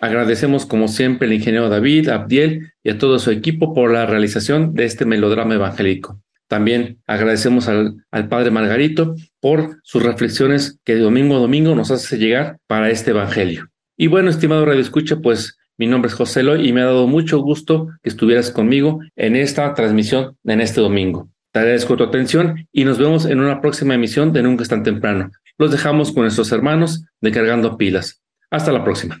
Agradecemos 0.00 0.66
como 0.66 0.88
siempre 0.88 1.28
al 1.28 1.34
ingeniero 1.34 1.68
David, 1.68 2.08
Abdiel 2.08 2.72
y 2.82 2.90
a 2.90 2.98
todo 2.98 3.20
su 3.20 3.30
equipo 3.30 3.74
por 3.74 3.92
la 3.92 4.06
realización 4.06 4.74
de 4.74 4.86
este 4.86 5.04
melodrama 5.04 5.54
evangélico. 5.54 6.20
También 6.48 6.98
agradecemos 7.06 7.68
al, 7.68 8.04
Padre 8.28 8.50
Margarito 8.50 9.14
por 9.40 9.78
sus 9.82 10.02
reflexiones 10.02 10.78
que 10.84 10.94
de 10.94 11.00
domingo 11.00 11.36
a 11.36 11.40
domingo 11.40 11.74
nos 11.74 11.90
hace 11.90 12.18
llegar 12.18 12.58
para 12.66 12.90
este 12.90 13.10
evangelio. 13.10 13.68
Y 13.96 14.06
bueno, 14.06 14.30
estimado 14.30 14.64
Radio 14.64 14.80
Escucha, 14.80 15.16
pues 15.16 15.58
mi 15.76 15.86
nombre 15.86 16.08
es 16.08 16.14
José 16.14 16.42
Loy 16.42 16.66
y 16.66 16.72
me 16.72 16.80
ha 16.80 16.86
dado 16.86 17.06
mucho 17.06 17.38
gusto 17.40 17.88
que 18.02 18.08
estuvieras 18.08 18.50
conmigo 18.50 19.00
en 19.14 19.36
esta 19.36 19.74
transmisión 19.74 20.36
en 20.44 20.60
este 20.60 20.80
domingo. 20.80 21.28
Te 21.52 21.60
agradezco 21.60 21.96
tu 21.96 22.04
atención 22.04 22.66
y 22.72 22.84
nos 22.84 22.98
vemos 22.98 23.26
en 23.26 23.40
una 23.40 23.60
próxima 23.60 23.94
emisión 23.94 24.32
de 24.32 24.42
Nunca 24.42 24.62
es 24.62 24.68
tan 24.68 24.82
temprano. 24.82 25.30
Los 25.58 25.70
dejamos 25.70 26.12
con 26.12 26.22
nuestros 26.22 26.50
hermanos 26.52 27.04
de 27.20 27.30
Cargando 27.30 27.76
Pilas. 27.76 28.22
Hasta 28.50 28.72
la 28.72 28.84
próxima 28.84 29.20